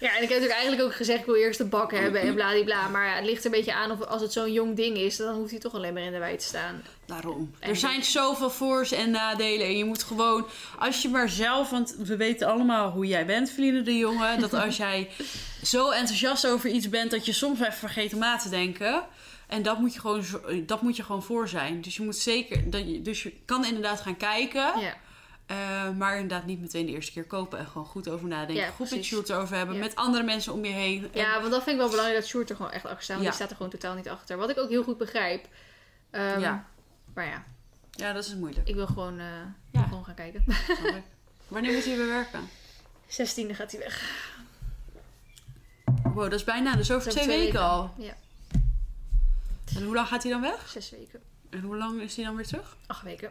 Ja, 0.00 0.16
en 0.16 0.22
ik 0.22 0.28
heb 0.28 0.40
natuurlijk 0.40 0.52
eigenlijk 0.52 0.82
ook 0.82 0.94
gezegd, 0.94 1.18
ik 1.20 1.24
wil 1.26 1.34
eerst 1.34 1.58
de 1.58 1.64
bak 1.64 1.92
hebben 1.92 2.20
en 2.20 2.34
bladibla. 2.34 2.88
Maar 2.88 3.06
ja, 3.06 3.14
het 3.14 3.24
ligt 3.24 3.38
er 3.44 3.46
een 3.46 3.56
beetje 3.56 3.74
aan 3.74 3.90
of 3.90 4.00
als 4.00 4.22
het 4.22 4.32
zo'n 4.32 4.52
jong 4.52 4.76
ding 4.76 4.96
is, 4.96 5.16
dan 5.16 5.34
hoeft 5.34 5.50
hij 5.50 5.60
toch 5.60 5.74
alleen 5.74 5.92
maar 5.94 6.02
in 6.02 6.12
de 6.12 6.18
wei 6.18 6.36
te 6.36 6.44
staan. 6.44 6.82
Daarom. 7.06 7.54
En 7.60 7.68
Er 7.68 7.76
zijn 7.76 8.04
zoveel 8.04 8.50
voor's 8.50 8.92
en 8.92 9.10
nadelen. 9.10 9.66
En 9.66 9.76
je 9.76 9.84
moet 9.84 10.02
gewoon, 10.02 10.46
als 10.78 11.02
je 11.02 11.08
maar 11.08 11.28
zelf, 11.28 11.70
want 11.70 11.94
we 11.98 12.16
weten 12.16 12.48
allemaal 12.48 12.90
hoe 12.90 13.06
jij 13.06 13.26
bent, 13.26 13.50
Feline 13.50 13.82
de 13.82 13.96
Jonge. 13.96 14.36
Dat 14.38 14.54
als 14.54 14.76
jij 14.86 15.10
zo 15.62 15.90
enthousiast 15.90 16.46
over 16.46 16.70
iets 16.70 16.88
bent, 16.88 17.10
dat 17.10 17.26
je 17.26 17.32
soms 17.32 17.60
even 17.60 17.72
vergeet 17.72 18.12
om 18.12 18.18
na 18.18 18.36
te 18.36 18.48
denken. 18.48 19.02
En 19.54 19.62
dat 19.62 19.78
moet 19.78 19.94
je 19.94 20.00
gewoon, 20.00 20.22
zo- 20.22 20.64
dat 20.66 20.82
moet 20.82 20.96
je 20.96 21.02
gewoon 21.02 21.22
voor 21.22 21.48
zijn. 21.48 21.80
Dus 21.80 21.96
je 21.96 22.02
moet 22.02 22.16
zeker, 22.16 22.70
dat 22.70 22.88
je, 22.88 23.02
dus 23.02 23.22
je 23.22 23.32
kan 23.44 23.64
inderdaad 23.64 24.00
gaan 24.00 24.16
kijken. 24.16 24.80
Ja, 24.80 24.94
eh, 25.46 25.90
maar 25.90 26.14
inderdaad 26.14 26.46
niet 26.46 26.60
meteen 26.60 26.86
de 26.86 26.92
eerste 26.92 27.12
keer 27.12 27.24
kopen. 27.24 27.58
En 27.58 27.66
gewoon 27.66 27.86
goed 27.86 28.08
over 28.08 28.28
nadenken. 28.28 28.64
Ja, 28.64 28.70
goed 28.70 28.90
met. 28.90 29.04
Sjoerd 29.04 29.28
erover 29.28 29.56
hebben. 29.56 29.74
Ja. 29.74 29.80
Met 29.80 29.96
andere 29.96 30.24
mensen 30.24 30.52
om 30.52 30.64
je 30.64 30.72
heen. 30.72 31.02
En- 31.12 31.20
ja 31.20 31.38
want 31.40 31.50
dat 31.52 31.62
vind 31.62 31.74
ik 31.74 31.80
wel 31.80 31.88
belangrijk 31.90 32.20
dat 32.20 32.28
Sjoerd 32.28 32.50
er 32.50 32.56
gewoon 32.56 32.70
echt 32.70 32.84
achter 32.84 33.02
staat. 33.02 33.16
Want 33.16 33.22
Ja. 33.22 33.26
die 33.28 33.36
staat 33.38 33.50
er 33.50 33.56
gewoon 33.56 33.72
totaal 33.72 33.94
niet 33.94 34.08
achter. 34.08 34.36
Wat 34.36 34.50
ik 34.50 34.58
ook 34.58 34.68
heel 34.68 34.82
goed 34.84 34.98
begrijp. 34.98 35.48
Ehm, 36.10 36.40
Ja. 36.40 36.66
Maar 37.14 37.26
ja, 37.26 37.44
ja, 37.90 38.12
dat 38.12 38.24
is 38.24 38.34
moeilijk. 38.34 38.68
ik 38.68 38.74
wil 38.74 38.86
gewoon, 38.86 39.18
eh, 39.18 39.82
gewoon 39.88 40.04
gaan 40.04 40.14
kijken. 40.14 40.44
Wanneer 41.48 41.72
moet 41.72 41.84
je 41.84 41.96
weer 41.96 42.06
werken? 42.06 42.48
16e 43.06 43.54
gaat 43.54 43.70
hij 43.72 43.80
weg. 43.80 44.22
Wow, 46.02 46.22
dat 46.22 46.32
is 46.32 46.44
bijna. 46.44 46.76
Dus 46.76 46.90
over 46.90 47.10
twee, 47.10 47.22
is 47.22 47.28
weken, 47.44 47.60
al. 47.60 47.90
Ja, 47.98 48.14
En 49.76 49.82
hoe 49.84 49.94
lang 49.94 50.08
gaat 50.08 50.22
hij 50.22 50.32
dan 50.32 50.40
weg? 50.40 50.68
zes 50.68 50.90
weken. 50.90 51.20
En 51.50 51.60
hoe 51.60 51.76
lang 51.76 52.00
is 52.00 52.16
hij 52.16 52.24
dan 52.24 52.36
weer 52.36 52.46
terug? 52.46 52.76
Acht 52.86 53.02
weken. 53.02 53.30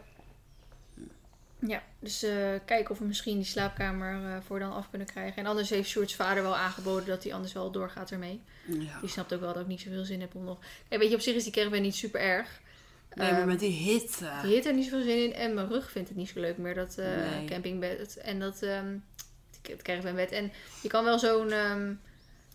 Ja, 1.66 1.82
dus 1.98 2.22
eh, 2.22 2.48
kijken 2.64 2.90
of 2.90 2.98
we 2.98 3.04
misschien 3.04 3.36
die 3.36 3.44
slaapkamer 3.44 4.24
eh, 4.24 4.36
voor 4.46 4.58
dan 4.58 4.72
af 4.72 4.90
kunnen 4.90 5.06
krijgen. 5.06 5.36
En 5.36 5.46
anders 5.46 5.70
heeft 5.70 5.88
Sjoerd's 5.88 6.14
vader 6.14 6.42
wel 6.42 6.56
aangeboden 6.56 7.06
dat 7.08 7.22
hij 7.22 7.34
anders 7.34 7.52
wel 7.52 7.70
doorgaat 7.70 8.10
ermee. 8.10 8.40
Ja. 8.66 9.00
Die 9.00 9.08
snapt 9.08 9.34
ook 9.34 9.40
wel 9.40 9.52
dat 9.52 9.62
ik 9.62 9.68
niet 9.68 9.80
zoveel 9.80 10.04
zin 10.04 10.20
heb 10.20 10.34
om 10.34 10.44
nog... 10.44 10.58
Kijk, 10.88 11.00
weet 11.00 11.10
je, 11.10 11.16
op 11.16 11.22
zich 11.22 11.34
is 11.34 11.44
die 11.44 11.52
caravan 11.52 11.82
niet 11.82 11.94
super 11.94 12.20
erg. 12.20 12.60
Nee, 13.14 13.30
maar 13.30 13.40
Ehm, 13.40 13.48
met 13.48 13.58
die 13.60 13.70
hitte. 13.70 14.30
Die 14.42 14.52
heeft 14.52 14.66
er 14.66 14.74
niet 14.74 14.84
zoveel 14.84 15.02
zin 15.02 15.22
in. 15.24 15.34
En 15.34 15.54
mijn 15.54 15.68
rug 15.68 15.90
vindt 15.90 16.08
het 16.08 16.18
niet 16.18 16.28
zo 16.28 16.40
leuk 16.40 16.58
meer, 16.58 16.74
dat 16.74 16.98
eh, 16.98 17.06
Nee. 17.06 17.44
campingbed. 17.44 18.16
En 18.16 18.38
dat 18.40 18.60
het 18.60 19.82
caravanbed. 19.82 20.30
En 20.30 20.52
je 20.82 20.88
kan 20.88 21.04
wel 21.04 21.18
zo'n 21.18 21.50
ehm, 21.52 21.94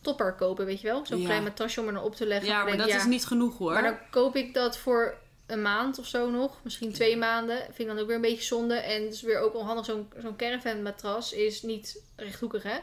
topper 0.01 0.33
kopen, 0.33 0.65
weet 0.65 0.81
je 0.81 0.88
wel? 0.88 1.05
Zo'n 1.05 1.19
Ja. 1.19 1.25
klein 1.25 1.43
matrasje 1.43 1.81
om 1.81 1.88
er 1.88 2.01
op 2.01 2.15
te 2.15 2.25
leggen. 2.25 2.47
Ja, 2.47 2.57
maar 2.57 2.65
denk, 2.65 2.79
dat 2.79 2.89
ja, 2.89 2.97
is 2.97 3.05
niet 3.05 3.25
genoeg 3.25 3.57
hoor. 3.57 3.73
Maar 3.73 3.83
dan 3.83 3.97
koop 4.09 4.35
ik 4.35 4.53
dat 4.53 4.77
voor 4.77 5.17
een 5.47 5.62
maand 5.62 5.99
of 5.99 6.05
zo 6.05 6.29
nog. 6.29 6.59
Misschien 6.63 6.93
twee 6.93 7.17
maanden. 7.17 7.57
Vind 7.57 7.79
ik 7.79 7.88
dan 7.88 7.99
ook 7.99 8.05
weer 8.05 8.15
een 8.15 8.21
beetje 8.21 8.43
zonde. 8.43 8.75
En 8.75 9.03
het 9.03 9.13
is 9.13 9.21
weer 9.21 9.39
ook 9.39 9.55
onhandig. 9.55 9.85
Zo'n 9.85 10.12
zo'n 10.21 10.35
caravan 10.35 10.81
matras 10.81 11.33
is 11.33 11.62
niet 11.62 12.01
rechthoekig, 12.15 12.63
hè? 12.63 12.77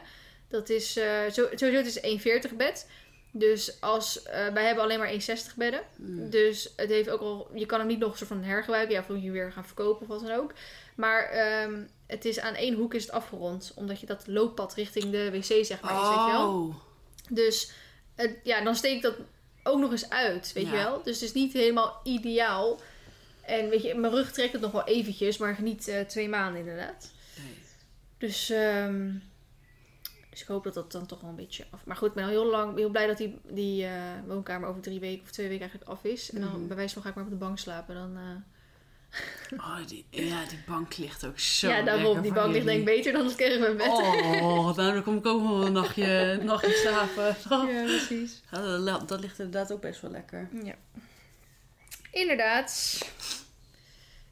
Dat 0.49 0.69
is 0.69 0.97
eh, 0.97 1.25
zo, 1.31 1.47
sowieso 1.55 1.77
het 1.77 1.85
is 1.85 1.99
1,40 2.49 2.55
bed. 2.55 2.87
Dus 3.31 3.81
als, 3.81 4.23
eh, 4.23 4.47
wij 4.47 4.65
hebben 4.65 4.83
alleen 4.83 4.99
maar 4.99 5.11
1,60 5.11 5.55
bedden. 5.55 5.81
Mm. 5.95 6.29
Dus 6.29 6.73
het 6.75 6.89
heeft 6.89 7.09
ook 7.09 7.21
al, 7.21 7.49
je 7.53 7.65
kan 7.65 7.79
hem 7.79 7.87
niet 7.87 7.99
nog 7.99 8.17
zo 8.17 8.25
van 8.25 8.43
hergebruiken. 8.43 8.93
Ja, 8.93 8.99
of 8.99 9.07
moet 9.07 9.23
je 9.23 9.31
weer 9.31 9.51
gaan 9.51 9.65
verkopen 9.65 10.01
of 10.01 10.07
wat 10.07 10.27
dan 10.27 10.37
ook. 10.37 10.53
Maar 10.95 11.23
ehm, 11.23 11.81
het 12.07 12.25
is 12.25 12.39
aan 12.39 12.53
één 12.53 12.75
hoek 12.75 12.93
is 12.93 13.01
het 13.01 13.11
afgerond. 13.11 13.71
Omdat 13.75 13.99
je 13.99 14.05
dat 14.05 14.27
looppad 14.27 14.73
richting 14.73 15.11
de 15.11 15.31
wc 15.31 15.65
zeg 15.65 15.81
maar 15.81 16.01
is, 16.01 16.09
weet 16.09 16.25
je 16.25 16.31
wel. 16.31 16.75
Dus 17.29 17.71
ja, 18.43 18.61
dan 18.63 18.75
steek 18.75 18.95
ik 18.95 19.01
dat 19.01 19.15
ook 19.63 19.79
nog 19.79 19.91
eens 19.91 20.09
uit, 20.09 20.53
weet 20.53 20.65
Ja. 20.65 20.71
je 20.71 20.77
wel. 20.77 21.03
Dus 21.03 21.13
het 21.19 21.23
is 21.29 21.33
niet 21.33 21.53
helemaal 21.53 21.99
ideaal. 22.03 22.79
En 23.41 23.69
weet 23.69 23.81
je, 23.83 23.95
mijn 23.95 24.13
rug 24.13 24.31
trekt 24.31 24.51
het 24.53 24.61
nog 24.61 24.71
wel 24.71 24.83
eventjes, 24.85 25.37
maar 25.37 25.57
niet 25.61 25.87
eh, 25.87 26.01
twee 26.01 26.29
maanden 26.29 26.59
inderdaad. 26.59 27.11
Nee. 27.37 27.53
Dus, 28.17 28.49
ehm, 28.49 29.11
dus 30.29 30.41
ik 30.41 30.47
hoop 30.47 30.63
dat 30.63 30.73
dat 30.73 30.91
dan 30.91 31.05
toch 31.05 31.21
wel 31.21 31.29
een 31.29 31.35
beetje 31.35 31.65
af... 31.71 31.85
Maar 31.85 31.95
goed, 31.95 32.07
ik 32.07 32.13
ben 32.13 32.23
al 32.23 32.29
heel 32.29 32.45
lang 32.49 32.77
heel 32.77 32.89
blij 32.89 33.07
dat 33.07 33.17
die, 33.17 33.39
die 33.43 33.85
eh, 33.85 33.91
woonkamer 34.25 34.69
over 34.69 34.81
drie 34.81 34.99
weken 34.99 35.23
of 35.23 35.31
twee 35.31 35.47
weken 35.47 35.61
eigenlijk 35.69 35.91
af 35.91 36.03
is. 36.03 36.31
En 36.31 36.41
dan 36.41 36.49
Mhm. 36.59 36.67
bij 36.67 36.75
wijze 36.75 36.93
van 36.93 37.03
ga 37.03 37.09
ik 37.09 37.15
maar 37.15 37.23
op 37.23 37.29
de 37.29 37.35
bank 37.35 37.59
slapen. 37.59 37.95
Dan, 37.95 38.17
eh, 38.17 38.23
Oh, 39.57 39.77
die, 39.87 40.05
ja, 40.09 40.45
die 40.45 40.59
bank 40.67 40.97
ligt 40.97 41.25
ook 41.25 41.39
zo 41.39 41.67
ja, 41.69 41.81
daarom. 41.81 42.21
Die 42.21 42.33
bank 42.33 42.53
ligt 42.53 42.65
denk 42.65 42.79
ik 42.79 42.85
beter 42.85 43.13
dan 43.13 43.25
het 43.25 43.35
caravanbed. 43.35 43.87
Oh, 43.87 44.75
nou, 44.75 44.93
dan 44.93 45.03
kom 45.03 45.17
ik 45.17 45.25
ook 45.25 45.41
wel 45.47 45.65
een 45.65 45.71
nachtje, 45.71 46.39
nachtje 46.43 46.73
slapen. 46.73 47.35
Ja, 47.73 47.83
precies. 47.83 48.41
Ja, 48.51 48.77
dat, 48.77 49.07
dat 49.09 49.19
ligt 49.19 49.39
inderdaad 49.39 49.71
ook 49.71 49.81
best 49.81 50.01
wel 50.01 50.11
lekker. 50.11 50.49
Ja. 50.63 50.75
Inderdaad. 52.11 52.97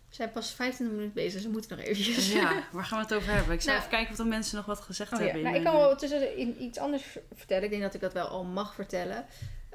We 0.09 0.15
zijn 0.21 0.31
pas 0.31 0.51
15 0.51 0.85
minuten 0.91 1.13
bezig, 1.13 1.33
dus 1.33 1.43
we 1.43 1.49
moeten 1.49 1.77
nog 1.77 1.85
eventjes. 1.85 2.31
Ja, 2.31 2.63
waar 2.71 2.85
gaan 2.85 2.97
we 2.99 3.03
het 3.05 3.13
over 3.13 3.33
hebben? 3.33 3.53
Ik 3.53 3.61
zal 3.61 3.73
Nou. 3.73 3.85
even 3.85 3.95
kijken 3.97 4.13
of 4.13 4.19
er 4.19 4.27
mensen 4.27 4.55
nog 4.57 4.65
wat 4.65 4.79
gezegd 4.81 5.13
Oh, 5.13 5.19
ja. 5.19 5.23
hebben. 5.25 5.41
in 5.43 5.47
nou, 5.47 5.57
ik 5.57 5.63
mijn- 5.63 5.75
kan 5.75 5.85
wel 5.87 5.97
tussen 5.97 6.37
in 6.37 6.63
iets 6.63 6.77
anders 6.77 7.03
vertellen. 7.35 7.63
Ik 7.63 7.69
denk 7.69 7.81
dat 7.81 7.93
ik 7.93 8.01
dat 8.01 8.13
wel 8.13 8.27
al 8.27 8.43
mag 8.43 8.73
vertellen. 8.75 9.25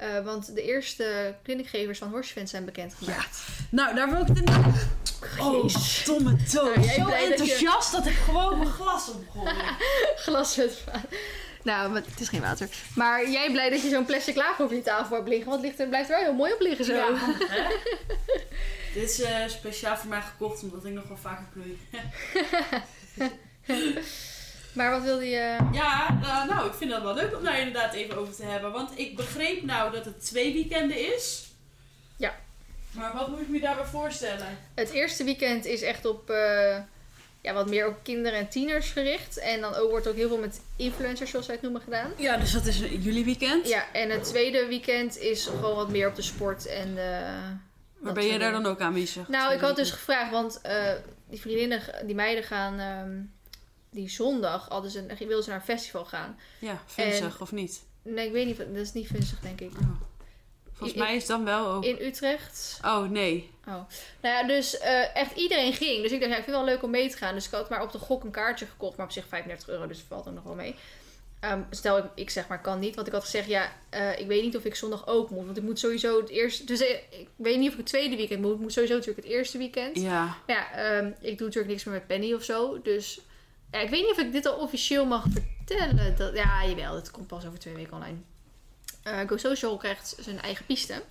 Eh, 0.00 0.24
want 0.24 0.54
de 0.54 0.62
eerste 0.62 1.34
clinicgevers 1.42 1.98
van 1.98 2.08
Horsefans 2.10 2.50
zijn 2.50 2.64
bekendgemaakt. 2.64 3.38
Nou, 3.70 3.94
daar 3.94 4.10
wil 4.10 4.20
ik 4.20 4.26
het 4.26 4.38
in... 4.38 4.48
Oh, 5.40 5.62
Jezus. 5.62 6.02
domme 6.04 6.36
dood. 6.52 6.76
Nou, 6.76 6.88
Zo 6.88 7.04
blij 7.04 7.28
dat 7.28 7.38
je- 7.38 7.42
enthousiast 7.42 7.92
dat, 7.92 8.06
ik 8.06 8.14
gewoon 8.16 8.58
mijn 8.58 8.70
glas 8.70 9.10
omgooi. 9.10 9.54
Glas 10.24 10.56
met. 10.56 10.84
Nou, 11.62 11.90
maar 11.90 12.02
het 12.10 12.20
is 12.20 12.28
geen 12.28 12.40
water. 12.40 12.68
Maar 12.94 13.30
jij 13.30 13.50
blij 13.50 13.70
dat 13.70 13.82
je 13.82 13.88
zo'n 13.88 14.04
plastic 14.04 14.36
laag 14.36 14.60
over 14.60 14.76
je 14.76 14.82
tafel 14.82 15.16
hebt 15.16 15.28
liggen. 15.28 15.50
Want 15.50 15.64
het 15.64 15.80
er, 15.80 15.88
blijft 15.88 16.10
er 16.10 16.16
wel 16.16 16.24
heel 16.24 16.34
mooi 16.34 16.52
op 16.52 16.60
liggen 16.60 16.84
zo. 16.84 16.94
Ja, 16.94 17.14
hè? 17.48 17.62
Dit 19.00 19.10
is 19.10 19.20
eh, 19.20 19.36
speciaal 19.48 19.96
voor 19.96 20.08
mij 20.08 20.20
gekocht, 20.22 20.62
omdat 20.62 20.84
ik 20.84 20.92
nog 20.92 21.08
wel 21.08 21.16
vaker 21.16 21.46
knoei. 21.52 21.78
Maar 24.72 24.90
wat 24.90 25.02
wilde 25.02 25.24
je... 25.28 25.56
Ja, 25.72 26.18
nou, 26.22 26.48
nou, 26.48 26.66
ik 26.66 26.74
vind 26.74 26.90
dat 26.90 27.02
wel 27.02 27.14
leuk 27.14 27.37
om 27.37 27.44
daar 27.44 27.59
inderdaad 27.59 27.94
even 27.94 28.16
over 28.16 28.35
te 28.35 28.44
hebben. 28.44 28.72
Want 28.72 28.98
ik 28.98 29.16
begreep 29.16 29.62
nou 29.62 29.92
dat 29.92 30.04
het 30.04 30.24
twee 30.24 30.52
weekenden 30.52 31.14
is. 31.14 31.48
Ja. 32.16 32.35
Maar 32.90 33.12
wat 33.14 33.28
moet 33.28 33.40
ik 33.40 33.48
me 33.48 33.61
daarbij 33.61 33.85
voorstellen? 33.85 34.59
Het 34.74 34.90
eerste 34.90 35.24
weekend 35.24 35.64
is 35.64 35.83
echt 35.83 36.04
op... 36.04 36.30
eh, 36.30 36.76
ja, 37.42 37.52
wat 37.52 37.68
meer 37.68 37.87
op 37.88 37.94
kinderen 38.02 38.38
en 38.38 38.48
tieners 38.48 38.90
gericht. 38.90 39.38
En 39.38 39.61
dan 39.61 39.74
ook, 39.74 39.90
wordt 39.90 40.06
ook 40.09 40.14
heel 40.14 40.28
veel 40.28 40.38
met 40.38 40.61
influencers, 40.76 41.30
zoals 41.30 41.46
wij 41.46 41.54
het 41.54 41.64
noemen, 41.64 41.83
gedaan. 41.83 42.12
Ja, 42.16 42.37
dus 42.37 42.52
dat 42.52 42.66
is 42.66 42.80
een 42.80 43.00
jullie 43.00 43.24
weekend. 43.24 43.68
Ja, 43.68 43.85
en 43.92 44.11
het 44.11 44.24
tweede 44.24 44.66
weekend 44.66 45.18
is 45.18 45.44
gewoon 45.44 45.76
wat 45.76 45.88
meer 45.88 46.09
op 46.09 46.16
de 46.16 46.22
sport 46.22 46.66
en 46.66 46.94
de... 46.94 47.20
Maar 47.98 48.12
ben 48.12 48.26
je 48.26 48.38
daar 48.38 48.52
dan 48.52 48.66
ook 48.66 48.80
aanwezig? 48.80 49.28
Nou, 49.28 49.54
ik 49.54 49.61
had 49.61 49.76
dus 49.76 49.90
gevraagd, 49.90 50.30
want 50.30 50.61
eh, 50.61 50.92
die 51.28 51.40
vriendinnen, 51.40 51.80
die 52.06 52.14
meiden 52.14 52.44
gaan... 52.44 52.78
ehm, 52.78 53.11
die 53.90 54.09
zondag 54.11 54.68
hadden 54.68 54.90
ze, 54.90 55.07
wilden 55.18 55.42
ze 55.42 55.48
naar 55.50 55.59
een 55.59 55.64
festival 55.64 56.05
gaan. 56.05 56.38
Ja, 56.59 56.83
vunzig 56.87 57.40
of 57.40 57.53
niet? 57.53 57.83
Nee, 58.03 58.26
ik 58.26 58.33
weet 58.33 58.46
niet, 58.46 58.57
dat 58.57 58.66
is 58.76 58.92
niet 58.92 59.07
vunzig, 59.07 59.40
denk 59.40 59.61
ik. 59.61 59.70
Volgens 60.72 60.98
In- 60.98 61.05
mij 61.05 61.14
is 61.16 61.22
het 61.22 61.31
dan 61.31 61.44
wel 61.44 61.66
ook. 61.66 61.85
In 61.85 61.96
Utrecht. 62.00 62.79
Oh, 62.85 63.09
nee. 63.11 63.50
Oh. 63.66 63.74
Nou 64.20 64.35
ja, 64.35 64.42
dus 64.46 64.79
eh, 64.79 65.16
echt 65.16 65.37
iedereen 65.37 65.72
ging. 65.72 66.03
Dus 66.03 66.12
ik 66.12 66.20
dacht, 66.20 66.33
ja, 66.33 66.38
ik 66.38 66.44
vind 66.44 66.57
het 66.57 66.64
wel 66.64 66.74
leuk 66.74 66.83
om 66.83 66.90
mee 66.90 67.11
te 67.11 67.16
gaan. 67.16 67.35
Dus 67.35 67.46
ik 67.46 67.50
had 67.50 67.70
maar 67.70 67.83
op 67.83 67.92
de 67.92 67.98
gok 67.98 68.24
een 68.24 68.31
kaartje 68.31 68.66
gekocht. 68.66 68.96
Maar 68.96 69.07
op 69.07 69.12
zich 69.12 69.26
35 69.29 69.68
euro, 69.68 69.87
dus 69.87 70.05
valt 70.09 70.26
er 70.26 70.33
nog 70.33 70.42
wel 70.44 70.55
mee. 70.55 70.74
Ehm, 71.40 71.61
stel, 71.70 71.98
ik, 71.98 72.05
ik 72.14 72.31
zeg 72.31 72.48
maar 72.48 72.61
kan 72.61 72.79
niet. 72.79 72.94
Want 72.94 73.07
ik 73.07 73.12
had 73.12 73.22
gezegd, 73.24 73.48
ja, 73.48 73.72
eh, 73.88 74.18
ik 74.18 74.26
weet 74.26 74.42
niet 74.42 74.57
of 74.57 74.64
ik 74.64 74.74
zondag 74.74 75.07
ook 75.07 75.31
moet. 75.31 75.44
Want 75.44 75.57
ik 75.57 75.62
moet 75.62 75.79
sowieso 75.79 76.20
het 76.20 76.29
eerste... 76.29 76.64
Dus 76.64 76.81
eh, 76.81 76.90
ik 77.20 77.29
weet 77.37 77.59
niet 77.59 77.66
of 77.66 77.72
ik 77.72 77.79
het 77.79 77.87
tweede 77.88 78.16
weekend 78.16 78.40
moet. 78.40 78.55
Ik 78.55 78.61
moet 78.61 78.72
sowieso 78.72 78.94
natuurlijk 78.94 79.26
het 79.26 79.35
eerste 79.35 79.59
weekend. 79.59 80.00
Ja. 80.00 80.24
Maar 80.46 80.57
ja, 80.57 80.72
ehm, 80.72 81.07
ik 81.07 81.38
doe 81.38 81.46
natuurlijk 81.46 81.72
niks 81.72 81.85
meer 81.85 81.94
met 81.94 82.07
Penny 82.07 82.33
of 82.33 82.42
zo. 82.42 82.81
Dus 82.83 83.20
ja, 83.70 83.78
ik 83.78 83.90
weet 83.90 84.02
niet 84.02 84.11
of 84.11 84.18
ik 84.18 84.33
dit 84.33 84.46
al 84.46 84.56
officieel 84.56 85.06
mag 85.06 85.24
vertellen. 85.33 86.16
Dat, 86.16 86.35
ja, 86.35 86.66
jawel. 86.66 86.94
Het 86.94 87.11
komt 87.11 87.26
pas 87.26 87.46
over 87.46 87.59
twee 87.59 87.74
weken 87.74 87.92
online. 87.92 88.18
Eh 89.02 89.20
Go 89.28 89.37
Social 89.37 89.76
krijgt 89.76 90.16
zijn 90.20 90.40
eigen 90.40 90.66
piste. 90.66 91.02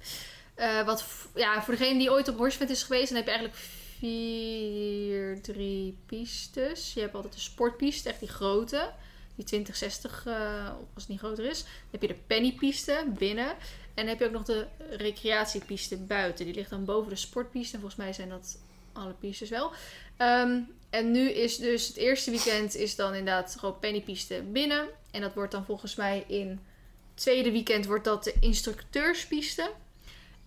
Eh, 0.55 0.85
wat 0.85 1.05
ja, 1.35 1.63
voor 1.63 1.75
degene 1.77 1.99
die 1.99 2.11
ooit 2.11 2.27
op 2.27 2.37
Horsevent 2.37 2.69
is 2.69 2.83
geweest, 2.83 3.07
dan 3.07 3.17
heb 3.17 3.25
je 3.25 3.31
eigenlijk 3.31 3.61
vier, 3.99 5.41
drie 5.41 5.97
pistes. 6.05 6.93
Je 6.93 6.99
hebt 7.01 7.15
altijd 7.15 7.33
de 7.33 7.39
sportpiste, 7.39 8.09
echt 8.09 8.19
die 8.19 8.29
grote. 8.29 8.91
Die 9.35 9.45
2060, 9.45 10.25
eh 10.25 10.67
als 10.93 11.03
het 11.03 11.07
niet 11.07 11.19
groter 11.19 11.45
is. 11.45 11.61
Dan 11.63 11.71
heb 11.91 12.01
je 12.01 12.07
de 12.07 12.19
pennypiste 12.27 13.05
binnen. 13.17 13.49
En 13.93 14.05
dan 14.05 14.07
heb 14.07 14.19
je 14.19 14.25
ook 14.25 14.31
nog 14.31 14.43
de 14.43 14.67
recreatiepiste 14.89 15.97
buiten. 15.97 16.45
Die 16.45 16.53
ligt 16.53 16.69
dan 16.69 16.85
boven 16.85 17.09
de 17.09 17.15
sportpiste. 17.15 17.73
En 17.73 17.81
volgens 17.81 18.01
mij 18.01 18.13
zijn 18.13 18.29
dat 18.29 18.57
alle 18.99 19.13
pistes 19.19 19.49
wel. 19.49 19.71
Ehm, 20.17 20.59
en 20.89 21.11
nu 21.11 21.29
is 21.29 21.57
dus 21.57 21.87
het 21.87 21.97
eerste 21.97 22.31
weekend 22.31 22.75
is 22.75 22.95
dan 22.95 23.13
inderdaad 23.15 23.55
gewoon 23.59 23.79
pennypiste 23.79 24.43
binnen. 24.51 24.87
En 25.11 25.21
dat 25.21 25.33
wordt 25.33 25.51
dan 25.51 25.65
volgens 25.65 25.95
mij 25.95 26.23
in 26.27 26.49
het 26.49 26.59
tweede 27.13 27.51
weekend 27.51 27.85
wordt 27.85 28.03
dat 28.03 28.23
de 28.23 28.33
instructeurspiste. 28.39 29.71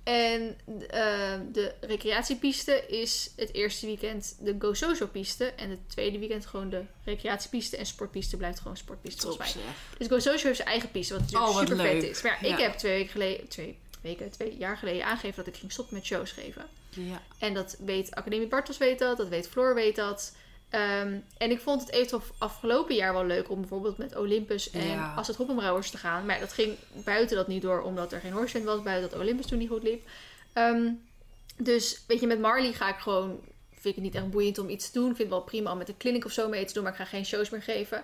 En 0.02 0.56
eh, 0.88 1.32
de 1.52 1.74
recreatiepiste 1.80 2.86
is 2.86 3.30
het 3.36 3.54
eerste 3.54 3.86
weekend 3.86 4.36
de 4.40 4.56
Go 4.58 4.74
Social 4.74 5.08
piste. 5.08 5.44
En 5.44 5.70
het 5.70 5.78
tweede 5.88 6.18
weekend 6.18 6.46
gewoon 6.46 6.70
de 6.70 6.82
recreatiepiste. 7.04 7.76
En 7.76 7.86
sportpiste 7.86 8.36
blijft 8.36 8.60
gewoon 8.60 8.76
sportpiste 8.76 9.20
Top 9.20 9.30
volgens 9.30 9.54
mij. 9.54 9.64
zeg. 9.64 9.98
Dus 9.98 10.06
Go 10.06 10.18
Social 10.18 10.44
heeft 10.44 10.56
zijn 10.56 10.68
eigen 10.68 10.90
piste, 10.90 11.12
wat 11.12 11.22
natuurlijk 11.22 11.50
Oh, 11.50 11.58
super 11.58 11.76
vet 11.76 12.02
is. 12.02 12.22
Maar 12.22 12.38
ja, 12.46 12.56
ik 12.56 12.62
heb 12.62 12.72
twee 12.76 12.92
weken 12.92 13.10
geleden, 13.10 13.48
twee 13.48 13.78
weken, 14.02 14.30
twee 14.30 14.56
jaar 14.56 14.76
geleden 14.76 15.04
aangegeven 15.06 15.44
dat 15.44 15.54
ik 15.54 15.60
ging 15.60 15.72
stoppen 15.72 15.94
met 15.94 16.04
shows 16.04 16.32
geven. 16.32 16.66
Ja. 16.90 17.22
En 17.38 17.54
dat 17.54 17.76
weet 17.78 18.14
Academie 18.14 18.46
Bartels 18.46 18.78
weet 18.78 18.98
dat, 18.98 19.16
dat 19.16 19.28
weet 19.28 19.48
Floor 19.48 19.74
weet 19.74 19.96
dat. 19.96 20.36
Ehm, 20.68 21.18
en 21.38 21.50
ik 21.50 21.60
vond 21.60 21.80
het 21.80 21.90
eventueel 21.90 22.22
afgelopen 22.38 22.94
jaar 22.94 23.12
wel 23.12 23.26
leuk 23.26 23.50
om 23.50 23.60
bijvoorbeeld 23.60 23.98
met 23.98 24.16
Olympus 24.16 24.70
en 24.70 24.86
Ja. 24.86 25.14
als 25.14 25.26
het 25.26 25.36
Hoppenbrouwers 25.36 25.90
te 25.90 25.98
gaan. 25.98 26.26
Maar 26.26 26.40
dat 26.40 26.52
ging 26.52 26.76
buiten 27.04 27.36
dat 27.36 27.48
niet 27.48 27.62
door, 27.62 27.82
omdat 27.82 28.12
er 28.12 28.20
geen 28.20 28.32
horsevent 28.32 28.64
was, 28.64 28.82
buiten 28.82 29.10
dat 29.10 29.20
Olympus 29.20 29.46
toen 29.46 29.58
niet 29.58 29.68
goed 29.68 29.82
liep. 29.82 30.08
Ehm, 30.52 30.90
dus 31.56 32.04
weet 32.06 32.20
je, 32.20 32.26
met 32.26 32.40
Marley 32.40 32.72
ga 32.72 32.88
ik 32.88 32.98
gewoon, 32.98 33.40
vind 33.70 33.84
ik 33.84 33.94
het 33.94 34.02
niet 34.04 34.14
echt 34.14 34.30
boeiend 34.30 34.58
om 34.58 34.68
iets 34.68 34.90
te 34.90 34.98
doen. 34.98 35.10
Ik 35.10 35.16
vind 35.16 35.28
het 35.28 35.38
wel 35.38 35.46
prima 35.46 35.72
om 35.72 35.78
met 35.78 35.88
een 35.88 35.96
clinic 35.96 36.24
of 36.24 36.32
zo 36.32 36.48
mee 36.48 36.64
te 36.64 36.72
doen, 36.74 36.82
maar 36.82 36.92
ik 36.92 36.98
ga 36.98 37.04
geen 37.04 37.26
shows 37.26 37.50
meer 37.50 37.62
geven. 37.62 38.02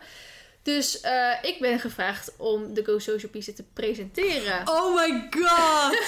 Dus 0.75 1.01
eh, 1.01 1.33
ik 1.43 1.57
ben 1.61 1.81
gevraagd 1.81 2.33
om 2.37 2.75
de 2.75 2.85
Go 2.85 2.99
Social 2.99 3.31
Piste 3.31 3.53
te 3.53 3.65
presenteren. 3.73 4.69
Oh 4.69 4.95
my 4.95 5.29
god! 5.31 5.99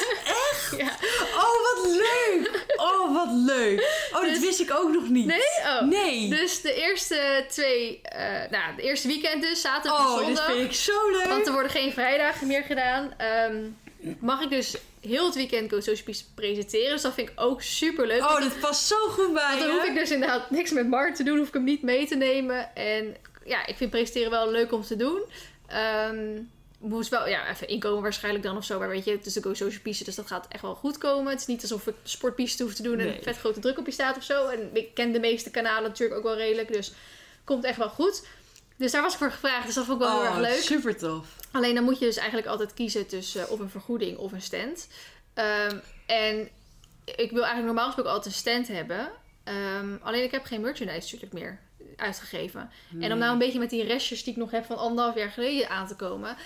Ja. 0.77 0.91
Oh, 1.35 1.57
wat 1.63 1.87
leuk! 1.87 2.65
Oh, 2.77 3.15
wat 3.15 3.29
leuk! 3.33 4.09
Oh, 4.13 4.21
dat 4.21 4.31
Dus- 4.31 4.41
wist 4.41 4.61
ik 4.61 4.73
ook 4.73 4.93
nog 4.93 5.09
niet. 5.09 5.27
Nee? 5.27 5.39
Oh. 5.65 5.81
Nee! 5.81 6.29
Dus 6.29 6.61
de 6.61 6.75
eerste 6.75 7.45
twee, 7.49 8.01
eh, 8.03 8.51
nou, 8.51 8.77
de 8.77 8.83
eerste 8.83 9.09
weekend 9.09 9.43
dus, 9.43 9.61
zaterdag 9.61 10.01
en 10.01 10.07
oh, 10.07 10.17
dit 10.17 10.37
zondag. 10.37 10.45
vind 10.45 10.65
ik 10.65 10.73
zo 10.73 11.11
leuk! 11.11 11.27
Want 11.27 11.47
er 11.47 11.53
worden 11.53 11.71
geen 11.71 11.93
vrijdagen 11.93 12.47
meer 12.47 12.63
gedaan. 12.63 13.15
Ehm, 13.17 13.57
mag 14.19 14.43
ik 14.43 14.51
dus 14.51 14.77
heel 15.01 15.25
het 15.25 15.35
weekend 15.35 15.71
Go 15.71 15.81
Social 15.81 16.05
Peace 16.05 16.25
presenteren. 16.35 16.91
Dus 16.91 17.03
dat 17.03 17.15
vind 17.15 17.29
ik 17.29 17.41
ook 17.41 17.63
super 17.63 18.07
leuk. 18.07 18.21
Oh, 18.21 18.41
dat 18.41 18.61
past 18.61 18.87
zo 18.87 19.09
goed 19.09 19.33
bij 19.33 19.49
Want 19.49 19.61
dan 19.61 19.71
hoef 19.71 19.85
ik 19.85 19.95
dus 19.95 20.11
inderdaad 20.11 20.51
niks 20.51 20.71
met 20.71 20.89
Mark 20.89 21.15
te 21.15 21.23
doen. 21.23 21.39
Hoef 21.39 21.49
ik 21.49 21.55
hem 21.55 21.65
niet 21.65 21.83
mee 21.83 22.07
te 22.07 22.17
nemen. 22.17 22.75
En 22.75 23.17
ja, 23.51 23.67
ik 23.67 23.77
vind 23.77 23.91
presenteren 23.91 24.31
wel 24.31 24.51
leuk 24.51 24.73
om 24.73 24.83
te 24.83 24.97
doen. 24.97 25.23
Ehm, 25.67 26.41
moest 26.79 27.11
wel, 27.11 27.29
ja, 27.29 27.51
even 27.51 27.69
inkomen 27.69 28.03
waarschijnlijk 28.03 28.45
dan 28.45 28.57
of 28.57 28.65
zo. 28.65 28.79
Maar 28.79 28.89
weet 28.89 29.05
je, 29.05 29.11
het 29.11 29.27
is 29.27 29.33
de 29.33 29.43
Go 29.43 29.55
Social 29.55 29.81
piste, 29.83 30.05
dus 30.05 30.15
dat 30.15 30.27
gaat 30.27 30.47
echt 30.49 30.63
wel 30.63 30.75
goed 30.75 30.99
komen. 30.99 31.31
Het 31.33 31.41
is 31.41 31.47
niet 31.47 31.63
alsof 31.63 31.87
ik 31.87 31.95
sportpiste 32.03 32.63
hoef 32.63 32.75
te 32.75 32.83
doen 32.83 32.99
en 32.99 33.07
Nee. 33.07 33.17
een 33.17 33.23
vet 33.23 33.39
grote 33.39 33.61
druk 33.61 33.79
op 33.79 33.87
je 33.87 33.93
staat 33.93 34.17
of 34.17 34.23
zo. 34.23 34.47
En 34.47 34.71
ik 34.73 34.95
ken 34.95 35.13
de 35.13 35.21
meeste 35.21 35.51
kanalen 35.51 35.83
natuurlijk 35.89 36.19
ook 36.19 36.25
wel 36.25 36.37
redelijk, 36.37 36.73
dus 36.73 36.93
komt 37.45 37.65
echt 37.65 37.77
wel 37.79 37.89
goed. 37.89 38.27
Dus 38.77 38.93
daar 38.93 39.03
was 39.03 39.13
ik 39.13 39.19
voor 39.19 39.31
gevraagd, 39.31 39.67
dus 39.67 39.75
dat 39.75 39.85
vond 39.85 40.01
ik 40.01 40.07
wel 40.09 40.21
heel 40.21 40.31
erg 40.31 40.39
leuk. 40.41 40.59
Oh, 40.59 40.63
super 40.63 40.97
tof. 40.97 41.27
Alleen 41.53 41.75
dan 41.75 41.85
moet 41.85 41.99
je 41.99 42.05
dus 42.05 42.17
eigenlijk 42.17 42.49
altijd 42.49 42.75
kiezen 42.75 43.07
tussen 43.07 43.43
eh, 43.43 43.51
of 43.51 43.59
een 43.59 43.71
vergoeding 43.71 44.17
of 44.19 44.33
een 44.33 44.43
stand. 44.43 44.89
Ehm, 45.35 45.77
en 46.07 46.49
ik 47.05 47.31
wil 47.31 47.45
eigenlijk 47.45 47.65
normaal 47.67 47.85
gesproken 47.87 48.13
altijd 48.13 48.35
een 48.35 48.41
stand 48.41 48.69
hebben. 48.69 49.11
Ehm, 49.45 49.97
alleen 50.03 50.23
ik 50.23 50.31
heb 50.31 50.45
geen 50.45 50.61
merchandise 50.61 51.01
natuurlijk 51.01 51.33
meer 51.33 51.61
uitgegeven. 52.01 52.71
En 53.01 53.13
om 53.13 53.19
nou 53.19 53.33
een 53.33 53.39
beetje 53.39 53.59
met 53.59 53.71
die 53.71 53.85
restjes 53.85 54.25
die 54.25 54.33
ik 54.33 54.39
nog 54.39 54.51
heb 54.51 54.65
van 54.65 54.77
anderhalf 54.79 55.15
jaar 55.17 55.31
geleden 55.31 55.69
aan 55.69 55.87
te 55.87 55.97
komen. 55.97 56.37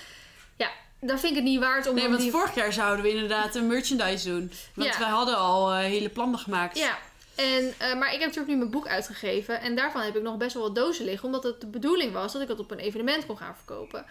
Ja, 0.57 0.71
dan 1.01 1.19
vind 1.19 1.31
ik 1.33 1.39
het 1.39 1.45
niet 1.49 1.61
waard 1.61 1.87
om 1.89 1.95
Nee, 1.95 2.09
want 2.09 2.21
die... 2.21 2.31
vorig 2.31 2.55
jaar 2.55 2.73
zouden 2.73 3.05
we 3.05 3.11
inderdaad 3.11 3.55
een 3.55 3.67
merchandise 3.67 4.29
doen. 4.29 4.53
Want 4.75 4.93
Ja. 4.93 4.99
wij 4.99 5.09
hadden 5.09 5.37
al 5.37 5.71
eh, 5.73 5.79
hele 5.79 6.09
plannen 6.09 6.39
gemaakt. 6.39 6.79
Ja, 6.79 6.99
en, 7.35 7.75
eh, 7.79 7.95
maar 7.99 8.07
ik 8.13 8.19
heb 8.19 8.29
natuurlijk 8.29 8.49
nu 8.49 8.57
mijn 8.57 8.71
boek 8.71 8.87
uitgegeven. 8.87 9.61
En 9.61 9.77
daarvan 9.77 10.01
heb 10.03 10.17
ik 10.17 10.23
nog 10.23 10.37
best 10.37 10.55
wel 10.55 10.63
wat 10.63 10.75
dozen 10.75 11.05
liggen. 11.05 11.25
Omdat 11.27 11.43
het 11.43 11.61
de 11.61 11.67
bedoeling 11.67 12.13
was 12.13 12.33
dat 12.33 12.43
ik 12.43 12.49
dat 12.49 12.59
op 12.59 12.71
een 12.71 12.79
evenement 12.79 13.27
kon 13.27 13.37
gaan 13.37 13.57
verkopen. 13.57 14.05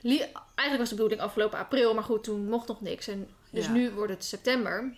Lie- 0.00 0.26
Eigenlijk 0.54 0.78
was 0.78 0.88
de 0.88 0.94
bedoeling 0.94 1.20
afgelopen 1.20 1.58
april. 1.58 1.94
Maar 1.94 2.04
goed, 2.04 2.24
toen 2.24 2.48
mocht 2.48 2.68
nog 2.68 2.80
niks. 2.80 3.08
En 3.08 3.28
dus 3.50 3.64
Ja. 3.64 3.70
nu 3.72 3.90
wordt 3.90 4.12
het 4.12 4.24
september. 4.24 4.94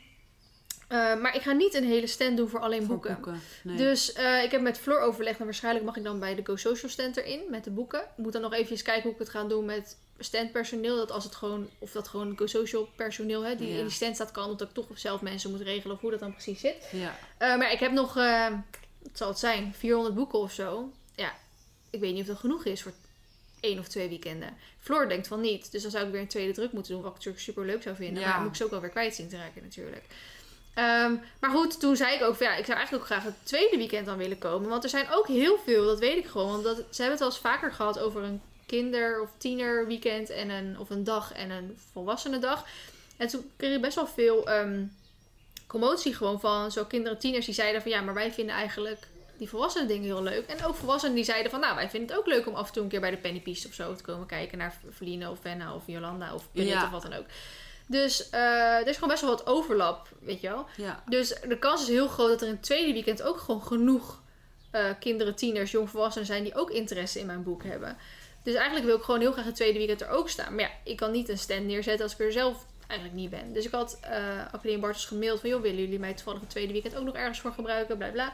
Eh, 0.94 1.20
maar 1.20 1.34
ik 1.34 1.42
ga 1.42 1.52
niet 1.52 1.74
een 1.74 1.84
hele 1.84 2.06
stand 2.06 2.36
doen 2.36 2.48
voor 2.48 2.60
alleen 2.60 2.78
Voor 2.80 2.88
boeken. 2.88 3.14
boeken. 3.14 3.40
Nee. 3.62 3.76
Dus 3.76 4.12
eh, 4.12 4.42
ik 4.42 4.50
heb 4.50 4.60
met 4.60 4.78
Floor 4.78 5.00
overlegd 5.00 5.38
en 5.38 5.44
waarschijnlijk 5.44 5.84
mag 5.84 5.96
ik 5.96 6.04
dan 6.04 6.18
bij 6.20 6.34
de 6.34 6.44
Go 6.44 6.56
Social 6.56 6.90
stand 6.90 7.16
erin 7.16 7.40
met 7.50 7.64
de 7.64 7.70
boeken. 7.70 8.00
Ik 8.00 8.06
moet 8.16 8.32
dan 8.32 8.42
nog 8.42 8.52
even 8.54 8.82
kijken 8.82 9.02
hoe 9.02 9.12
ik 9.12 9.18
het 9.18 9.28
ga 9.28 9.44
doen 9.44 9.64
met 9.64 9.96
standpersoneel. 10.18 10.96
Dat 10.96 11.10
als 11.10 11.24
het 11.24 11.34
gewoon, 11.34 11.68
of 11.78 11.90
dat 11.92 12.08
gewoon 12.08 12.36
Go 12.38 12.46
Social 12.46 12.88
personeel 12.96 13.42
hè, 13.42 13.56
die 13.56 13.68
Ja. 13.72 13.76
in 13.78 13.84
die 13.84 13.92
stand 13.94 14.14
staat 14.14 14.30
kan. 14.30 14.56
Dat 14.56 14.68
ik 14.68 14.74
toch 14.74 14.86
zelf 14.94 15.20
mensen 15.20 15.50
moet 15.50 15.60
regelen 15.60 15.96
of 15.96 16.02
hoe 16.02 16.10
dat 16.10 16.20
dan 16.20 16.32
precies 16.32 16.60
zit. 16.60 16.88
ja. 16.92 17.18
Eh, 17.38 17.56
maar 17.56 17.72
ik 17.72 17.78
heb 17.78 17.92
nog, 17.92 18.14
wat 18.14 19.10
zal 19.12 19.28
het 19.28 19.38
zijn, 19.38 19.74
400 19.78 20.14
boeken 20.14 20.38
of 20.38 20.52
zo. 20.52 20.92
Ja, 21.14 21.32
ik 21.90 22.00
weet 22.00 22.12
niet 22.12 22.20
of 22.22 22.26
dat 22.26 22.36
genoeg 22.38 22.64
is 22.64 22.82
voor 22.82 22.92
één 23.60 23.78
of 23.78 23.88
twee 23.88 24.08
weekenden. 24.08 24.54
Floor 24.78 25.08
denkt 25.08 25.26
van 25.26 25.40
niet. 25.40 25.72
Dus 25.72 25.82
dan 25.82 25.90
zou 25.90 26.04
ik 26.06 26.12
weer 26.12 26.20
een 26.20 26.26
tweede 26.28 26.52
druk 26.52 26.72
moeten 26.72 26.92
doen. 26.92 27.00
Wat 27.02 27.10
ik 27.10 27.16
natuurlijk 27.16 27.44
super 27.44 27.64
leuk 27.64 27.82
zou 27.82 27.96
vinden. 27.96 28.22
Ja. 28.22 28.28
Maar 28.28 28.40
moet 28.40 28.48
ik 28.50 28.56
ze 28.56 28.64
ook 28.64 28.70
wel 28.70 28.80
weer 28.80 28.90
kwijt 28.90 29.14
zien 29.14 29.28
te 29.28 29.36
raken 29.36 29.62
natuurlijk. 29.62 30.04
Ehm, 30.74 31.14
maar 31.40 31.50
goed, 31.50 31.80
toen 31.80 31.96
zei 31.96 32.14
ik 32.14 32.22
ook 32.22 32.34
van 32.36 32.46
ja, 32.46 32.54
ik 32.56 32.64
zou 32.64 32.76
eigenlijk 32.78 33.04
ook 33.04 33.10
graag 33.10 33.24
het 33.24 33.34
tweede 33.42 33.76
weekend 33.76 34.06
dan 34.06 34.16
willen 34.16 34.38
komen. 34.38 34.68
Want 34.68 34.84
er 34.84 34.90
zijn 34.90 35.06
ook 35.10 35.26
heel 35.26 35.58
veel, 35.64 35.84
dat 35.86 35.98
weet 35.98 36.16
ik 36.16 36.26
gewoon. 36.26 36.50
Want 36.50 36.64
dat, 36.64 36.76
ze 36.76 37.02
hebben 37.02 37.10
het 37.10 37.18
wel 37.18 37.28
eens 37.28 37.38
vaker 37.38 37.72
gehad 37.72 37.98
over 37.98 38.22
een 38.22 38.40
kinder- 38.66 39.20
of 39.20 39.30
tienerweekend 39.38 40.30
en 40.30 40.50
een, 40.50 40.78
of 40.78 40.90
een 40.90 41.04
dag 41.04 41.32
en 41.32 41.50
een 41.50 41.78
volwassenendag. 41.92 42.66
En 43.16 43.28
toen 43.28 43.50
kreeg 43.56 43.74
ik 43.74 43.80
best 43.80 43.94
wel 43.94 44.06
veel 44.06 44.48
ehm, 44.48 44.84
commotie 45.66 46.14
gewoon 46.14 46.40
van 46.40 46.72
zo 46.72 46.84
kinderen, 46.84 47.18
tieners 47.18 47.44
die 47.46 47.54
zeiden 47.54 47.82
van 47.82 47.90
ja, 47.90 48.00
maar 48.00 48.14
wij 48.14 48.32
vinden 48.32 48.54
eigenlijk 48.54 49.06
die 49.38 49.48
volwassenen 49.48 49.88
dingen 49.88 50.04
heel 50.04 50.22
leuk. 50.22 50.46
En 50.46 50.64
ook 50.64 50.74
volwassenen 50.74 51.14
die 51.14 51.24
zeiden 51.24 51.50
van 51.50 51.60
nou, 51.60 51.74
wij 51.74 51.90
vinden 51.90 52.08
het 52.08 52.18
ook 52.18 52.26
leuk 52.26 52.46
om 52.46 52.54
af 52.54 52.66
en 52.66 52.72
toe 52.72 52.82
een 52.82 52.88
keer 52.88 53.00
bij 53.00 53.10
de 53.10 53.16
Pennypiece 53.16 53.68
of 53.68 53.74
zo 53.74 53.94
te 53.94 54.02
komen 54.02 54.26
kijken 54.26 54.58
naar 54.58 54.74
Verline 54.90 55.30
of 55.30 55.38
Venna 55.40 55.74
of 55.74 55.82
Jolanda 55.86 56.34
of 56.34 56.48
Ja. 56.52 56.84
of 56.84 56.90
wat 56.90 57.02
dan 57.02 57.12
ook. 57.12 57.26
Dus 57.86 58.30
eh, 58.30 58.40
er 58.80 58.86
is 58.86 58.94
gewoon 58.94 59.08
best 59.08 59.20
wel 59.20 59.30
wat 59.30 59.46
overlap, 59.46 60.08
weet 60.20 60.40
je 60.40 60.48
wel. 60.48 60.66
ja. 60.76 61.02
Dus 61.06 61.34
de 61.48 61.58
kans 61.58 61.82
is 61.82 61.88
heel 61.88 62.08
groot 62.08 62.28
dat 62.28 62.40
er 62.40 62.46
in 62.46 62.52
het 62.52 62.62
tweede 62.62 62.92
weekend 62.92 63.22
ook 63.22 63.38
gewoon 63.38 63.62
genoeg 63.62 64.22
eh, 64.70 64.84
kinderen, 65.00 65.34
tieners, 65.34 65.70
jongvolwassenen 65.70 66.26
zijn 66.26 66.42
die 66.42 66.54
ook 66.54 66.70
interesse 66.70 67.20
in 67.20 67.26
mijn 67.26 67.42
boek 67.42 67.64
hebben. 67.64 67.96
Dus 68.42 68.54
eigenlijk 68.54 68.86
wil 68.86 68.96
ik 68.96 69.02
gewoon 69.02 69.20
heel 69.20 69.32
graag 69.32 69.44
het 69.44 69.54
tweede 69.54 69.78
weekend 69.78 70.00
er 70.00 70.08
ook 70.08 70.28
staan. 70.28 70.54
Maar 70.54 70.64
ja, 70.64 70.70
ik 70.84 70.96
kan 70.96 71.10
niet 71.10 71.28
een 71.28 71.38
stand 71.38 71.64
neerzetten 71.66 72.04
als 72.04 72.12
ik 72.12 72.20
er 72.20 72.32
zelf 72.32 72.66
eigenlijk 72.86 73.20
niet 73.20 73.30
ben. 73.30 73.52
Dus 73.52 73.64
ik 73.64 73.72
had 73.72 73.98
uh, 74.04 74.10
Academie 74.52 74.78
Bartels 74.78 75.06
gemaild 75.06 75.40
van... 75.40 75.48
joh, 75.48 75.62
willen 75.62 75.80
jullie 75.80 75.98
mij 75.98 76.14
toevallig 76.14 76.40
het 76.40 76.50
tweede 76.50 76.72
weekend 76.72 76.96
ook 76.96 77.04
nog 77.04 77.14
ergens 77.14 77.40
voor 77.40 77.52
gebruiken? 77.52 77.96
Bla 77.96 78.10
bla. 78.10 78.32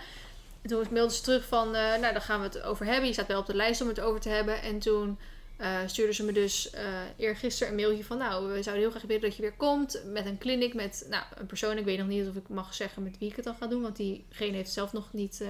En 0.62 0.68
toen 0.68 0.86
mailden 0.90 1.16
ze 1.16 1.22
terug 1.22 1.44
van... 1.44 1.74
eh, 1.74 1.82
nou, 1.82 2.00
daar 2.00 2.20
gaan 2.20 2.40
we 2.40 2.46
het 2.46 2.62
over 2.62 2.86
hebben. 2.86 3.06
Je 3.06 3.12
staat 3.12 3.26
wel 3.26 3.40
op 3.40 3.46
de 3.46 3.54
lijst 3.54 3.80
om 3.80 3.88
het 3.88 4.00
over 4.00 4.20
te 4.20 4.28
hebben. 4.28 4.62
En 4.62 4.78
toen 4.78 5.18
uh, 5.60 5.78
stuurden 5.86 6.14
ze 6.14 6.24
me 6.24 6.32
dus 6.32 6.70
uh, 6.74 6.80
eergisteren 7.16 7.72
een 7.72 7.80
mailtje 7.80 8.04
van... 8.04 8.18
nou, 8.18 8.52
we 8.52 8.62
zouden 8.62 8.84
heel 8.84 8.90
graag 8.90 9.06
willen 9.06 9.22
dat 9.22 9.36
je 9.36 9.42
weer 9.42 9.52
komt... 9.52 10.02
met 10.04 10.26
een 10.26 10.38
clinic 10.38 10.74
met 10.74 11.06
nou, 11.10 11.24
een 11.36 11.46
persoon. 11.46 11.78
Ik 11.78 11.84
weet 11.84 11.98
nog 11.98 12.06
niet 12.06 12.28
of 12.28 12.34
ik 12.34 12.48
mag 12.48 12.74
zeggen 12.74 13.02
met 13.02 13.18
wie 13.18 13.28
ik 13.28 13.36
het 13.36 13.44
dan 13.44 13.54
ga 13.54 13.66
doen... 13.66 13.82
want 13.82 13.96
diegene 13.96 14.56
heeft 14.56 14.72
zelf 14.72 14.92
nog 14.92 15.12
niet... 15.12 15.38
Uh, 15.42 15.48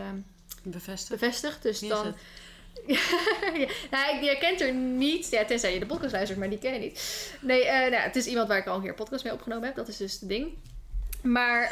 Bevestigd. 0.63 1.21
bevestigd. 1.21 1.63
Dus 1.63 1.81
Wie 1.81 1.89
dan... 1.89 2.07
ja, 2.87 3.01
nou, 3.91 4.25
je 4.25 4.37
kent 4.41 4.61
er 4.61 4.75
niet. 4.75 5.31
Ja, 5.31 5.45
tenzij 5.45 5.73
je 5.73 5.79
de 5.79 5.87
podcast 5.87 6.13
luistert, 6.13 6.39
maar 6.39 6.51
die 6.51 6.59
ken 6.59 6.73
je 6.73 6.79
niet. 6.79 7.35
Nee, 7.41 7.65
nou, 7.65 7.95
het 7.95 8.17
is 8.17 8.27
iemand 8.27 8.49
waar 8.49 8.59
ik 8.59 8.67
al 8.67 8.77
een 8.77 8.83
keer 8.83 8.95
podcast 8.95 9.25
mee 9.25 9.33
opgenomen 9.33 9.65
heb. 9.65 9.77
Dat 9.77 9.89
is 9.89 9.97
dus 9.97 10.21
het 10.21 10.29
ding. 10.29 10.53
Maar 11.23 11.63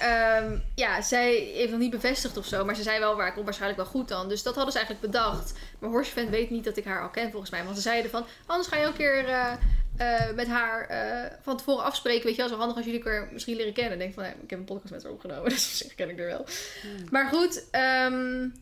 um, 0.43 0.63
ja, 0.75 1.03
zij 1.03 1.35
heeft 1.35 1.71
nog 1.71 1.81
niet 1.81 1.91
bevestigd 1.91 2.37
of 2.37 2.47
zo. 2.47 2.65
Maar 2.65 2.77
ze 2.77 2.83
zei 2.83 2.99
wel, 2.99 3.17
waar 3.17 3.27
ik 3.27 3.35
kom 3.35 3.45
waarschijnlijk 3.45 3.81
wel 3.81 3.91
goed 3.91 4.09
dan. 4.09 4.29
Dus 4.29 4.43
dat 4.43 4.55
hadden 4.55 4.73
ze 4.73 4.79
eigenlijk 4.79 5.13
bedacht. 5.13 5.53
Maar 5.79 5.91
Horsevent 5.91 6.31
weet 6.31 6.51
niet 6.51 6.65
dat 6.65 6.77
ik 6.77 6.85
haar 6.85 7.03
al 7.03 7.09
ken 7.09 7.31
volgens 7.31 7.51
mij. 7.51 7.65
Want 7.65 7.77
ze 7.77 7.83
zeiden 7.83 8.11
van, 8.11 8.27
anders 8.47 8.69
ga 8.69 8.77
je 8.77 8.87
ook 8.87 8.93
een 8.93 8.99
keer 8.99 9.29
uh, 9.29 9.53
uh, 9.99 10.31
met 10.35 10.47
haar 10.47 10.91
uh, 10.91 11.31
van 11.43 11.57
tevoren 11.57 11.85
afspreken. 11.85 12.25
Weet 12.25 12.35
je 12.35 12.41
wel, 12.41 12.51
zo 12.51 12.57
handig 12.57 12.77
als 12.77 12.85
jullie 12.85 13.05
elkaar 13.05 13.29
misschien 13.33 13.57
leren 13.57 13.73
kennen. 13.73 13.93
Ik 13.93 13.99
denk 13.99 14.15
van, 14.15 14.23
nee, 14.23 14.33
ik 14.43 14.51
heb 14.51 14.59
een 14.59 14.65
podcast 14.65 14.93
met 14.93 15.03
haar 15.03 15.13
opgenomen. 15.13 15.51
Dus 15.51 15.67
op 15.67 15.87
zich 15.87 15.95
ken 15.95 16.11
ik 16.11 16.19
er 16.19 16.27
wel. 16.27 16.47
Hmm. 16.83 17.07
Maar 17.11 17.29
goed, 17.29 17.65
um, 18.07 18.55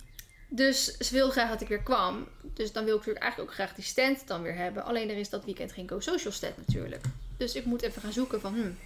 dus 0.49 0.97
ze 0.97 1.15
wil 1.15 1.31
graag 1.31 1.51
dat 1.51 1.61
ik 1.61 1.69
weer 1.69 1.83
kwam. 1.83 2.29
Dus 2.43 2.73
dan 2.73 2.85
wil 2.85 2.93
ik 2.93 2.99
natuurlijk 2.99 3.25
eigenlijk 3.25 3.51
ook 3.51 3.57
graag 3.57 3.75
die 3.75 3.85
stand 3.85 4.27
dan 4.27 4.43
weer 4.43 4.57
hebben. 4.57 4.85
Alleen 4.85 5.11
er 5.11 5.17
is 5.17 5.31
dat 5.31 5.45
weekend 5.45 5.73
geen 5.73 5.89
Go 5.89 6.01
Social 6.01 6.33
stand 6.33 6.57
natuurlijk. 6.57 7.05
Dus 7.37 7.55
ik 7.55 7.65
moet 7.65 7.83
even 7.83 8.03
gaan 8.03 8.13
zoeken 8.13 8.41
van... 8.41 8.55
Hmm, 8.55 8.77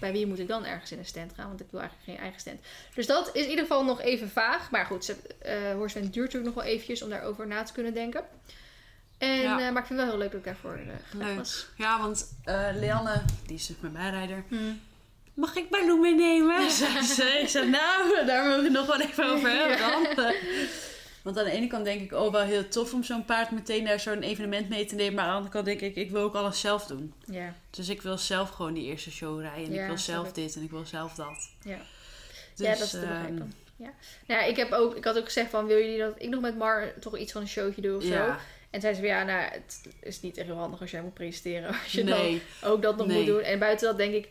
bij 0.00 0.12
wie 0.12 0.26
moet 0.26 0.38
ik 0.38 0.48
dan 0.48 0.64
ergens 0.64 0.92
in 0.92 0.98
een 0.98 1.04
stand 1.04 1.32
gaan? 1.36 1.48
Want 1.48 1.60
ik 1.60 1.66
wil 1.70 1.80
eigenlijk 1.80 2.10
geen 2.10 2.20
eigen 2.20 2.40
stand. 2.40 2.60
Dus 2.94 3.06
dat 3.06 3.30
is 3.32 3.42
in 3.42 3.50
ieder 3.50 3.64
geval 3.64 3.84
nog 3.84 4.00
even 4.00 4.30
vaag. 4.30 4.70
Maar 4.70 4.86
goed, 4.86 5.14
uh, 5.46 5.72
Horsven 5.74 6.02
duurt 6.02 6.14
natuurlijk 6.14 6.54
nog 6.54 6.64
wel 6.64 6.72
eventjes 6.72 7.02
om 7.02 7.08
daarover 7.10 7.46
na 7.46 7.62
te 7.62 7.72
kunnen 7.72 7.94
denken. 7.94 8.24
En, 9.18 9.40
ja. 9.40 9.60
uh, 9.60 9.72
maar 9.72 9.82
ik 9.82 9.86
vind 9.86 9.88
het 9.88 9.98
wel 9.98 10.06
heel 10.08 10.18
leuk 10.18 10.30
dat 10.30 10.40
ik 10.40 10.44
daarvoor 10.44 10.78
uh, 11.18 11.36
was. 11.36 11.66
Ja, 11.76 12.00
want 12.00 12.36
uh, 12.44 12.68
Leanne, 12.74 13.22
die 13.46 13.56
is 13.56 13.66
dus 13.66 13.76
mijn 13.80 13.92
bijrijder. 13.92 14.44
Hmm. 14.48 14.80
Mag 15.34 15.56
ik 15.56 15.70
Baloo 15.70 15.96
meenemen? 15.96 16.62
ik 16.62 16.70
zei, 17.48 17.70
nou, 17.70 18.26
daar 18.26 18.44
moet 18.44 18.56
ik 18.56 18.62
het 18.62 18.72
nog 18.72 18.86
wel 18.86 19.00
even 19.00 19.24
over 19.24 19.50
hebben 19.58 19.78
dan. 19.78 20.26
Want 21.22 21.38
aan 21.38 21.44
de 21.44 21.50
ene 21.50 21.66
kant 21.66 21.84
denk 21.84 22.00
ik, 22.00 22.12
oh 22.12 22.32
wel 22.32 22.42
heel 22.42 22.68
tof 22.68 22.92
om 22.92 23.02
zo'n 23.02 23.24
paard 23.24 23.50
meteen 23.50 23.82
naar 23.84 24.00
zo'n 24.00 24.22
evenement 24.22 24.68
mee 24.68 24.84
te 24.84 24.94
nemen. 24.94 25.14
Maar 25.14 25.24
aan 25.24 25.30
de 25.30 25.36
andere 25.36 25.52
kant 25.52 25.64
denk 25.64 25.80
ik, 25.80 25.96
ik 25.96 26.10
wil 26.10 26.22
ook 26.22 26.34
alles 26.34 26.60
zelf 26.60 26.86
doen. 26.86 27.12
Ja. 27.24 27.54
Dus 27.70 27.88
ik 27.88 28.02
wil 28.02 28.18
zelf 28.18 28.50
gewoon 28.50 28.74
die 28.74 28.84
eerste 28.84 29.10
show 29.10 29.40
rijden. 29.40 29.64
En 29.64 29.72
Ja, 29.72 29.80
ik 29.82 29.88
wil 29.88 29.98
zelf 29.98 30.32
dit 30.32 30.56
en 30.56 30.62
ik 30.62 30.70
wil 30.70 30.86
zelf 30.86 31.14
dat. 31.14 31.50
Ja, 31.62 31.78
Dus, 32.56 32.66
ja 32.66 32.72
dat 32.72 32.80
is 32.82 32.90
te 32.90 32.98
begrijpen. 33.00 33.52
Ja. 33.76 33.92
Nou, 34.26 34.40
ja, 34.40 34.46
ik, 34.46 34.56
heb 34.56 34.72
ook, 34.72 34.96
ik 34.96 35.04
had 35.04 35.18
ook 35.18 35.24
gezegd 35.24 35.50
van, 35.50 35.66
wil 35.66 35.78
jullie 35.78 35.98
dat 35.98 36.14
ik 36.18 36.28
nog 36.28 36.40
met 36.40 36.56
Mar 36.58 36.92
toch 37.00 37.18
iets 37.18 37.32
van 37.32 37.40
een 37.40 37.48
showtje 37.48 37.80
doe 37.82 37.96
of 37.96 38.02
zo? 38.02 38.08
ja, 38.08 38.38
En 38.70 38.80
zei 38.80 38.94
ze 38.94 39.00
van, 39.00 39.08
ja, 39.08 39.22
nou, 39.22 39.52
het 39.52 39.80
is 40.00 40.20
niet 40.20 40.36
echt 40.36 40.46
heel 40.46 40.56
handig 40.56 40.80
als 40.80 40.90
jij 40.90 41.02
moet 41.02 41.14
presenteren. 41.14 41.68
Als 41.82 41.92
je 41.92 42.04
nee. 42.04 42.42
dan 42.60 42.70
ook 42.70 42.82
dat 42.82 42.96
nog 42.96 43.06
Nee. 43.06 43.16
moet 43.16 43.26
doen. 43.26 43.40
En 43.40 43.58
buiten 43.58 43.88
dat 43.88 43.96
denk 43.96 44.14
ik, 44.14 44.28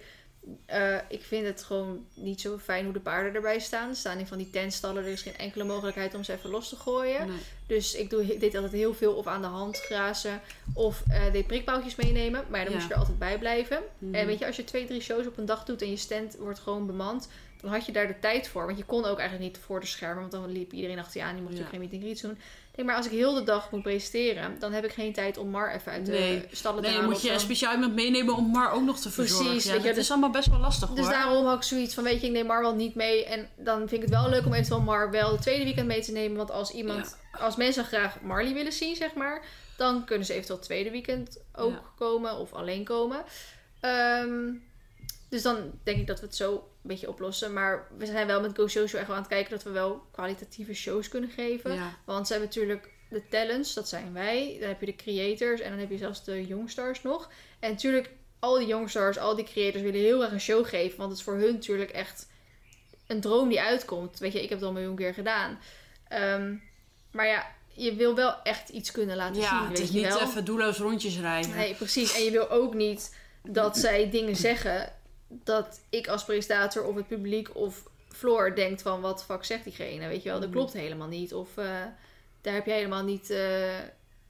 eh, 0.65 0.95
ik 1.09 1.23
vind 1.23 1.45
het 1.45 1.63
gewoon 1.63 2.05
niet 2.13 2.41
zo 2.41 2.57
fijn 2.57 2.83
hoe 2.83 2.93
de 2.93 2.99
paarden 2.99 3.33
erbij 3.35 3.59
staan. 3.59 3.93
Ze 3.93 3.99
staan 3.99 4.17
in 4.19 4.27
van 4.27 4.37
die 4.37 4.49
tentstallen, 4.49 5.03
er 5.03 5.11
is 5.11 5.21
geen 5.21 5.37
enkele 5.37 5.63
mogelijkheid 5.63 6.13
om 6.15 6.23
ze 6.23 6.33
even 6.33 6.49
los 6.49 6.69
te 6.69 6.75
gooien. 6.75 7.27
nee. 7.27 7.37
Dus 7.67 7.95
ik 7.95 8.09
doe, 8.09 8.37
deed 8.37 8.55
altijd 8.55 8.73
heel 8.73 8.93
veel 8.93 9.13
of 9.13 9.27
aan 9.27 9.41
de 9.41 9.47
hand 9.47 9.77
grazen 9.77 10.41
of 10.73 11.03
eh 11.09 11.31
deed 11.31 11.47
prikboutjes 11.47 11.95
meenemen. 11.95 12.45
Maar 12.49 12.59
dan 12.63 12.69
Ja. 12.69 12.75
moest 12.75 12.87
je 12.87 12.93
er 12.93 12.99
altijd 12.99 13.19
bij 13.19 13.37
blijven. 13.39 13.79
Mhm. 13.97 14.15
En 14.15 14.25
weet 14.25 14.39
je, 14.39 14.45
als 14.45 14.55
je 14.55 14.63
twee, 14.63 14.85
drie 14.85 15.01
shows 15.01 15.27
op 15.27 15.37
een 15.37 15.45
dag 15.45 15.65
doet 15.65 15.81
en 15.81 15.89
je 15.89 15.97
stand 15.97 16.35
wordt 16.35 16.59
gewoon 16.59 16.85
bemand, 16.85 17.29
dan 17.61 17.71
had 17.71 17.85
je 17.85 17.91
daar 17.91 18.07
de 18.07 18.19
tijd 18.19 18.47
voor. 18.47 18.65
Want 18.65 18.77
je 18.77 18.83
kon 18.85 19.05
ook 19.05 19.19
eigenlijk 19.19 19.51
niet 19.51 19.63
voor 19.65 19.79
de 19.79 19.85
schermen, 19.85 20.19
want 20.19 20.31
dan 20.31 20.51
liep 20.51 20.71
iedereen 20.73 20.99
achter 20.99 21.19
je 21.21 21.25
aan. 21.27 21.33
Die 21.35 21.43
mocht 21.43 21.57
Ja. 21.57 21.59
natuurlijk 21.61 21.91
geen 21.91 21.99
meeting 21.99 22.03
greets 22.03 22.21
doen. 22.21 22.37
Denk, 22.79 22.91
maar 22.91 22.99
als 22.99 23.09
ik 23.09 23.17
heel 23.17 23.33
de 23.33 23.43
dag 23.43 23.71
moet 23.71 23.81
presenteren, 23.81 24.55
dan 24.59 24.71
heb 24.73 24.85
ik 24.85 24.91
geen 24.93 25.13
tijd 25.13 25.37
om 25.37 25.49
Mar 25.49 25.73
even 25.73 25.91
uit 25.91 26.05
de 26.05 26.11
Nee. 26.11 26.43
stallen 26.51 26.81
te 26.81 26.87
Nee, 26.87 26.95
halen. 26.97 27.11
moet 27.11 27.21
je 27.21 27.39
speciaal 27.39 27.73
iemand 27.73 27.93
meenemen 27.95 28.35
om 28.35 28.51
maar 28.51 28.71
ook 28.71 28.83
nog 28.83 28.99
te 28.99 29.09
Precies, 29.09 29.35
verzorgen. 29.35 29.53
Ja, 29.53 29.71
weet 29.71 29.81
je, 29.81 29.87
dat 29.87 29.95
dus- 29.95 30.03
is 30.03 30.11
allemaal 30.11 30.29
best 30.29 30.49
wel 30.49 30.59
lastig 30.59 30.89
Dus 30.89 31.05
hoor. 31.05 31.13
daarom 31.13 31.45
had 31.45 31.55
ik 31.57 31.63
zoiets 31.63 31.93
van, 31.93 32.03
weet 32.03 32.21
je, 32.21 32.27
ik 32.27 32.33
neem 32.33 32.45
Mar 32.45 32.61
wel 32.61 32.75
niet 32.75 32.95
mee. 32.95 33.25
En 33.25 33.49
dan 33.57 33.77
vind 33.77 33.91
ik 33.91 34.01
het 34.01 34.09
wel 34.09 34.29
leuk 34.29 34.45
om 34.45 34.53
eventueel 34.53 34.81
Mar 34.81 35.11
wel 35.11 35.31
het 35.31 35.41
tweede 35.41 35.63
weekend 35.63 35.87
mee 35.87 36.01
te 36.01 36.11
nemen. 36.11 36.37
Want 36.37 36.51
als 36.51 36.71
iemand, 36.71 37.17
als 37.39 37.55
mensen 37.55 37.85
graag 37.85 38.21
Marley 38.21 38.53
willen 38.53 38.73
zien, 38.73 38.95
zeg 38.95 39.13
maar, 39.13 39.41
dan 39.77 40.05
kunnen 40.05 40.25
ze 40.25 40.31
eventueel 40.33 40.57
het 40.57 40.67
tweede 40.67 40.91
weekend 40.91 41.37
ook 41.55 41.71
Ja. 41.71 41.81
komen 41.97 42.37
of 42.37 42.53
alleen 42.53 42.83
komen. 42.83 43.23
Ehm, 43.79 44.39
dus 45.29 45.41
dan 45.41 45.71
denk 45.83 45.99
ik 45.99 46.07
dat 46.07 46.19
we 46.19 46.25
het 46.25 46.35
zo 46.35 46.53
een 46.53 46.61
beetje 46.81 47.09
oplossen. 47.09 47.53
Maar 47.53 47.87
we 47.97 48.05
zijn 48.05 48.27
wel 48.27 48.41
met 48.41 48.55
Go 48.55 48.67
Social 48.67 48.99
echt 48.99 49.07
wel 49.07 49.15
aan 49.15 49.21
het 49.23 49.31
kijken 49.31 49.51
dat 49.51 49.63
we 49.63 49.69
wel 49.69 50.01
kwalitatieve 50.11 50.73
shows 50.73 51.07
kunnen 51.07 51.29
geven. 51.29 51.73
Ja. 51.73 51.97
Want 52.05 52.27
ze 52.27 52.33
hebben 52.33 52.49
natuurlijk 52.51 52.89
de 53.09 53.27
talents, 53.29 53.73
dat 53.73 53.89
zijn 53.89 54.13
wij. 54.13 54.57
Dan 54.59 54.69
heb 54.69 54.79
je 54.79 54.85
de 54.85 54.95
creators 54.95 55.61
en 55.61 55.69
dan 55.69 55.79
heb 55.79 55.89
je 55.89 55.97
zelfs 55.97 56.23
de 56.23 56.45
youngstars 56.47 57.01
nog. 57.01 57.31
En 57.59 57.69
natuurlijk, 57.71 58.09
al 58.39 58.57
die 58.57 58.67
youngstars, 58.67 59.17
al 59.17 59.35
die 59.35 59.45
creators 59.45 59.83
willen 59.83 59.99
heel 59.99 60.23
erg 60.23 60.31
een 60.31 60.39
show 60.39 60.65
geven. 60.65 60.97
Want 60.97 61.09
het 61.09 61.19
is 61.19 61.25
voor 61.25 61.37
hun 61.37 61.53
natuurlijk 61.53 61.91
echt 61.91 62.27
een 63.07 63.21
droom 63.21 63.49
die 63.49 63.61
uitkomt. 63.61 64.19
Weet 64.19 64.33
je, 64.33 64.43
ik 64.43 64.49
heb 64.49 64.57
het 64.59 64.61
al 64.61 64.67
een 64.67 64.79
miljoen 64.79 64.95
keer 64.95 65.13
gedaan. 65.13 65.59
Ehm, 66.07 66.55
maar 67.11 67.27
ja, 67.27 67.47
je 67.67 67.95
wil 67.95 68.15
wel 68.15 68.41
echt 68.43 68.69
iets 68.69 68.91
kunnen 68.91 69.15
laten 69.15 69.41
Ja, 69.41 69.49
zien, 69.49 69.59
het 69.59 69.77
weet 69.77 69.79
is 69.79 69.93
je 69.93 69.99
niet 69.99 70.07
wel. 70.07 70.21
even 70.21 70.45
doelloos 70.45 70.77
rondjes 70.77 71.19
rijden. 71.19 71.55
Nee, 71.55 71.75
precies. 71.75 72.15
En 72.15 72.23
je 72.23 72.31
wil 72.31 72.49
ook 72.49 72.73
niet 72.73 73.15
dat 73.43 73.77
zij 73.77 74.09
dingen 74.09 74.35
zeggen 74.35 74.93
dat 75.29 75.81
ik 75.89 76.07
als 76.07 76.23
presentator 76.25 76.83
of 76.83 76.95
het 76.95 77.07
publiek 77.07 77.55
of 77.55 77.83
Floor 78.11 78.55
denkt 78.55 78.81
van 78.81 79.01
wat 79.01 79.23
fuck 79.25 79.43
zegt 79.45 79.63
diegene, 79.63 80.07
weet 80.07 80.23
je 80.23 80.29
wel. 80.29 80.39
Dat 80.39 80.47
Mm. 80.49 80.55
klopt 80.55 80.73
helemaal 80.73 81.07
niet. 81.07 81.33
Of 81.33 81.57
eh, 81.57 81.65
daar 82.41 82.53
heb 82.53 82.65
je 82.65 82.71
helemaal 82.71 83.03
niet, 83.03 83.29
eh, 83.29 83.77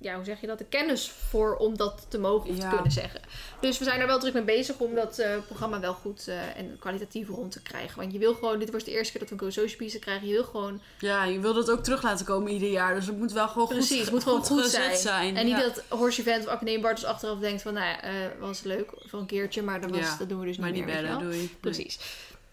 ja 0.02 0.16
hoe 0.16 0.26
zeg 0.26 0.42
je 0.42 0.48
dat, 0.48 0.58
de 0.58 0.66
kennis 0.66 1.12
voor 1.30 1.56
om 1.56 1.78
dat 1.78 2.06
te 2.10 2.18
mogen 2.18 2.50
of 2.50 2.56
Ja. 2.58 2.70
te 2.70 2.76
kunnen 2.76 2.92
zeggen. 2.92 3.22
Dus 3.62 3.78
we 3.78 3.84
zijn 3.84 4.00
er 4.00 4.08
wel 4.08 4.20
druk 4.20 4.34
mee 4.34 4.44
bezig 4.44 4.78
om 4.80 4.96
dat 4.96 5.18
eh, 5.20 5.36
programma 5.46 5.80
wel 5.80 5.94
goed 5.94 6.28
eh, 6.28 6.58
en 6.58 6.76
kwalitatief 6.80 7.28
rond 7.28 7.52
te 7.52 7.62
krijgen. 7.62 7.98
Want 8.00 8.14
je 8.14 8.20
wil 8.20 8.34
gewoon, 8.34 8.60
dit 8.60 8.72
was 8.72 8.84
de 8.84 8.92
eerste 8.92 9.12
keer 9.12 9.22
dat 9.22 9.30
we 9.30 9.36
een 9.36 9.42
Go 9.42 9.50
Social 9.62 9.78
Pieces 9.78 10.00
krijgen, 10.00 10.28
je 10.28 10.34
wil 10.34 10.44
gewoon 10.44 10.82
Ja, 11.00 11.24
je 11.24 11.40
wil 11.40 11.54
dat 11.54 11.72
ook 11.72 11.84
terug 11.84 12.04
laten 12.04 12.26
komen 12.26 12.52
ieder 12.52 12.70
jaar. 12.70 12.96
Dus 12.96 13.06
het 13.06 13.18
moet 13.18 13.32
wel 13.32 13.48
gewoon 13.48 13.68
Precies, 13.68 13.90
goed, 13.96 14.00
het 14.04 14.12
moet 14.12 14.24
gewoon 14.24 14.46
goed 14.46 14.66
zijn. 14.66 14.98
zijn. 14.98 15.38
En 15.38 15.46
niet 15.46 15.58
dat 15.58 15.84
Horse 15.88 16.20
Event 16.22 16.46
of 16.46 16.52
Academie 16.52 16.80
Bartels 16.82 17.06
achteraf 17.06 17.40
denkt 17.40 17.62
van, 17.62 17.74
nou 17.74 17.86
ja, 17.86 18.02
eh, 18.02 18.12
was 18.40 18.62
leuk 18.64 18.92
voor 19.06 19.20
een 19.20 19.26
keertje, 19.26 19.62
maar 19.62 19.82
dat, 19.82 19.90
was, 19.90 20.00
Ja, 20.00 20.16
dat 20.18 20.30
doen 20.30 20.40
we 20.40 20.46
dus 20.46 20.58
Maar 20.58 20.72
niet 20.72 20.86
niet 20.86 20.94
meer. 20.94 21.02
weet 21.02 21.12
je 21.12 21.18
bellen, 21.18 21.32
doei. 21.32 21.56
Precies. 21.60 22.00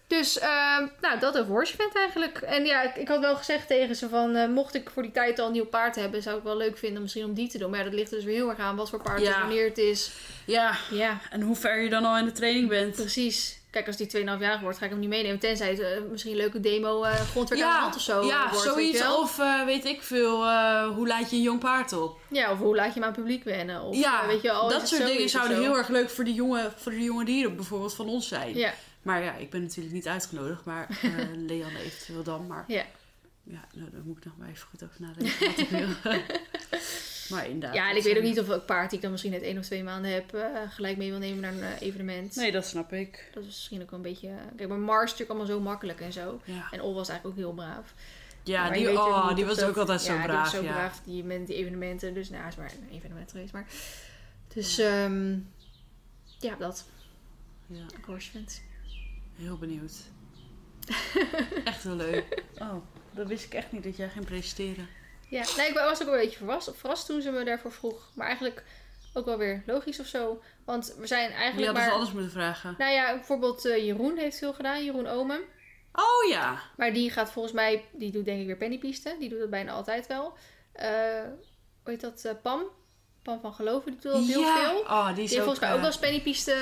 Dus, 0.07 0.39
ehm, 0.39 0.85
nou, 1.01 1.19
dat 1.19 1.37
over 1.37 1.51
Horse 1.51 1.73
Event 1.73 1.95
eigenlijk. 1.95 2.37
En 2.37 2.65
ja, 2.65 2.81
ik, 2.83 2.95
ik 2.95 3.07
had 3.07 3.19
wel 3.19 3.35
gezegd 3.35 3.67
tegen 3.67 3.95
ze 3.95 4.09
van, 4.09 4.35
eh, 4.35 4.47
mocht 4.49 4.75
ik 4.75 4.89
voor 4.89 5.03
die 5.03 5.11
tijd 5.11 5.39
al 5.39 5.45
een 5.45 5.51
nieuw 5.51 5.65
paard 5.65 5.95
hebben, 5.95 6.21
zou 6.21 6.37
ik 6.37 6.43
wel 6.43 6.57
leuk 6.57 6.77
vinden 6.77 7.01
misschien 7.01 7.25
om 7.25 7.33
die 7.33 7.47
te 7.49 7.57
doen. 7.57 7.69
Maar 7.69 7.79
ja, 7.79 7.85
dat 7.85 7.93
ligt 7.93 8.09
dus 8.09 8.23
weer 8.23 8.35
heel 8.35 8.49
erg 8.49 8.59
aan 8.59 8.75
wat 8.75 8.89
voor 8.89 9.01
paard 9.01 9.17
het 9.19 9.27
Ja. 9.27 9.33
is, 9.33 9.39
wanneer 9.41 9.65
het 9.65 9.77
is. 9.77 10.11
Ja, 10.45 10.77
Ja, 10.91 11.19
en 11.29 11.41
hoe 11.41 11.55
ver 11.55 11.81
je 11.81 11.89
dan 11.89 12.05
al 12.05 12.17
in 12.17 12.25
de 12.25 12.31
training 12.31 12.67
bent. 12.69 12.95
precies. 12.95 13.55
Kijk, 13.69 13.87
als 13.87 13.97
die 13.97 14.07
2,5 14.07 14.39
jaar 14.39 14.59
wordt, 14.61 14.77
ga 14.77 14.85
ik 14.85 14.91
hem 14.91 14.99
niet 14.99 15.09
meenemen. 15.09 15.39
Tenzij 15.39 15.69
het 15.69 15.79
eh, 15.79 15.87
misschien 16.11 16.31
een 16.31 16.37
leuke 16.37 16.59
demo 16.59 17.03
eh 17.03 17.13
grondwerk 17.13 17.61
aan 17.61 17.69
de 17.73 17.79
hand 17.81 17.95
of 17.95 18.01
zo 18.01 18.25
ja 18.25 18.49
wordt, 18.49 18.63
zoiets. 18.65 19.07
Of 19.07 19.37
weet 19.65 19.85
ik 19.85 20.01
veel, 20.03 20.35
hoe 20.93 21.07
laat 21.07 21.29
je 21.29 21.35
een 21.35 21.41
jong 21.41 21.59
paard 21.59 21.93
op? 21.93 22.19
Ja, 22.27 22.51
of 22.51 22.57
hoe 22.59 22.75
laat 22.75 22.85
je 22.87 22.93
hem 22.93 23.03
aan 23.03 23.09
het 23.11 23.19
publiek 23.19 23.43
wennen. 23.43 23.81
Of, 23.81 23.95
ja, 23.95 24.27
weet 24.27 24.41
je, 24.41 24.51
al 24.51 24.69
dat 24.69 24.79
het 24.79 24.89
soort 24.89 25.05
dingen 25.05 25.29
zouden 25.29 25.57
zo. 25.57 25.63
heel 25.63 25.77
erg 25.77 25.87
leuk 25.87 26.09
voor 26.09 26.23
de 26.23 26.33
jonge, 26.33 26.71
voor 26.75 26.91
de 26.91 27.03
jonge 27.03 27.25
dieren 27.25 27.55
bijvoorbeeld 27.55 27.93
van 27.95 28.07
ons 28.07 28.27
zijn. 28.27 28.57
Ja, 28.57 28.73
Maar 29.07 29.23
ja, 29.23 29.35
ik 29.35 29.49
ben 29.49 29.61
natuurlijk 29.61 29.95
niet 29.95 30.07
uitgenodigd, 30.07 30.65
maar 30.65 30.87
eh 31.03 31.11
Leanne 31.35 31.79
eventueel 31.79 32.23
dan. 32.23 32.47
Maar 32.47 32.63
ja. 32.67 32.85
ja, 33.43 33.65
nou, 33.73 33.89
daar 33.91 34.01
moet 34.03 34.17
ik 34.17 34.25
nog 34.25 34.37
maar 34.37 34.49
even 34.49 34.67
goed 34.67 34.83
over 34.83 35.01
nadenken 35.01 35.47
wat 35.47 35.57
ik 35.57 35.69
wil. 35.69 35.87
maar 37.37 37.45
inderdaad. 37.45 37.75
Ja, 37.75 37.89
en 37.89 37.95
ik 37.95 38.03
weet 38.03 38.17
ook 38.17 38.23
niet 38.23 38.39
of 38.39 38.49
ik 38.49 38.65
paard 38.65 38.87
die 38.89 38.97
ik 38.97 39.01
dan 39.01 39.11
misschien 39.11 39.31
net 39.31 39.41
één 39.41 39.57
of 39.57 39.65
twee 39.65 39.83
maanden 39.83 40.11
heb, 40.11 40.33
eh, 40.33 40.61
gelijk 40.69 40.97
mee 40.97 41.09
wil 41.09 41.19
nemen 41.19 41.39
naar 41.39 41.53
een 41.53 41.61
eh, 41.63 41.81
evenement. 41.87 42.35
Nee, 42.35 42.51
dat 42.51 42.65
snap 42.65 42.93
ik. 42.93 43.29
Dat 43.33 43.43
is 43.43 43.49
misschien 43.49 43.81
ook 43.81 43.89
wel 43.89 43.99
een 43.99 44.05
beetje... 44.05 44.29
Kijk, 44.55 44.69
maar 44.69 44.77
Mars 44.77 45.03
is 45.03 45.11
natuurlijk 45.11 45.39
allemaal 45.39 45.57
zo 45.57 45.69
makkelijk 45.69 46.01
en 46.01 46.13
zo. 46.13 46.41
Ja, 46.43 46.67
En 46.71 46.81
Ol 46.81 46.93
was 46.93 47.09
eigenlijk 47.09 47.39
ook 47.39 47.45
heel 47.45 47.53
braaf. 47.53 47.93
ja 48.43 48.69
die, 48.69 48.91
oh, 48.91 49.35
die 49.35 49.45
was 49.45 49.57
dat- 49.57 49.69
ook 49.69 49.77
altijd 49.77 50.01
zo 50.01 50.13
ja, 50.13 50.23
braaf. 50.23 50.51
die 50.51 50.59
was 50.59 50.67
zo 50.67 50.73
ja. 50.73 50.77
braaf, 50.77 51.01
die, 51.05 51.23
met 51.23 51.47
die 51.47 51.55
evenementen. 51.55 52.13
Dus 52.13 52.29
nou, 52.29 52.47
is 52.47 52.55
maar 52.55 52.71
een 52.71 52.95
evenement 52.97 53.31
geweest. 53.31 53.53
Maar... 53.53 53.65
Dus, 54.53 54.77
ehm 54.77 55.37
ja, 56.39 56.55
dat. 56.55 56.85
Ja, 57.67 57.83
Ik 57.97 58.05
horse. 58.05 58.31
Heel 59.37 59.57
benieuwd. 59.57 59.93
echt 61.63 61.83
heel 61.83 61.95
leuk. 61.95 62.43
Oh, 62.57 62.75
dat 63.11 63.27
wist 63.27 63.45
ik 63.45 63.53
echt 63.53 63.71
niet 63.71 63.83
dat 63.83 63.97
jij 63.97 64.09
ging 64.09 64.25
presenteren. 64.25 64.87
Ja, 65.29 65.45
nee, 65.57 65.67
ik 65.67 65.73
was 65.73 66.01
ook 66.01 66.07
een 66.07 66.17
beetje 66.17 66.37
verrast, 66.37 66.71
verrast 66.75 67.05
toen 67.05 67.21
ze 67.21 67.31
me 67.31 67.43
daarvoor 67.43 67.71
vroeg. 67.71 68.11
Maar 68.15 68.27
eigenlijk 68.27 68.63
ook 69.13 69.25
wel 69.25 69.37
weer 69.37 69.63
logisch 69.65 69.99
of 69.99 70.05
zo. 70.05 70.41
Want 70.65 70.95
we 70.99 71.07
zijn 71.07 71.29
Je 71.29 71.35
eigenlijk 71.35 71.67
had 71.67 71.75
dus 71.75 71.85
maar... 71.85 71.95
alles 71.95 72.11
moeten 72.11 72.31
vragen. 72.31 72.75
Nou 72.77 72.91
ja, 72.91 73.13
bijvoorbeeld 73.15 73.65
eh, 73.65 73.85
Jeroen 73.85 74.17
heeft 74.17 74.37
veel 74.37 74.53
gedaan. 74.53 74.85
Jeroen 74.85 75.07
Omen. 75.07 75.41
Oh 75.91 76.29
ja. 76.29 76.61
Maar 76.77 76.93
die 76.93 77.11
gaat 77.11 77.31
volgens 77.31 77.53
mij, 77.53 77.85
die 77.91 78.11
doet 78.11 78.25
denk 78.25 78.39
ik 78.39 78.45
weer 78.45 78.57
pennypiesten. 78.57 79.19
Die 79.19 79.29
doet 79.29 79.39
dat 79.39 79.49
bijna 79.49 79.71
altijd 79.71 80.07
wel. 80.07 80.33
Eh 80.71 81.23
hoe 81.83 81.95
heet 81.95 82.01
dat? 82.01 82.25
eh, 82.25 82.33
Pam? 82.41 82.63
Pam 83.27 83.39
van 83.39 83.53
Geloven, 83.53 83.91
die 83.91 83.99
doet 84.01 84.11
dat 84.11 84.25
heel 84.27 84.39
ja. 84.41 84.69
veel. 84.69 84.79
Oh, 84.79 85.05
die 85.05 85.15
Die 85.15 85.23
is 85.23 85.29
heeft 85.29 85.41
volgens 85.41 85.59
mij 85.59 85.69
ook 85.71 85.75
eh, 85.77 85.83
wel 85.89 85.99
pennypiesten. 85.99 86.53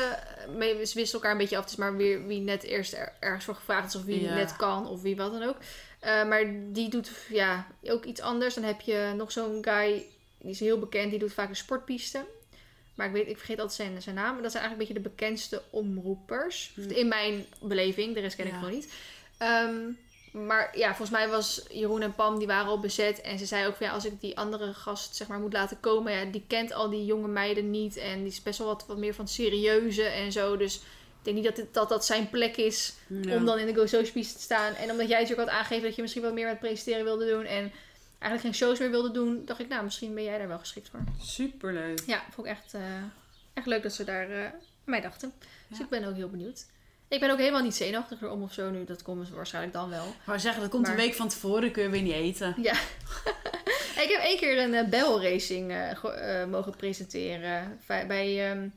eh, 0.60 0.68
Ze 0.70 0.76
wisselen 0.78 1.12
elkaar 1.12 1.32
een 1.32 1.38
beetje 1.38 1.56
af. 1.58 1.62
Het 1.64 1.72
is 1.72 1.78
maar 1.78 1.96
weer 1.98 2.28
wie 2.28 2.40
net 2.42 2.64
eerst 2.64 2.94
er- 2.94 3.14
ergens 3.20 3.46
voor 3.46 3.56
gevraagd 3.56 3.88
is. 3.88 3.96
Of 3.96 4.04
wie 4.04 4.22
Ja. 4.22 4.34
net 4.34 4.56
kan. 4.56 4.88
Of 4.88 5.02
wie 5.02 5.16
wat 5.16 5.32
dan 5.32 5.44
ook. 5.44 5.58
Eh, 6.00 6.26
maar 6.28 6.46
die 6.72 6.90
doet 6.90 7.12
ja, 7.30 7.68
ook 7.84 8.06
iets 8.06 8.22
anders. 8.22 8.54
Dan 8.54 8.64
heb 8.64 8.82
je 8.82 9.14
nog 9.16 9.32
zo'n 9.32 9.58
guy. 9.62 10.06
Die 10.40 10.52
is 10.52 10.60
heel 10.60 10.80
bekend. 10.80 11.10
Die 11.10 11.20
doet 11.20 11.34
vaak 11.34 11.50
een 11.50 11.56
sportpiste. 11.56 12.26
Maar 12.96 13.08
ik, 13.08 13.14
weet, 13.14 13.28
ik 13.28 13.38
vergeet 13.38 13.60
altijd 13.60 13.78
zijn, 13.78 14.02
zijn 14.02 14.16
naam. 14.16 14.34
Maar 14.34 14.42
dat 14.44 14.52
zijn 14.52 14.64
eigenlijk 14.64 14.92
een 14.92 14.96
beetje 14.98 15.10
de 15.10 15.16
bekendste 15.16 15.62
omroepers. 15.70 16.72
Hm. 16.76 16.90
In 16.90 17.08
mijn 17.08 17.46
beleving. 17.62 18.14
De 18.14 18.20
rest 18.20 18.36
ken 18.36 18.48
ik 18.48 18.54
gewoon 18.54 18.72
niet. 18.72 18.94
Ehm, 19.38 19.76
maar 20.36 20.78
ja, 20.78 20.88
volgens 20.88 21.10
mij 21.10 21.30
was 21.30 21.66
Jeroen 21.70 22.02
en 22.02 22.16
Pam, 22.16 22.38
die 22.38 22.48
waren 22.48 22.68
al 22.68 22.80
bezet. 22.80 23.22
En 23.22 23.38
ze 23.40 23.46
zei 23.46 23.68
ook 23.68 23.76
van 23.76 23.86
ja, 23.86 23.94
als 23.94 24.06
ik 24.06 24.22
die 24.22 24.38
andere 24.38 24.74
gast 24.74 25.16
zeg 25.16 25.28
maar 25.28 25.40
moet 25.40 25.54
laten 25.54 25.80
komen. 25.80 26.14
Ja, 26.14 26.26
die 26.26 26.44
kent 26.48 26.74
al 26.74 26.90
die 26.90 27.06
jonge 27.06 27.28
meiden 27.28 27.72
niet. 27.72 27.98
En 27.98 28.20
die 28.20 28.32
is 28.32 28.44
best 28.44 28.58
wel 28.58 28.68
wat, 28.68 28.86
wat 28.88 28.98
meer 28.98 29.14
van 29.14 29.28
serieuze 29.28 30.04
en 30.04 30.32
zo. 30.32 30.58
Dus 30.58 30.76
ik 30.76 30.82
denk 31.22 31.36
niet 31.36 31.46
dat 31.46 31.56
dit, 31.56 31.74
dat, 31.74 31.90
dat 31.90 32.06
zijn 32.06 32.30
plek 32.30 32.56
is 32.56 32.94
ja. 33.08 33.36
om 33.36 33.46
dan 33.46 33.60
in 33.60 33.66
de 33.66 33.74
Go 33.74 33.86
Social 33.86 34.14
Piece 34.14 34.34
te 34.34 34.42
staan. 34.42 34.74
En 34.74 34.92
omdat 34.92 35.08
jij 35.08 35.20
natuurlijk 35.22 35.50
had 35.50 35.58
aangegeven 35.58 35.84
dat 35.84 35.96
je 35.96 36.02
misschien 36.02 36.24
wat 36.24 36.34
meer 36.34 36.48
met 36.48 36.60
presenteren 36.60 37.04
wilde 37.04 37.26
doen. 37.26 37.46
En 37.46 37.72
eigenlijk 38.20 38.42
geen 38.42 38.54
shows 38.54 38.80
meer 38.80 38.92
wilde 38.92 39.12
doen. 39.12 39.46
Dacht 39.46 39.60
ik, 39.60 39.68
nou, 39.68 39.84
misschien 39.84 40.14
ben 40.14 40.24
jij 40.24 40.38
daar 40.38 40.48
wel 40.48 40.60
geschikt 40.60 40.90
voor. 40.90 41.04
Superleuk. 41.22 42.04
Ja, 42.06 42.24
vond 42.32 42.48
ik 42.48 42.54
echt, 42.54 42.74
eh, 42.74 42.82
echt 43.54 43.66
leuk 43.66 43.84
dat 43.84 43.94
ze 43.94 44.04
daar 44.04 44.30
eh, 44.30 44.46
aan 44.46 44.54
mij 44.84 45.02
dachten. 45.02 45.34
Dus 45.68 45.80
ik 45.80 45.90
ben 45.90 46.04
ook 46.04 46.16
heel 46.16 46.30
benieuwd. 46.30 46.66
Ik 47.08 47.20
ben 47.20 47.32
ook 47.32 47.38
helemaal 47.38 47.62
niet 47.64 47.76
zenuwachtig 47.76 48.24
om 48.24 48.44
of 48.44 48.54
zo 48.54 48.70
nu. 48.70 48.84
Dat 48.86 49.02
komt 49.02 49.30
waarschijnlijk 49.30 49.74
dan 49.74 49.90
wel. 49.90 50.16
Maar 50.26 50.40
zeggen, 50.40 50.62
dat 50.62 50.72
komt 50.72 50.84
Maar- 50.84 50.92
een 50.92 50.98
week 50.98 51.14
van 51.14 51.28
tevoren, 51.30 51.72
kun 51.72 51.84
je 51.84 51.90
weer 51.90 52.02
niet 52.02 52.14
eten. 52.14 52.56
Ja. 52.62 52.74
ik 54.04 54.08
heb 54.10 54.22
één 54.24 54.38
keer 54.38 54.60
een 54.60 54.74
uh, 54.74 54.90
barrel 54.90 55.22
racing 55.24 55.72
eh, 55.72 55.92
eh, 56.42 56.48
mogen 56.50 56.76
presenteren. 56.76 57.80
Bij, 57.88 58.52
ehm, 58.52 58.68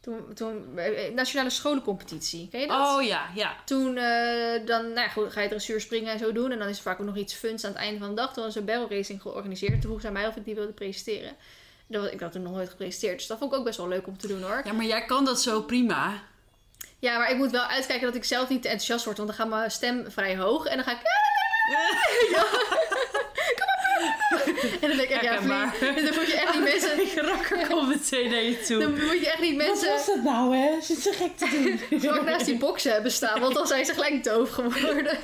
toen, 0.00 0.34
toen, 0.34 0.78
eh, 0.78 1.12
Nationale 1.14 1.50
Scholencompetitie. 1.50 2.48
Ken 2.50 2.60
je 2.60 2.66
dat? 2.66 2.96
Oh 2.96 3.02
ja, 3.02 3.30
ja. 3.34 3.56
Toen 3.64 3.96
eh, 3.96 4.66
dan, 4.66 4.82
nou 4.84 5.00
ja, 5.00 5.08
goed, 5.08 5.32
ga 5.32 5.40
je 5.40 5.48
dressuur 5.48 5.80
springen 5.80 6.12
en 6.12 6.18
zo 6.18 6.32
doen. 6.32 6.50
En 6.52 6.58
dan 6.58 6.68
is 6.68 6.76
er 6.76 6.82
vaak 6.82 7.00
ook 7.00 7.06
nog 7.06 7.16
iets 7.16 7.34
funs 7.34 7.64
aan 7.64 7.70
het 7.72 7.80
einde 7.80 7.98
van 7.98 8.08
de 8.08 8.14
dag. 8.14 8.32
Toen 8.32 8.44
was 8.44 8.54
een 8.54 8.64
barrel 8.64 8.90
racing 8.90 9.22
georganiseerd. 9.22 9.72
Toen 9.72 9.80
vroeg 9.90 10.00
ze 10.00 10.06
aan 10.06 10.12
mij 10.12 10.26
of 10.26 10.36
ik 10.36 10.44
die 10.44 10.54
wilde 10.54 10.72
presenteren. 10.72 11.32
Dat, 11.86 12.12
ik 12.12 12.20
had 12.20 12.32
toen 12.32 12.42
nog 12.42 12.52
nooit 12.52 12.68
gepresenteerd. 12.70 13.18
Dus 13.18 13.26
dat 13.26 13.38
vond 13.38 13.52
ik 13.52 13.58
ook 13.58 13.64
best 13.64 13.76
wel 13.78 13.88
leuk 13.88 14.06
om 14.06 14.18
te 14.18 14.26
doen 14.26 14.42
hoor. 14.42 14.60
Ja, 14.64 14.72
maar 14.72 14.84
jij 14.84 15.04
kan 15.04 15.24
dat 15.24 15.42
zo 15.42 15.62
prima. 15.62 16.22
Ja, 17.00 17.18
maar 17.18 17.30
ik 17.30 17.36
moet 17.36 17.50
wel 17.50 17.64
uitkijken 17.64 18.06
dat 18.06 18.14
ik 18.14 18.24
zelf 18.24 18.48
niet 18.48 18.62
te 18.62 18.68
enthousiast 18.68 19.04
word. 19.04 19.16
Want 19.16 19.28
dan 19.28 19.38
gaat 19.38 19.48
mijn 19.48 19.70
stem 19.70 20.10
vrij 20.10 20.36
hoog. 20.36 20.66
En 20.66 20.76
dan 20.76 20.84
ga 20.84 20.92
ik... 20.92 20.98
Ja. 22.30 22.44
Kom 23.60 23.68
op. 24.00 24.46
En 24.80 24.88
dan 24.88 24.96
denk 24.96 25.08
ik 25.08 25.10
echt, 25.10 25.22
ja, 25.22 25.42
vriend. 25.42 25.96
En 25.96 26.04
dan 26.04 26.14
moet 26.14 26.26
je 26.26 26.36
echt 26.36 26.54
niet 26.54 26.62
mensen... 26.62 27.00
Ik 27.00 27.12
rakker 27.14 27.66
komt 27.66 27.88
meteen 27.88 28.30
naar 28.30 28.42
je 28.42 28.60
toe. 28.60 28.78
Dan 28.78 28.90
moet 28.90 29.20
je 29.20 29.30
echt 29.30 29.40
niet 29.40 29.56
mensen 29.56 29.88
dat 30.06 30.22
nou, 30.22 30.56
hè? 30.56 30.80
Zit 30.80 30.98
zo 30.98 31.10
gek 31.12 31.36
te 31.36 31.78
doen. 31.90 32.00
zo 32.00 32.22
naast 32.22 32.46
die 32.46 32.58
boksen 32.58 32.92
hebben 32.92 33.12
staan. 33.12 33.40
Want 33.40 33.54
dan 33.54 33.66
zijn 33.66 33.84
ze 33.84 33.92
gelijk 33.92 34.24
doof 34.24 34.50
geworden. 34.50 35.18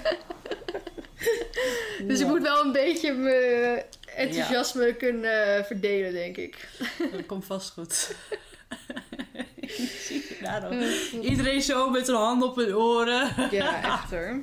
Dus 2.03 2.21
ik 2.21 2.27
moet 2.27 2.43
wel 2.43 2.65
een 2.65 2.73
beetje 2.73 3.13
mijn 3.13 3.85
enthousiasme 4.17 4.95
kunnen 4.95 5.65
verdelen, 5.65 6.13
denk 6.13 6.37
ik. 6.37 6.69
Dat 7.13 7.27
komt 7.27 7.45
vast 7.45 7.71
goed. 7.71 8.15
Iedereen 11.31 11.63
zo 11.63 11.91
met 11.91 12.05
zijn 12.05 12.17
hand 12.17 12.43
op 12.43 12.57
hun 12.57 12.77
oren. 12.77 13.51
Ja, 13.51 13.83
echt 13.93 14.11
hoor. 14.11 14.41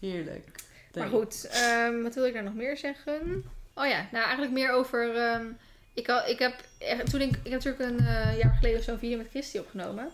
Heerlijk. 0.00 0.48
Maar 0.94 1.08
goed, 1.08 1.48
ehm, 1.50 2.02
wat 2.02 2.14
wil 2.14 2.26
ik 2.26 2.32
daar 2.32 2.42
nog 2.42 2.54
meer 2.54 2.76
zeggen? 2.76 3.44
Oh 3.74 3.86
ja, 3.86 4.08
nou 4.12 4.24
eigenlijk 4.24 4.52
meer 4.52 4.70
over... 4.70 5.16
ehm, 5.16 5.46
ik, 5.94 6.06
had, 6.06 6.28
ik, 6.28 6.38
heb, 6.38 6.54
toen 7.10 7.20
ik, 7.20 7.28
ik 7.28 7.50
heb 7.50 7.64
natuurlijk 7.64 7.90
een 7.90 7.98
eh, 7.98 8.38
jaar 8.38 8.54
geleden 8.58 8.78
of 8.78 8.84
zo'n 8.84 8.98
video 8.98 9.16
met 9.16 9.30
Christy 9.30 9.58
opgenomen. 9.58 10.10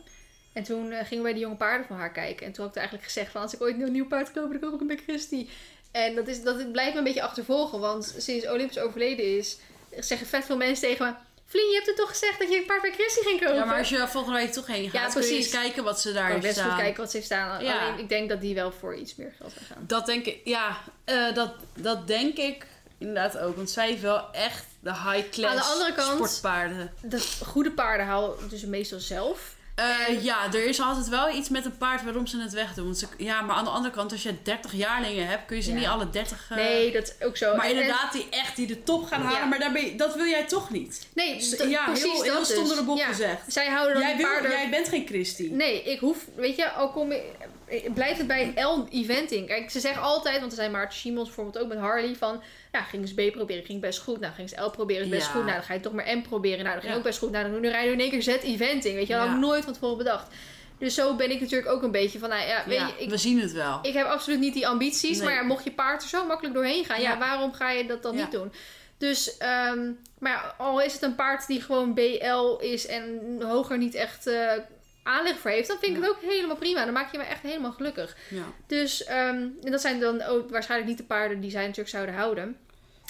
En 0.52 0.62
toen 0.62 0.90
eh, 0.90 1.06
gingen 1.06 1.24
wij 1.24 1.32
de 1.32 1.38
jonge 1.38 1.56
paarden 1.56 1.86
van 1.86 1.96
haar 1.96 2.12
kijken. 2.12 2.46
En 2.46 2.52
toen 2.52 2.64
had 2.64 2.72
ik 2.72 2.80
eigenlijk 2.80 3.06
gezegd 3.06 3.30
van 3.30 3.42
als 3.42 3.54
ik 3.54 3.62
ooit 3.62 3.80
een 3.80 3.92
nieuw 3.92 4.06
paard 4.06 4.32
koop, 4.32 4.50
dan 4.50 4.60
koop 4.60 4.72
ik 4.72 4.78
hem 4.78 4.88
bij 4.88 5.00
Christy. 5.06 5.48
En 5.90 6.14
dat, 6.14 6.28
is, 6.28 6.42
dat 6.42 6.72
blijft 6.72 6.92
me 6.92 6.98
een 6.98 7.04
beetje 7.04 7.22
achtervolgen. 7.22 7.80
Want 7.80 8.14
sinds 8.18 8.48
Olympus 8.48 8.78
overleden 8.78 9.38
is, 9.38 9.58
zeggen 9.98 10.26
vet 10.26 10.44
veel 10.44 10.56
mensen 10.56 10.88
tegen 10.88 11.06
me... 11.06 11.12
Vlien, 11.54 11.68
je 11.68 11.74
hebt 11.74 11.86
het 11.86 11.96
toch 11.96 12.08
gezegd 12.08 12.38
dat 12.38 12.48
je 12.50 12.56
een 12.56 12.66
paard 12.66 12.82
bij 12.82 12.92
Christy 12.92 13.20
ging 13.22 13.40
kopen? 13.40 13.54
Ja, 13.54 13.64
maar 13.64 13.78
als 13.78 13.88
je 13.88 14.08
volgende 14.08 14.38
week 14.38 14.52
toch 14.52 14.66
heen 14.66 14.90
gaat, 14.90 14.92
Ja, 14.92 14.98
kun 15.00 15.08
je 15.22 15.28
precies. 15.28 15.36
eens 15.52 15.62
kijken 15.62 15.84
wat 15.84 16.00
ze 16.00 16.08
ik 16.08 16.14
daar 16.14 16.22
kan 16.30 16.32
heeft 16.32 16.46
best 16.46 16.58
goed 16.60 16.66
staan. 16.66 16.78
kijken 16.78 17.00
wat 17.00 17.10
ze 17.10 17.16
heeft 17.16 17.28
staan. 17.28 17.64
Ja. 17.64 17.78
Alleen 17.78 17.98
ik 17.98 18.08
denk 18.08 18.28
dat 18.28 18.40
die 18.40 18.54
wel 18.54 18.72
voor 18.72 18.94
iets 18.96 19.14
meer 19.16 19.34
geld 19.38 19.52
gaan. 19.68 19.84
Dat 19.86 20.06
denk 20.06 20.26
ik, 20.26 20.40
ja, 20.44 20.76
eh, 21.04 21.34
dat, 21.34 21.54
dat 21.76 22.06
denk 22.06 22.36
ik 22.36 22.66
inderdaad 22.98 23.38
ook. 23.38 23.56
Want 23.56 23.70
zij 23.70 23.88
heeft 23.88 24.02
wel 24.02 24.32
echt 24.32 24.64
de 24.80 24.92
high-class 24.92 25.50
Aan 25.54 25.56
de 25.56 25.62
andere 25.72 25.92
kant- 25.94 26.14
sportpaarden. 26.28 26.92
De 27.02 27.20
goede 27.44 27.70
paarden 27.72 28.06
houden 28.06 28.48
dus 28.48 28.64
meestal 28.64 28.98
zelf. 29.00 29.54
Eh, 29.74 30.22
ja, 30.24 30.46
er 30.52 30.64
is 30.66 30.80
altijd 30.80 31.08
wel 31.08 31.34
iets 31.34 31.48
met 31.48 31.64
een 31.64 31.76
paard 31.76 32.04
waarom 32.04 32.26
ze 32.26 32.40
het 32.40 32.52
wegdoen. 32.52 32.84
Want 32.84 32.98
ze, 32.98 33.06
ja, 33.16 33.40
maar 33.40 33.56
aan 33.56 33.64
de 33.64 33.70
andere 33.70 33.94
kant, 33.94 34.12
als 34.12 34.22
je 34.22 34.42
30 34.42 34.72
jaarlingen 34.72 35.26
hebt, 35.26 35.46
kun 35.46 35.56
je 35.56 35.62
ze 35.62 35.70
Ja. 35.72 35.76
niet 35.78 35.86
alle 35.86 36.10
30... 36.10 36.46
eh, 36.50 36.56
Nee, 36.56 36.92
dat 36.92 37.02
is 37.18 37.26
ook 37.26 37.36
zo. 37.36 37.56
Maar 37.56 37.64
En- 37.64 37.70
inderdaad, 37.70 38.12
die 38.12 38.26
echt 38.30 38.56
die 38.56 38.66
de 38.66 38.82
top 38.82 39.06
gaan 39.06 39.20
halen, 39.22 39.38
Ja. 39.38 39.44
maar 39.44 39.58
dat 39.96 40.14
wil 40.14 40.26
jij 40.26 40.44
toch 40.44 40.70
niet. 40.70 41.06
Nee, 41.14 41.28
ja, 41.68 41.84
precies 41.84 42.02
heel, 42.12 42.22
heel 42.22 42.34
dat 42.34 42.46
dus. 42.46 42.56
door 42.68 42.76
de 42.76 42.82
bocht 42.84 43.00
Ja. 43.00 43.06
gezegd. 43.06 43.40
Zij 43.52 43.66
houden 43.68 43.98
Jij, 44.00 44.16
wil, 44.16 44.26
paarden... 44.26 44.50
jij 44.50 44.70
bent 44.70 44.88
geen 44.88 45.06
Christie. 45.06 45.52
Nee, 45.52 45.82
ik 45.82 45.98
hoef... 46.00 46.18
Weet 46.36 46.56
je, 46.56 46.70
al 46.70 46.90
kom 46.90 47.12
ik... 47.12 47.22
blijft 47.94 48.18
het 48.18 48.26
bij 48.26 48.52
L-eventing. 48.56 49.46
Kijk, 49.46 49.70
ze 49.70 49.80
zeggen 49.80 50.02
altijd, 50.02 50.38
want 50.40 50.50
er 50.50 50.56
zijn 50.58 50.70
Maarten 50.70 50.98
Simons 50.98 51.26
bijvoorbeeld 51.26 51.58
ook 51.58 51.68
met 51.68 51.78
Harley 51.78 52.14
van... 52.14 52.42
Ja, 52.72 52.80
ging 52.82 53.08
ze 53.08 53.14
B 53.28 53.32
proberen, 53.32 53.64
ging 53.64 53.80
best 53.80 53.98
goed. 53.98 54.20
Nou, 54.20 54.32
ging 54.34 54.48
ze 54.48 54.60
L 54.62 54.70
proberen, 54.70 55.02
is 55.04 55.08
best 55.08 55.26
Ja. 55.26 55.32
goed. 55.32 55.42
Nou, 55.42 55.54
dan 55.54 55.62
ga 55.62 55.74
je 55.74 55.80
toch 55.80 55.92
maar 55.92 56.16
M 56.16 56.22
proberen. 56.22 56.58
Nou, 56.64 56.70
dat 56.74 56.80
ging 56.80 56.92
Ja. 56.92 56.98
ook 56.98 57.04
best 57.04 57.18
goed. 57.18 57.30
Nou, 57.30 57.50
dan 57.50 57.60
nu 57.60 57.68
rijden 57.68 57.96
we 57.96 58.02
in 58.02 58.10
één 58.10 58.20
keer 58.20 58.22
Z-eventing. 58.22 58.94
Weet 58.94 59.06
je, 59.06 59.12
dat 59.12 59.22
had 59.26 59.34
ik 59.34 59.40
nooit 59.40 59.64
van 59.64 59.72
tevoren 59.72 59.96
bedacht. 59.98 60.26
Dus 60.78 60.94
zo 60.94 61.14
ben 61.16 61.30
ik 61.30 61.40
natuurlijk 61.40 61.70
ook 61.70 61.82
een 61.82 61.90
beetje 61.90 62.18
van, 62.18 62.28
nou 62.28 62.46
ja, 62.48 62.62
weet 62.66 62.78
Ja, 62.78 62.86
je... 62.86 63.02
Ik, 63.04 63.10
we 63.10 63.16
zien 63.16 63.40
het 63.40 63.52
wel. 63.52 63.78
ik 63.82 63.92
heb 63.94 64.06
absoluut 64.06 64.38
niet 64.40 64.54
die 64.54 64.66
ambities. 64.66 65.16
Nee. 65.16 65.26
Maar 65.26 65.34
ja, 65.34 65.42
mocht 65.42 65.64
je 65.64 65.72
paard 65.72 66.02
er 66.02 66.08
zo 66.08 66.26
makkelijk 66.26 66.54
doorheen 66.54 66.84
gaan, 66.84 67.00
ja, 67.00 67.10
Ja. 67.10 67.18
waarom 67.18 67.52
ga 67.52 67.70
je 67.70 67.86
dat 67.86 68.02
dan 68.02 68.14
niet 68.16 68.30
doen? 68.30 68.52
Dus, 68.98 69.36
ehm, 69.36 69.90
maar 70.18 70.54
al 70.58 70.80
is 70.82 70.92
het 70.92 71.02
een 71.02 71.14
paard 71.14 71.46
die 71.46 71.60
gewoon 71.60 71.94
BL 71.94 72.56
is 72.60 72.86
en 72.86 73.20
hoger 73.42 73.78
niet 73.78 73.94
echt 73.94 74.26
eh, 74.26 74.52
aanleg 75.04 75.38
voor 75.38 75.50
heeft, 75.50 75.68
dan 75.68 75.78
vind 75.78 75.96
ik 75.96 76.02
Ja. 76.02 76.08
het 76.08 76.16
ook 76.16 76.30
helemaal 76.30 76.56
prima. 76.56 76.84
Dan 76.84 76.92
maak 76.94 77.12
je 77.12 77.18
me 77.18 77.24
echt 77.24 77.42
helemaal 77.42 77.72
gelukkig. 77.72 78.16
Ja. 78.30 78.44
Dus 78.66 79.04
ehm, 79.04 79.46
en 79.62 79.70
dat 79.70 79.80
zijn 79.80 80.00
dan 80.00 80.22
ook 80.22 80.50
waarschijnlijk 80.50 80.90
niet 80.90 80.98
de 80.98 81.04
paarden 81.04 81.40
die 81.40 81.50
zij 81.50 81.62
natuurlijk 81.62 81.88
zouden 81.88 82.14
houden. 82.14 82.56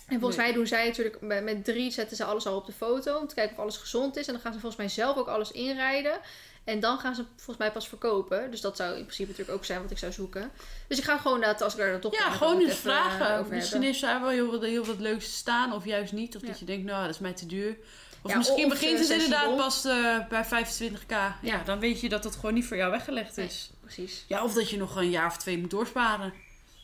En 0.09 0.18
volgens 0.18 0.36
Nee. 0.36 0.47
mij 0.47 0.55
doen 0.55 0.66
zij 0.66 0.86
natuurlijk 0.86 1.20
met, 1.20 1.45
met 1.45 1.64
drie 1.64 1.90
zetten 1.90 2.16
ze 2.16 2.24
alles 2.24 2.47
al 2.47 2.57
op 2.57 2.66
de 2.66 2.72
foto 2.72 3.18
om 3.18 3.26
te 3.28 3.34
kijken 3.34 3.57
of 3.57 3.62
alles 3.62 3.76
gezond 3.76 4.16
is. 4.16 4.26
En 4.26 4.32
dan 4.32 4.42
gaan 4.42 4.53
ze 4.53 4.59
volgens 4.61 4.80
mij 4.80 4.90
zelf 4.90 5.16
ook 5.16 5.26
alles 5.28 5.51
inrijden. 5.51 6.18
En 6.64 6.80
dan 6.80 6.99
gaan 6.99 7.14
ze 7.14 7.24
volgens 7.36 7.57
mij 7.57 7.70
pas 7.72 7.88
verkopen. 7.88 8.51
Dus 8.51 8.61
dat 8.61 8.76
zou 8.76 8.97
in 8.97 9.03
principe 9.03 9.30
natuurlijk 9.30 9.57
ook 9.59 9.64
zijn 9.64 9.82
wat 9.82 9.90
ik 9.90 9.99
zou 9.99 10.12
zoeken. 10.12 10.51
Dus 10.88 10.99
ik 10.99 11.05
ga 11.05 11.18
gewoon 11.18 11.40
dat 11.40 11.61
als 11.62 11.72
ik 11.72 11.78
daar 11.78 11.90
dan 11.90 12.01
toch 12.01 12.18
Ja, 12.18 12.30
gewoon 12.30 12.61
eens 12.61 12.70
eh, 12.70 12.76
vragen. 12.76 13.47
Misschien 13.49 13.82
heeft 13.82 13.99
zij 13.99 14.20
wel 14.20 14.28
heel 14.28 14.51
wat, 14.51 14.62
heel 14.62 14.84
wat 14.84 14.99
leuks 15.01 15.36
staan, 15.36 15.72
of 15.72 15.84
juist 15.84 16.12
niet. 16.12 16.36
Of 16.36 16.42
Ja. 16.42 16.49
dat 16.49 16.59
je 16.59 16.64
denkt, 16.64 16.84
nou, 16.86 17.01
dat 17.07 17.14
is 17.14 17.20
mij 17.20 17.32
te 17.32 17.47
duur. 17.47 17.76
Of 18.25 18.31
Ja, 18.31 18.37
misschien 18.37 18.64
of, 18.64 18.70
begint 18.70 18.93
eh, 18.95 19.01
het 19.01 19.11
inderdaad 19.11 19.57
pas 19.57 19.85
eh, 19.85 20.18
bij 20.29 20.45
25k. 20.45 21.07
Ja. 21.09 21.37
Ja. 21.43 21.62
dan 21.64 21.79
weet 21.79 22.01
je 22.01 22.09
dat 22.09 22.25
het 22.25 22.35
gewoon 22.35 22.55
niet 22.55 22.64
voor 22.66 22.77
jou 22.77 22.91
weggelegd 22.91 23.37
Nee. 23.37 23.47
is. 23.47 23.70
Precies. 23.81 24.25
Ja, 24.29 24.45
of 24.45 24.55
dat 24.55 24.70
je 24.70 24.77
nog 24.77 24.97
een 24.97 25.11
jaar 25.11 25.27
of 25.27 25.37
twee 25.37 25.59
moet 25.59 25.70
doorsparen. 25.70 26.33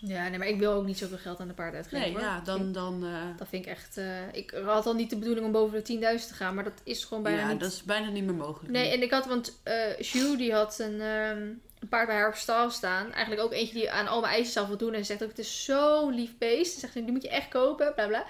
Ja, 0.00 0.28
nee, 0.28 0.38
maar 0.38 0.48
ik 0.48 0.58
wil 0.58 0.72
ook 0.72 0.84
niet 0.86 0.98
zoveel 0.98 1.18
geld 1.18 1.40
aan 1.40 1.48
de 1.48 1.54
paard 1.54 1.74
uitgeven. 1.74 2.00
Nee, 2.00 2.10
hoor. 2.12 2.20
ja, 2.20 2.40
dan... 2.40 2.72
dan 2.72 3.04
eh, 3.04 3.38
Dat 3.38 3.48
vind 3.48 3.64
ik 3.64 3.70
echt... 3.70 4.00
ik 4.32 4.54
had 4.64 4.86
al 4.86 4.94
niet 4.94 5.10
de 5.10 5.16
bedoeling 5.18 5.46
om 5.46 5.52
boven 5.52 5.84
de 5.84 6.18
10.000 6.20 6.28
te 6.28 6.34
gaan. 6.34 6.54
Maar 6.54 6.64
dat 6.64 6.80
is 6.84 7.04
gewoon 7.04 7.22
bijna 7.22 7.40
ja, 7.40 7.48
niet 7.50 7.60
dat 7.60 7.72
is 7.72 7.82
bijna 7.82 8.08
niet 8.08 8.24
meer 8.24 8.34
mogelijk. 8.34 8.72
Nee, 8.72 8.90
en 8.92 9.02
ik 9.02 9.10
had, 9.10 9.26
want 9.26 9.60
Sjoe 10.02 10.36
die 10.36 10.52
had 10.52 10.78
een, 10.78 11.00
ehm, 11.00 11.42
een 11.80 11.88
paard 11.88 12.06
bij 12.06 12.16
haar 12.16 12.28
op 12.28 12.34
stal 12.34 12.70
staan. 12.70 13.12
Eigenlijk 13.12 13.42
ook 13.42 13.52
eentje 13.52 13.74
die 13.74 13.90
aan 13.90 14.08
al 14.08 14.20
mijn 14.20 14.32
eisen 14.32 14.52
zou 14.52 14.66
voldoen. 14.66 14.92
En 14.92 14.98
ze 15.00 15.04
zegt 15.04 15.22
ook, 15.22 15.28
het 15.28 15.38
is 15.38 15.64
zo'n 15.64 16.14
lief 16.14 16.38
beest. 16.38 16.72
Ze 16.72 16.80
zegt, 16.80 16.94
die 16.94 17.12
moet 17.12 17.22
je 17.22 17.28
echt 17.28 17.48
kopen, 17.48 17.92
bla 17.94 18.06
bla. 18.06 18.24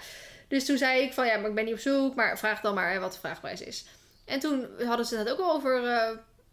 Dus 0.50 0.64
toen 0.66 0.78
zei 0.78 1.02
ik 1.02 1.12
van, 1.12 1.26
ja, 1.26 1.36
maar 1.36 1.48
ik 1.48 1.54
ben 1.54 1.64
niet 1.64 1.74
op 1.74 1.80
zoek. 1.80 2.14
Maar 2.14 2.38
vraag 2.38 2.60
dan 2.60 2.74
maar 2.74 2.92
hè, 2.92 2.98
wat 2.98 3.12
de 3.12 3.18
vraagprijs 3.18 3.60
is. 3.60 3.84
En 4.24 4.40
toen 4.40 4.66
hadden 4.84 5.06
ze 5.06 5.16
het 5.16 5.30
ook 5.30 5.38
al 5.38 5.52
over, 5.52 5.76
eh, 5.86 6.10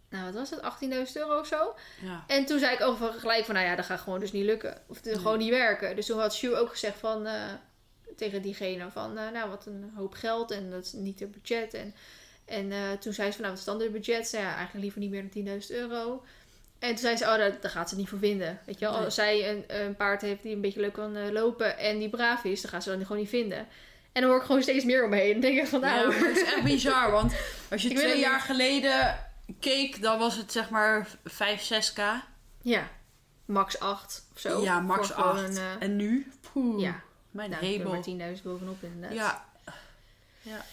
nou 0.10 0.26
wat 0.26 0.34
was 0.34 0.50
het, 0.50 0.62
18.000 0.62 1.16
euro 1.18 1.40
of 1.40 1.48
zo. 1.48 1.76
Ja. 2.02 2.24
En 2.28 2.46
toen 2.46 2.60
zei 2.60 2.74
ik 2.74 2.82
ook 2.82 2.98
van 2.98 3.14
gelijk 3.14 3.46
van, 3.46 3.54
nou 3.54 3.68
ja, 3.68 3.76
dat 3.76 3.86
gaat 3.86 4.00
gewoon 4.00 4.20
dus 4.20 4.32
niet 4.32 4.46
lukken. 4.46 4.78
Of 4.88 4.96
het 4.96 5.06
Nee. 5.06 5.16
gewoon 5.16 5.38
niet 5.38 5.50
werken. 5.50 5.96
Dus 5.96 6.06
toen 6.06 6.20
had 6.20 6.34
Sjoe 6.36 6.56
ook 6.56 6.70
gezegd 6.70 6.98
van, 7.00 7.26
eh, 7.26 7.42
tegen 8.18 8.42
diegene 8.42 8.90
van, 8.92 9.18
eh, 9.18 9.30
nou 9.34 9.50
wat 9.50 9.66
een 9.66 9.92
hoop 9.96 10.14
geld. 10.14 10.52
En 10.52 10.70
dat 10.70 10.84
is 10.86 10.92
niet 10.94 11.20
het 11.20 11.32
budget. 11.32 11.74
En 11.74 11.96
en 12.46 12.72
toen 13.00 13.14
zei 13.14 13.28
ze 13.28 13.34
van, 13.34 13.42
nou, 13.46 13.50
wat 13.50 13.58
is 13.58 13.64
dan 13.64 13.92
budget? 13.92 14.28
Ze, 14.28 14.38
ja, 14.38 14.56
eigenlijk 14.56 14.80
liever 14.84 15.00
niet 15.00 15.10
meer 15.10 15.22
dan 15.22 15.30
10.000 15.30 15.72
euro. 15.72 16.24
En 16.80 16.90
toen 16.90 16.98
zei 16.98 17.16
ze, 17.16 17.24
oh, 17.24 17.38
daar, 17.38 17.62
daar 17.62 17.72
gaat 17.72 17.90
ze 17.90 17.96
niet 17.96 18.10
voor 18.10 18.20
vinden. 18.20 18.60
Weet 18.66 18.80
je 18.80 18.86
wel, 18.86 18.96
Nee. 18.96 19.06
als 19.06 19.16
zij 19.16 19.50
een, 19.50 19.64
een 19.68 19.96
paard 19.96 20.22
heeft 20.22 20.42
die 20.44 20.56
een 20.56 20.62
beetje 20.62 20.80
leuk 20.80 20.94
kan 20.94 21.32
lopen 21.32 21.78
en 21.78 22.00
die 22.00 22.10
braaf 22.10 22.44
is, 22.44 22.62
dan 22.62 22.72
gaat 22.72 22.84
ze 22.84 22.90
dat 22.90 23.02
gewoon 23.02 23.18
niet 23.18 23.30
vinden. 23.30 23.68
En 24.18 24.24
dan 24.24 24.32
hoor 24.32 24.40
ik 24.42 24.46
gewoon 24.46 24.62
steeds 24.62 24.86
meer 24.86 25.04
om 25.04 25.10
me 25.10 25.16
heen. 25.16 25.32
Dan 25.32 25.42
denk 25.42 25.58
ik 25.58 25.68
van, 25.68 25.80
nou, 25.82 26.08
maar 26.08 26.28
het 26.28 26.38
is 26.38 26.44
echt 26.44 26.64
bizar, 26.64 27.12
want 27.12 27.34
als 27.72 27.82
je 27.82 27.90
Ik 27.92 27.98
twee 27.98 28.20
jaar 28.20 28.34
niet. 28.34 28.42
geleden 28.42 29.20
keek, 29.60 30.02
dan 30.02 30.20
was 30.20 30.36
het 30.36 30.52
zeg 30.52 30.70
maar 30.70 31.08
5, 31.24 31.92
6k. 31.92 32.02
ja, 32.62 32.90
max 33.46 33.80
8 33.80 34.26
of 34.34 34.40
zo. 34.40 34.62
Ja, 34.62 34.80
max 34.80 35.08
Voor 35.08 35.16
gewoon 35.16 35.38
8. 35.46 35.50
een, 35.50 35.58
eh, 35.58 35.64
En 35.80 35.96
nu? 35.96 36.32
Poeh, 36.54 36.82
ja, 36.82 37.02
mijn 37.32 37.50
nou, 37.50 37.66
hemel. 37.66 37.92
maar 37.92 38.36
10.000 38.38 38.44
bovenop 38.44 38.84
inderdaad. 38.84 39.18
Ja. 39.18 39.46
ja. 40.42 40.66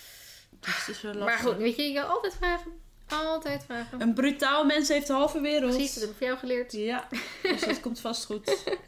Dus 0.61 0.77
het 0.77 0.89
is 0.89 1.01
wel 1.03 1.13
maar 1.15 1.23
lastig. 1.23 1.41
goed, 1.49 1.57
weet 1.57 1.77
je, 1.77 1.83
je 1.83 1.95
kan 1.95 2.09
altijd 2.09 2.35
vragen. 2.35 2.81
Altijd 3.15 3.65
vragen. 3.65 4.01
Een 4.01 4.15
brutaal 4.15 4.65
mens 4.65 4.89
heeft 4.89 5.07
de 5.07 5.13
halve 5.13 5.41
wereld. 5.41 5.71
Precies, 5.75 5.93
dat 5.95 6.03
heb 6.03 6.11
ik 6.11 6.17
van 6.19 6.27
jou 6.27 6.39
geleerd. 6.39 6.73
Ja, 6.73 7.09
dus 7.43 7.61
dat 7.61 7.81
komt 7.81 8.01
vast 8.01 8.25
goed. 8.25 8.57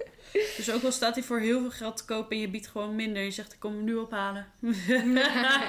Dus 0.56 0.70
ook 0.70 0.82
al 0.82 0.92
staat 0.92 1.14
hij 1.14 1.24
voor 1.24 1.38
heel 1.38 1.60
veel 1.60 1.70
geld 1.70 1.96
te 1.96 2.04
kopen 2.04 2.30
en 2.30 2.38
je 2.40 2.48
biedt 2.48 2.66
gewoon 2.66 2.94
minder. 2.94 3.22
Je 3.22 3.30
zegt, 3.30 3.52
ik 3.52 3.58
kom 3.60 3.72
hem 3.72 3.84
nu 3.84 3.94
ophalen. 3.94 4.46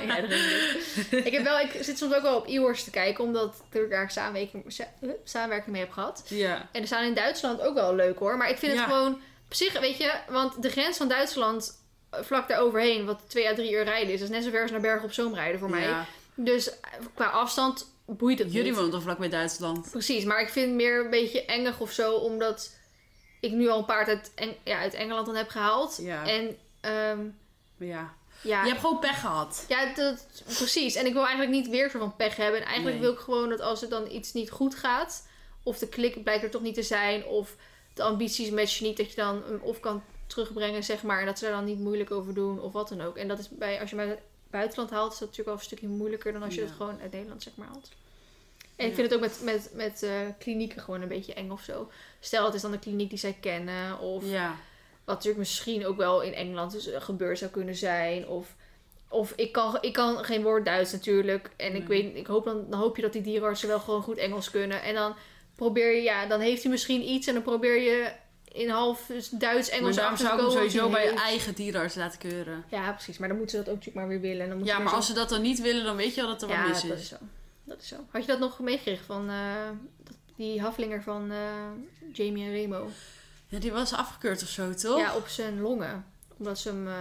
ja, 0.07 0.21
dat 0.21 0.29
weet 0.29 0.77
ik. 1.11 1.25
ik, 1.25 1.31
heb 1.33 1.43
wel, 1.43 1.59
ik 1.59 1.77
zit 1.83 1.97
soms 1.97 2.13
ook 2.13 2.21
wel 2.21 2.35
op 2.35 2.47
e-horse 2.47 2.83
te 2.83 2.89
kijken, 2.89 3.23
omdat 3.23 3.63
ik 3.71 3.89
daar 3.89 4.11
samenwerking, 4.11 4.63
sa- 4.67 4.91
samenwerking 5.23 5.71
mee 5.71 5.81
heb 5.83 5.91
gehad. 5.91 6.23
Ja. 6.29 6.69
En 6.71 6.81
er 6.81 6.87
staan 6.87 7.03
in 7.03 7.13
Duitsland 7.13 7.61
ook 7.61 7.73
wel 7.73 7.95
leuk 7.95 8.19
hoor. 8.19 8.37
Maar 8.37 8.49
ik 8.49 8.57
vind 8.57 8.73
Ja. 8.73 8.77
het 8.79 8.87
gewoon 8.89 9.13
op 9.45 9.53
zich, 9.53 9.79
weet 9.79 9.97
je, 9.97 10.13
want 10.29 10.61
de 10.61 10.69
grens 10.69 10.97
van 10.97 11.07
Duitsland 11.07 11.81
eh, 12.09 12.19
vlak 12.23 12.47
daar 12.47 12.59
overheen, 12.59 13.05
wat 13.05 13.19
twee 13.27 13.49
à 13.49 13.53
drie 13.53 13.71
uur 13.71 13.83
rijden 13.83 14.13
is, 14.13 14.21
is 14.21 14.29
net 14.29 14.43
zo 14.43 14.49
ver 14.49 14.61
als 14.61 14.71
naar 14.71 14.81
Bergen 14.81 15.05
op 15.05 15.11
Zoom 15.13 15.33
rijden 15.35 15.59
voor 15.59 15.69
mij. 15.69 15.89
Dus 16.35 16.69
eh, 16.69 16.77
qua 17.13 17.25
afstand 17.25 17.95
boeit 18.15 18.39
het 18.39 18.47
Jullie 18.51 18.67
niet. 18.67 18.75
wonen 18.75 18.91
toch 18.91 19.01
vlakbij 19.01 19.29
Duitsland? 19.29 19.91
Precies, 19.91 20.23
maar 20.23 20.41
ik 20.41 20.49
vind 20.49 20.65
het 20.65 20.75
meer 20.75 21.03
een 21.03 21.09
beetje 21.09 21.45
engig 21.45 21.79
of 21.79 21.91
zo, 21.91 22.13
omdat 22.15 22.75
ik 23.39 23.51
nu 23.51 23.67
al 23.69 23.77
een 23.79 23.85
paard 23.85 24.07
uit, 24.07 24.31
Eng- 24.35 24.57
ja, 24.63 24.79
uit 24.79 24.93
Engeland 24.93 25.25
dan 25.25 25.35
heb 25.35 25.49
gehaald. 25.49 25.97
Ja. 26.01 26.25
En 26.27 26.57
ehm, 26.81 27.19
Ja. 27.77 28.13
ja, 28.41 28.61
Je 28.63 28.67
hebt 28.69 28.81
gewoon 28.81 28.99
pech 28.99 29.19
gehad. 29.19 29.65
Ja, 29.67 29.93
dat, 29.93 30.27
precies. 30.57 30.95
En 30.95 31.05
ik 31.05 31.13
wil 31.13 31.21
eigenlijk 31.25 31.51
niet 31.51 31.69
weer 31.69 31.89
zo 31.89 31.99
van 31.99 32.15
pech 32.15 32.35
hebben. 32.35 32.59
En 32.61 32.65
eigenlijk 32.67 32.95
Nee. 32.97 33.05
wil 33.05 33.13
ik 33.15 33.19
gewoon 33.23 33.49
dat 33.49 33.61
als 33.61 33.81
er 33.81 33.89
dan 33.89 34.11
iets 34.11 34.33
niet 34.33 34.49
goed 34.51 34.75
gaat, 34.75 35.27
of 35.63 35.77
de 35.77 35.87
klik 35.87 36.23
blijkt 36.23 36.43
er 36.43 36.49
toch 36.49 36.61
niet 36.61 36.75
te 36.75 36.83
zijn, 36.83 37.25
of 37.25 37.55
de 37.93 38.03
ambities 38.03 38.49
matchen 38.49 38.85
niet, 38.85 38.97
dat 38.97 39.09
je 39.09 39.15
dan 39.15 39.43
hem 39.47 39.59
of 39.61 39.79
kan 39.79 40.03
terugbrengen, 40.27 40.83
zeg 40.83 41.03
maar, 41.03 41.19
en 41.19 41.25
dat 41.25 41.39
ze 41.39 41.45
er 41.45 41.51
dan 41.51 41.65
niet 41.65 41.79
moeilijk 41.79 42.11
over 42.11 42.33
doen, 42.33 42.61
of 42.61 42.71
wat 42.71 42.89
dan 42.89 43.01
ook. 43.01 43.17
En 43.17 43.27
dat 43.27 43.39
is 43.39 43.49
bij, 43.49 43.79
als 43.79 43.89
je 43.89 43.95
bij 43.95 44.07
het 44.07 44.19
buitenland 44.57 44.89
haalt, 44.89 45.11
is 45.13 45.19
dat 45.19 45.27
natuurlijk 45.29 45.47
wel 45.47 45.57
een 45.57 45.63
stukje 45.71 45.87
moeilijker 45.87 46.33
dan 46.33 46.43
als 46.43 46.53
je 46.55 46.61
Ja. 46.61 46.67
het 46.67 46.75
gewoon 46.75 46.99
uit 47.01 47.11
Nederland, 47.11 47.43
zeg 47.43 47.55
maar, 47.55 47.67
haalt. 47.67 47.89
En 48.75 48.87
ik 48.87 48.95
vind 48.95 49.11
het 49.11 49.15
ook 49.15 49.25
met, 49.27 49.39
met, 49.43 49.69
met 49.73 50.03
eh, 50.03 50.11
klinieken 50.39 50.81
gewoon 50.81 51.01
een 51.01 51.07
beetje 51.07 51.33
eng 51.33 51.49
of 51.49 51.61
zo. 51.61 51.91
Stel, 52.19 52.45
het 52.45 52.53
is 52.53 52.61
dan 52.61 52.73
een 52.73 52.79
kliniek 52.79 53.09
die 53.09 53.19
zij 53.19 53.37
kennen, 53.39 53.99
of 53.99 54.23
Ja. 54.29 54.47
wat 55.05 55.15
natuurlijk 55.15 55.37
misschien 55.37 55.85
ook 55.85 55.97
wel 55.97 56.21
in 56.21 56.33
Engeland 56.33 56.71
dus, 56.71 56.87
eh, 56.87 57.01
gebeurd 57.01 57.37
zou 57.37 57.51
kunnen 57.51 57.75
zijn. 57.75 58.27
Of, 58.27 58.55
of 59.09 59.33
ik, 59.35 59.51
kan, 59.51 59.77
ik 59.81 59.93
kan 59.93 60.23
geen 60.23 60.43
woord 60.43 60.65
Duits 60.65 60.91
natuurlijk. 60.91 61.49
En 61.55 61.75
ik, 61.75 61.87
weet, 61.87 62.15
ik 62.15 62.27
hoop 62.27 62.45
dan, 62.45 62.65
dan 62.69 62.79
hoop 62.79 62.95
je 62.95 63.01
dat 63.01 63.13
die 63.13 63.21
dierenartsen 63.21 63.67
wel 63.67 63.79
gewoon 63.79 64.01
goed 64.01 64.17
Engels 64.17 64.51
kunnen. 64.51 64.81
En 64.81 64.93
dan 64.93 65.15
probeer 65.55 65.95
je, 65.95 66.01
ja, 66.01 66.25
dan 66.25 66.39
heeft 66.39 66.61
hij 66.63 66.71
misschien 66.71 67.09
iets. 67.09 67.27
En 67.27 67.33
dan 67.33 67.43
probeer 67.43 67.81
je 67.81 68.11
in 68.57 68.69
half 68.69 69.11
Duits, 69.31 69.79
Maar 69.79 69.93
daarom 69.93 70.17
zou 70.17 70.33
ik 70.33 70.39
hem 70.39 70.51
sowieso 70.51 70.89
bij 70.89 71.03
je 71.05 71.13
eigen 71.13 71.53
dierenarts 71.53 71.95
laten 71.95 72.19
keuren. 72.19 72.63
Ja, 72.69 72.91
precies. 72.91 73.17
Maar 73.17 73.27
dan 73.27 73.37
moeten 73.37 73.57
ze 73.57 73.63
dat 73.63 73.73
ook 73.73 73.79
natuurlijk 73.79 74.05
maar 74.05 74.19
weer 74.19 74.29
willen. 74.29 74.43
En 74.43 74.49
dan 74.49 74.57
moet 74.57 74.67
Ja, 74.67 74.77
je 74.77 74.83
maar 74.83 74.93
als 74.93 75.05
ze 75.07 75.13
dat 75.13 75.29
dan 75.29 75.41
niet 75.41 75.61
willen, 75.61 75.83
dan 75.83 75.95
weet 75.95 76.15
je 76.15 76.21
al 76.21 76.27
dat 76.27 76.41
er 76.41 76.47
wat 76.47 76.67
mis 76.67 76.81
dat 76.81 76.91
is. 76.91 77.01
is 77.01 77.07
zo. 77.07 77.15
Dat 77.63 77.81
is 77.81 77.87
zo. 77.87 77.95
Had 78.11 78.21
je 78.21 78.27
dat 78.27 78.39
nog 78.39 78.59
meegekregen 78.59 79.05
van 79.05 79.29
eh, 79.29 79.69
die 80.35 80.61
haflinger 80.61 81.03
van 81.03 81.31
eh, 81.31 81.37
Jamie 82.13 82.45
en 82.45 82.51
Remo? 82.51 82.89
Ja, 83.47 83.59
die 83.59 83.71
was 83.71 83.93
afgekeurd 83.93 84.41
of 84.43 84.49
zo, 84.49 84.73
toch? 84.73 84.99
Ja, 84.99 85.15
op 85.15 85.27
zijn 85.27 85.61
longen. 85.61 86.05
Omdat 86.37 86.59
ze 86.59 86.69
hem 86.69 86.87
eh, 86.87 86.93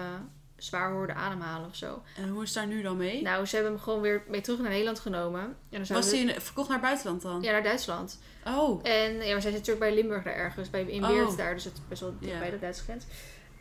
zwaar 0.56 0.90
hoorden 0.92 1.16
ademhalen 1.16 1.68
of 1.68 1.76
zo. 1.76 2.02
En 2.16 2.28
hoe 2.28 2.42
is 2.42 2.52
daar 2.52 2.66
nu 2.66 2.82
dan 2.82 2.96
mee? 2.96 3.22
Nou, 3.22 3.46
ze 3.46 3.54
hebben 3.54 3.72
hem 3.72 3.82
gewoon 3.82 4.00
weer 4.00 4.22
mee 4.28 4.40
terug 4.40 4.60
naar 4.60 4.70
Nederland 4.70 5.00
genomen. 5.00 5.40
En 5.70 5.84
dan 5.84 5.96
was 5.96 6.10
hij 6.10 6.40
verkocht 6.40 6.68
naar 6.68 6.80
buitenland 6.80 7.22
dan? 7.22 7.42
Ja, 7.42 7.52
naar 7.52 7.62
Duitsland. 7.62 8.18
Oh. 8.46 8.80
En 8.82 9.12
ja, 9.12 9.32
maar 9.32 9.42
zij 9.42 9.50
zit 9.50 9.52
natuurlijk 9.52 9.78
bij 9.78 9.94
Limburg 9.94 10.22
daar 10.22 10.34
ergens. 10.34 10.70
Bij, 10.70 10.82
in 10.82 11.04
Oh. 11.04 11.10
Weert 11.10 11.36
daar. 11.36 11.54
Dus 11.54 11.64
het 11.64 11.72
is 11.72 11.80
best 11.88 12.00
wel 12.00 12.14
dicht 12.20 12.38
bij 12.38 12.50
de 12.50 12.58
Duitse 12.58 12.82
grens. 12.82 13.04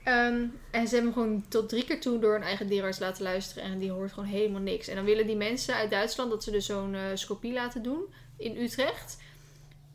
Ehm, 0.03 0.45
en 0.71 0.87
ze 0.87 0.95
hebben 0.95 1.13
hem 1.13 1.13
gewoon 1.13 1.45
tot 1.47 1.69
drie 1.69 1.85
keer 1.85 2.01
toe 2.01 2.19
door 2.19 2.35
een 2.35 2.43
eigen 2.43 2.67
dierenarts 2.67 2.99
laten 2.99 3.23
luisteren. 3.23 3.63
En 3.63 3.79
die 3.79 3.91
hoort 3.91 4.13
gewoon 4.13 4.29
helemaal 4.29 4.61
niks. 4.61 4.87
En 4.87 4.95
dan 4.95 5.05
willen 5.05 5.27
die 5.27 5.35
mensen 5.35 5.75
uit 5.75 5.89
Duitsland 5.89 6.29
dat 6.29 6.43
ze 6.43 6.51
dus 6.51 6.65
zo'n 6.65 6.95
eh 6.95 7.01
scopie 7.13 7.53
laten 7.53 7.83
doen 7.83 8.13
in 8.37 8.57
Utrecht. 8.57 9.17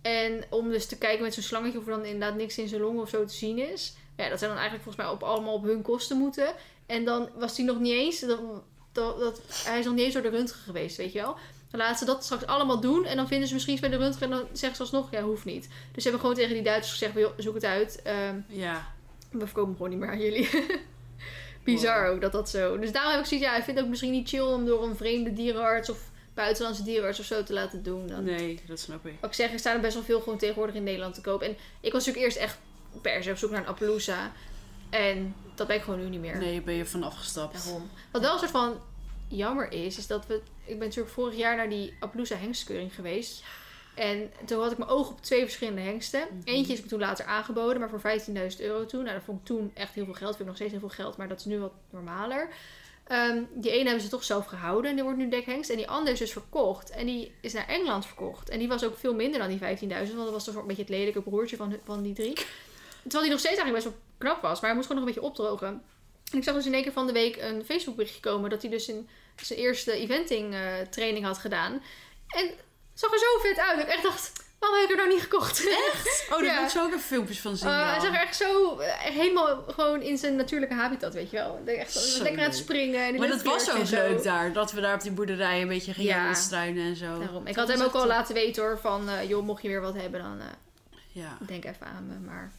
En 0.03 0.45
om 0.51 0.69
dus 0.69 0.87
te 0.87 0.99
kijken 0.99 1.23
met 1.23 1.35
zo'n 1.35 1.43
slangetje 1.43 1.79
of 1.79 1.85
er 1.87 1.91
dan 1.91 2.05
inderdaad 2.05 2.37
niks 2.37 2.59
in 2.59 2.69
zijn 2.69 2.81
longen 2.81 3.03
of 3.03 3.09
zo 3.09 3.25
te 3.25 3.35
zien 3.35 3.59
is. 3.73 3.95
Ja, 4.17 4.29
dat 4.29 4.39
zou 4.39 4.51
dan 4.51 4.61
eigenlijk 4.61 4.83
volgens 4.83 5.05
mij 5.05 5.15
op, 5.15 5.23
allemaal 5.23 5.55
op 5.55 5.65
hun 5.65 5.83
kosten 5.83 6.17
moeten. 6.17 6.55
En 6.91 7.05
dan 7.05 7.29
was 7.35 7.57
hij 7.57 7.67
nog 7.67 7.79
niet 7.79 7.93
eens. 7.93 8.21
Dat, 8.21 8.41
dat, 8.93 9.19
dat, 9.19 9.41
hij 9.65 9.79
is 9.79 9.85
nog 9.85 9.95
niet 9.95 10.05
eens 10.05 10.15
door 10.15 10.23
de 10.23 10.29
röntgen 10.29 10.61
geweest, 10.61 10.97
weet 10.97 11.13
je 11.13 11.21
wel. 11.21 11.37
Dan 11.71 11.81
laten 11.81 11.97
ze 11.99 12.05
dat 12.05 12.25
straks 12.25 12.47
allemaal 12.47 12.81
doen. 12.81 13.05
En 13.05 13.17
dan 13.17 13.29
vinden 13.29 13.49
ze 13.49 13.53
misschien 13.55 13.75
iets 13.75 13.83
bij 13.89 13.91
de 13.91 13.97
röntgen. 14.05 14.23
En 14.23 14.31
dan 14.31 14.47
zeggen 14.53 14.77
ze 14.77 14.83
alsnog, 14.83 15.11
ja, 15.11 15.23
hoeft 15.23 15.45
niet. 15.45 15.69
Dus 15.93 16.03
ze 16.03 16.09
hebben 16.09 16.21
gewoon 16.21 16.35
tegen 16.35 16.55
die 16.55 16.63
Duitsers 16.65 16.93
gezegd, 16.99 17.15
"Joh, 17.15 17.33
zoek 17.37 17.55
het 17.55 17.65
uit. 17.65 18.01
Ehm, 18.03 18.37
Ja. 18.47 18.93
we 19.31 19.47
verkopen 19.47 19.73
gewoon 19.75 19.91
niet 19.91 19.99
meer 19.99 20.09
aan 20.11 20.21
jullie. 20.21 20.49
Bizar 21.65 22.09
ook 22.09 22.21
dat 22.21 22.33
dat 22.33 22.51
zo. 22.51 22.79
Dus 22.79 22.93
daarom 22.93 23.11
heb 23.13 23.21
ik 23.21 23.27
zoiets, 23.27 23.47
ja, 23.47 23.57
ik 23.57 23.63
vind 23.65 23.77
het 23.77 23.85
ook 23.85 23.91
misschien 23.91 24.11
niet 24.13 24.29
chill 24.29 24.41
om 24.41 24.65
door 24.67 24.83
een 24.85 24.97
vreemde 24.97 25.33
dierenarts 25.33 25.91
of 25.91 25.99
buitenlandse 26.35 26.83
dierenarts 26.83 27.19
of 27.21 27.25
zo 27.25 27.43
te 27.43 27.53
laten 27.53 27.83
doen. 27.83 28.07
Dan. 28.07 28.25
Nee, 28.25 28.61
dat 28.67 28.79
snap 28.81 29.07
ik. 29.07 29.15
Wat 29.21 29.31
ik 29.31 29.37
zeg, 29.37 29.53
er 29.53 29.59
staan 29.59 29.75
er 29.75 29.81
best 29.81 29.95
wel 29.95 30.03
veel 30.03 30.21
gewoon 30.21 30.39
tegenwoordig 30.39 30.75
in 30.75 30.83
Nederland 30.83 31.15
te 31.15 31.21
koop. 31.21 31.43
En 31.43 31.57
ik 31.81 31.93
was 31.93 32.07
natuurlijk 32.07 32.25
eerst 32.25 32.37
echt 32.37 32.59
per 33.03 33.23
se 33.23 33.31
op 33.31 33.37
zoek 33.37 33.51
naar 33.51 33.61
een 33.61 33.67
Appaloosa. 33.67 34.33
En 34.91 35.35
dat 35.55 35.67
ben 35.67 35.77
ik 35.77 35.83
gewoon 35.83 36.01
nu 36.01 36.09
niet 36.09 36.21
meer. 36.21 36.39
Nee, 36.39 36.63
ben 36.63 36.75
je 36.75 36.87
van 36.87 37.03
afgestapt. 37.03 37.65
Daarom. 37.65 37.91
Wat 38.11 38.23
wel 38.23 38.33
een 38.33 38.39
soort 38.39 38.51
van 38.51 38.81
jammer 39.29 39.73
is, 39.73 39.99
is 39.99 40.07
dat 40.07 40.27
we... 40.27 40.35
Ik 40.65 40.79
ben 40.79 40.87
natuurlijk 40.87 41.15
vorig 41.15 41.37
jaar 41.37 41.57
naar 41.57 41.69
die 41.69 41.97
Appaloosa 42.01 42.37
hengstkeuring 42.37 42.95
geweest. 42.95 43.43
En 43.95 44.33
toen 44.45 44.63
had 44.63 44.73
ik 44.73 44.79
mijn 44.79 44.91
oog 44.91 45.11
op 45.11 45.23
twee 45.23 45.43
verschillende 45.43 45.81
hengsten. 45.81 46.21
Mhm. 46.21 46.41
Eentje 46.45 46.73
is 46.73 46.83
me 46.83 46.89
toen 46.89 46.99
later 46.99 47.25
aangeboden, 47.25 47.81
maar 47.81 47.89
voor 47.89 48.01
15.000 48.01 48.61
euro 48.61 48.87
toen. 48.87 49.03
Nou, 49.03 49.15
dat 49.15 49.25
vond 49.25 49.41
ik 49.41 49.47
toen 49.47 49.71
echt 49.75 49.95
heel 49.95 50.05
veel 50.05 50.15
geld. 50.15 50.37
Vind 50.37 50.41
ik 50.41 50.47
nog 50.47 50.57
steeds 50.57 50.71
heel 50.71 50.81
veel 50.81 50.89
geld, 50.89 51.17
maar 51.17 51.29
dat 51.29 51.39
is 51.39 51.45
nu 51.45 51.59
wat 51.59 51.73
normaler. 51.91 52.49
Ehm, 53.07 53.43
die 53.55 53.71
ene 53.71 53.85
hebben 53.85 54.03
ze 54.03 54.09
toch 54.09 54.25
zelf 54.25 54.47
gehouden 54.47 54.91
en 54.91 54.97
die 54.97 55.05
wordt 55.05 55.19
nu 55.19 55.29
dekhengst. 55.29 55.71
En 55.71 55.77
die 55.77 55.89
andere 55.89 56.13
is 56.13 56.19
dus 56.19 56.33
verkocht. 56.33 56.91
En 56.91 57.07
die 57.07 57.35
is 57.41 57.53
naar 57.53 57.69
Engeland 57.69 58.07
verkocht. 58.07 58.49
En 58.49 58.59
die 58.59 58.69
was 58.69 58.85
ook 58.85 58.99
veel 58.99 59.15
minder 59.15 59.41
dan 59.41 59.49
die 59.49 59.59
15.000, 59.59 59.89
want 59.89 60.25
dat 60.25 60.31
was 60.31 60.45
toch 60.45 60.55
een 60.55 60.67
beetje 60.67 60.83
het 60.83 60.91
lelijke 60.91 61.23
broertje 61.23 61.57
van, 61.57 61.77
van 61.85 62.03
die 62.03 62.15
drie. 62.15 62.35
Terwijl 63.03 63.23
die 63.23 63.31
nog 63.31 63.41
steeds 63.41 63.57
eigenlijk 63.57 63.73
best 63.73 63.85
wel 63.85 64.10
knap 64.21 64.43
was, 64.43 64.61
maar 64.61 64.71
hij 64.71 64.75
moest 64.75 64.87
gewoon 64.87 65.03
nog 65.03 65.11
een 65.15 65.15
beetje 65.21 65.31
opdrogen. 65.31 65.83
En 66.33 66.39
ik 66.39 66.45
zag 66.45 66.55
dus 66.55 66.67
in 66.67 66.75
één 66.75 66.83
keer 66.83 66.93
van 66.93 67.07
de 67.07 67.13
week 67.13 67.37
een 67.37 67.65
Facebook 67.65 67.97
berichtje 67.97 68.21
komen 68.21 68.51
dat 68.51 68.63
hij 68.63 68.71
dus 68.71 68.89
in 68.89 69.09
zijn 69.43 69.59
eerste 69.59 69.93
eventing 69.93 70.55
eh, 70.55 70.61
training 70.91 71.25
had 71.25 71.39
gedaan. 71.39 71.73
En 72.27 72.47
het 72.47 72.55
zag 72.95 73.13
er 73.13 73.19
zo 73.19 73.49
vet 73.49 73.59
uit. 73.59 73.81
Ik 73.81 73.87
echt 73.89 74.03
dacht, 74.03 74.33
waarom 74.59 74.79
heb 74.81 74.89
ik 74.91 74.97
er 74.97 75.03
nou 75.03 75.09
niet 75.15 75.23
gekocht? 75.23 75.67
Echt? 75.69 76.27
Oh, 76.31 76.37
daar 76.39 76.45
Ja. 76.55 76.61
moet 76.61 76.71
zo 76.71 76.81
ook 76.83 76.87
even 76.89 77.01
filmpjes 77.01 77.41
van 77.41 77.57
zien. 77.57 77.69
Uh, 77.69 77.91
hij 77.91 78.01
zag 78.01 78.15
er 78.15 78.21
echt 78.21 78.37
zo 78.37 78.79
eh, 78.79 78.93
helemaal 78.99 79.63
gewoon 79.67 80.03
in 80.03 80.19
zijn 80.19 80.37
natuurlijke 80.37 80.75
habitat, 80.75 81.15
weet 81.15 81.31
je 81.31 81.37
wel. 81.37 81.61
Echt 81.67 81.93
Zo 81.93 82.23
lekker 82.23 82.41
aan 82.43 82.49
het 82.49 82.57
springen. 82.59 83.07
En 83.07 83.15
Maar 83.19 83.29
dat 83.29 83.43
was 83.43 83.71
ook 83.71 83.89
leuk 83.89 84.23
daar. 84.23 84.53
Dat 84.53 84.73
we 84.73 84.81
daar 84.81 84.95
op 84.95 85.01
die 85.01 85.11
boerderij 85.13 85.63
een 85.63 85.69
beetje 85.69 85.93
gingen 85.95 86.15
Ja. 86.15 86.25
rondstruinen 86.25 86.85
en 86.85 86.97
zo. 86.97 87.19
Daarom. 87.19 87.47
Ik 87.47 87.55
Dat 87.55 87.69
had 87.69 87.79
hem 87.79 87.87
ook 87.87 87.95
al 87.95 88.07
laten 88.07 88.35
weten 88.35 88.63
hoor, 88.63 88.79
van 88.79 89.09
eh, 89.09 89.29
joh, 89.29 89.45
mocht 89.45 89.63
je 89.63 89.69
weer 89.69 89.81
wat 89.81 89.95
hebben, 89.95 90.21
dan 90.23 90.41
eh, 90.41 90.47
Ja. 91.13 91.39
denk 91.47 91.65
even 91.65 91.87
aan 91.87 92.07
me. 92.07 92.15
Maar 92.27 92.51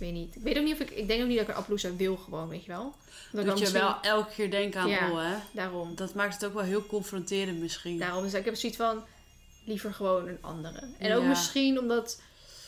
weet 0.00 0.12
niet. 0.12 0.36
Ik 0.36 0.42
weet 0.42 0.58
ook 0.58 0.64
niet 0.64 0.72
of 0.74 0.80
ik, 0.80 0.90
ik 0.90 1.08
denk 1.08 1.22
ook 1.22 1.28
niet 1.28 1.36
dat 1.38 1.46
ik 1.48 1.52
een 1.54 1.58
Appaloosa 1.60 1.96
wil 1.96 2.16
gewoon, 2.16 2.48
weet 2.48 2.64
je 2.64 2.70
wel. 2.70 2.94
Dat 3.32 3.44
je 3.44 3.50
misschien- 3.50 3.80
wel 3.80 4.00
elke 4.00 4.32
keer 4.34 4.50
denkt 4.50 4.76
aan, 4.76 4.88
Ja. 4.88 5.10
oh 5.10 5.18
hè. 5.18 5.34
Daarom. 5.52 5.94
Dat 5.94 6.14
maakt 6.14 6.34
het 6.34 6.44
ook 6.44 6.54
wel 6.54 6.62
heel 6.62 6.86
confronterend 6.86 7.60
misschien. 7.60 7.98
Daarom. 7.98 8.22
Dus 8.22 8.34
ik 8.34 8.44
heb 8.44 8.54
zoiets 8.54 8.78
van, 8.78 9.04
liever 9.64 9.94
gewoon 9.94 10.28
een 10.28 10.38
andere. 10.40 10.80
En 10.98 11.14
ook 11.14 11.24
misschien 11.24 11.78
omdat... 11.78 12.20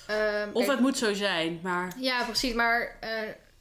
ehm, 0.06 0.48
Of 0.52 0.58
kijk, 0.64 0.70
het 0.70 0.80
moet 0.80 0.96
zo 0.98 1.14
zijn, 1.14 1.58
maar... 1.62 1.92
Ja, 2.00 2.24
precies. 2.24 2.54
Maar 2.54 2.96
eh, 3.00 3.10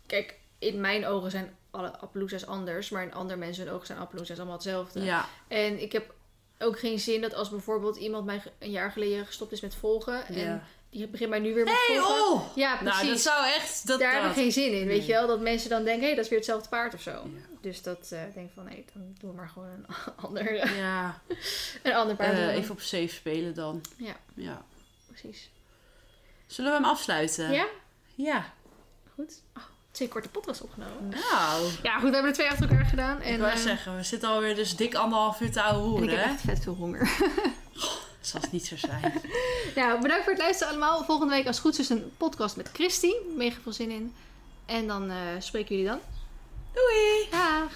kijk, 0.05 0.39
in 0.59 0.81
mijn 0.81 1.05
ogen 1.05 1.31
zijn 1.31 1.55
alle 1.71 1.97
Appaloosa's 1.97 2.45
anders. 2.45 2.89
Maar 2.89 3.03
in 3.03 3.13
andere 3.13 3.39
mensen 3.39 3.65
hun 3.65 3.73
ogen 3.73 3.85
zijn 3.87 3.99
Appaloosa's 3.99 4.37
allemaal 4.37 4.55
hetzelfde. 4.55 5.03
Ja. 5.03 5.25
En 5.47 5.81
ik 5.81 5.91
heb 5.91 6.13
ook 6.59 6.79
geen 6.79 6.99
zin 6.99 7.21
dat 7.21 7.33
als 7.33 7.49
bijvoorbeeld 7.49 7.97
iemand 7.97 8.25
mij 8.25 8.41
een 8.59 8.71
jaar 8.71 8.91
geleden 8.91 9.25
gestopt 9.25 9.51
is 9.51 9.61
met 9.61 9.75
volgen. 9.75 10.27
En 10.27 10.37
ja. 10.37 10.63
Die 10.91 11.07
begint 11.07 11.29
mij 11.29 11.39
nu 11.39 11.53
weer 11.53 11.63
met 11.63 11.73
Hey, 11.87 11.99
oh! 11.99 12.55
Ja, 12.55 12.75
precies. 12.77 12.97
Nou, 12.99 13.07
dat 13.07 13.19
zou 13.19 13.45
echt... 13.45 13.87
Dat, 13.87 13.99
Daar 13.99 14.11
heb 14.11 14.21
ik 14.21 14.27
dat. 14.27 14.37
geen 14.37 14.51
zin 14.51 14.65
in, 14.65 14.87
weet 14.87 14.97
Nee. 14.97 15.05
je 15.07 15.11
wel. 15.13 15.27
Dat 15.27 15.39
mensen 15.39 15.69
dan 15.69 15.83
denken, 15.83 15.99
hé, 16.01 16.05
hey, 16.07 16.15
dat 16.15 16.23
is 16.23 16.29
weer 16.29 16.39
hetzelfde 16.39 16.69
paard 16.69 16.93
of 16.93 17.01
zo. 17.01 17.11
Ja. 17.11 17.27
Dus 17.61 17.81
dat 17.81 17.99
eh 18.11 18.19
denk 18.33 18.47
ik 18.47 18.51
van, 18.55 18.63
nee, 18.65 18.85
dan 18.93 19.15
doen 19.19 19.29
we 19.29 19.35
maar 19.35 19.49
gewoon 19.49 19.67
een 19.67 19.85
ander, 20.25 20.75
Ja, 20.77 21.21
een 21.83 21.93
ander 21.93 22.15
paard. 22.15 22.33
Eh, 22.33 22.55
even 22.55 22.71
op 22.71 22.81
safe 22.81 23.07
spelen 23.07 23.53
dan. 23.53 23.81
Ja. 23.97 24.15
ja. 24.33 24.65
Precies. 25.07 25.49
Zullen 26.47 26.71
we 26.71 26.77
hem 26.77 26.85
afsluiten? 26.87 27.51
Ja? 27.51 27.65
Ja. 28.15 28.53
Goed. 29.15 29.41
Oh, 29.57 29.63
twee 29.91 30.07
korte 30.07 30.29
podcasts 30.29 30.61
opgenomen. 30.61 31.09
Nou, 31.09 31.69
Ja, 31.83 31.93
goed, 31.99 32.07
we 32.09 32.13
hebben 32.13 32.25
er 32.25 32.33
twee 32.33 32.49
achter 32.49 32.69
elkaar 32.69 32.85
gedaan. 32.85 33.21
En, 33.21 33.33
ik 33.33 33.39
wou 33.39 33.51
eh, 33.51 33.57
zeggen, 33.57 33.95
we 33.95 34.03
zitten 34.03 34.29
alweer 34.29 34.55
dus 34.55 34.75
dik 34.75 34.95
anderhalf 34.95 35.39
uur 35.41 35.51
te 35.51 35.61
ouwe 35.61 35.79
en 35.81 35.91
ik 35.93 35.97
hoeren, 35.99 36.17
heb 36.17 36.25
hè? 36.27 36.31
echt 36.33 36.41
vet 36.41 36.63
veel 36.63 36.73
honger. 36.75 37.09
Dat 38.21 38.29
zal 38.29 38.41
het 38.41 38.51
niet 38.51 38.65
zo 38.65 38.77
zijn. 38.77 39.13
nou, 39.75 40.01
bedankt 40.01 40.23
voor 40.23 40.33
het 40.33 40.41
luisteren 40.41 40.73
allemaal. 40.73 41.03
Volgende 41.03 41.33
week 41.33 41.47
als 41.47 41.59
goed 41.59 41.79
is 41.79 41.89
een 41.89 42.11
podcast 42.17 42.55
met 42.55 42.69
Christy. 42.73 43.11
Mega 43.35 43.59
veel 43.63 43.73
zin 43.73 43.89
in. 43.89 44.13
En 44.65 44.87
dan 44.87 45.11
uh, 45.11 45.17
spreken 45.39 45.75
jullie 45.75 45.89
dan. 45.91 45.99
Doei! 46.73 47.27
Dag! 47.31 47.71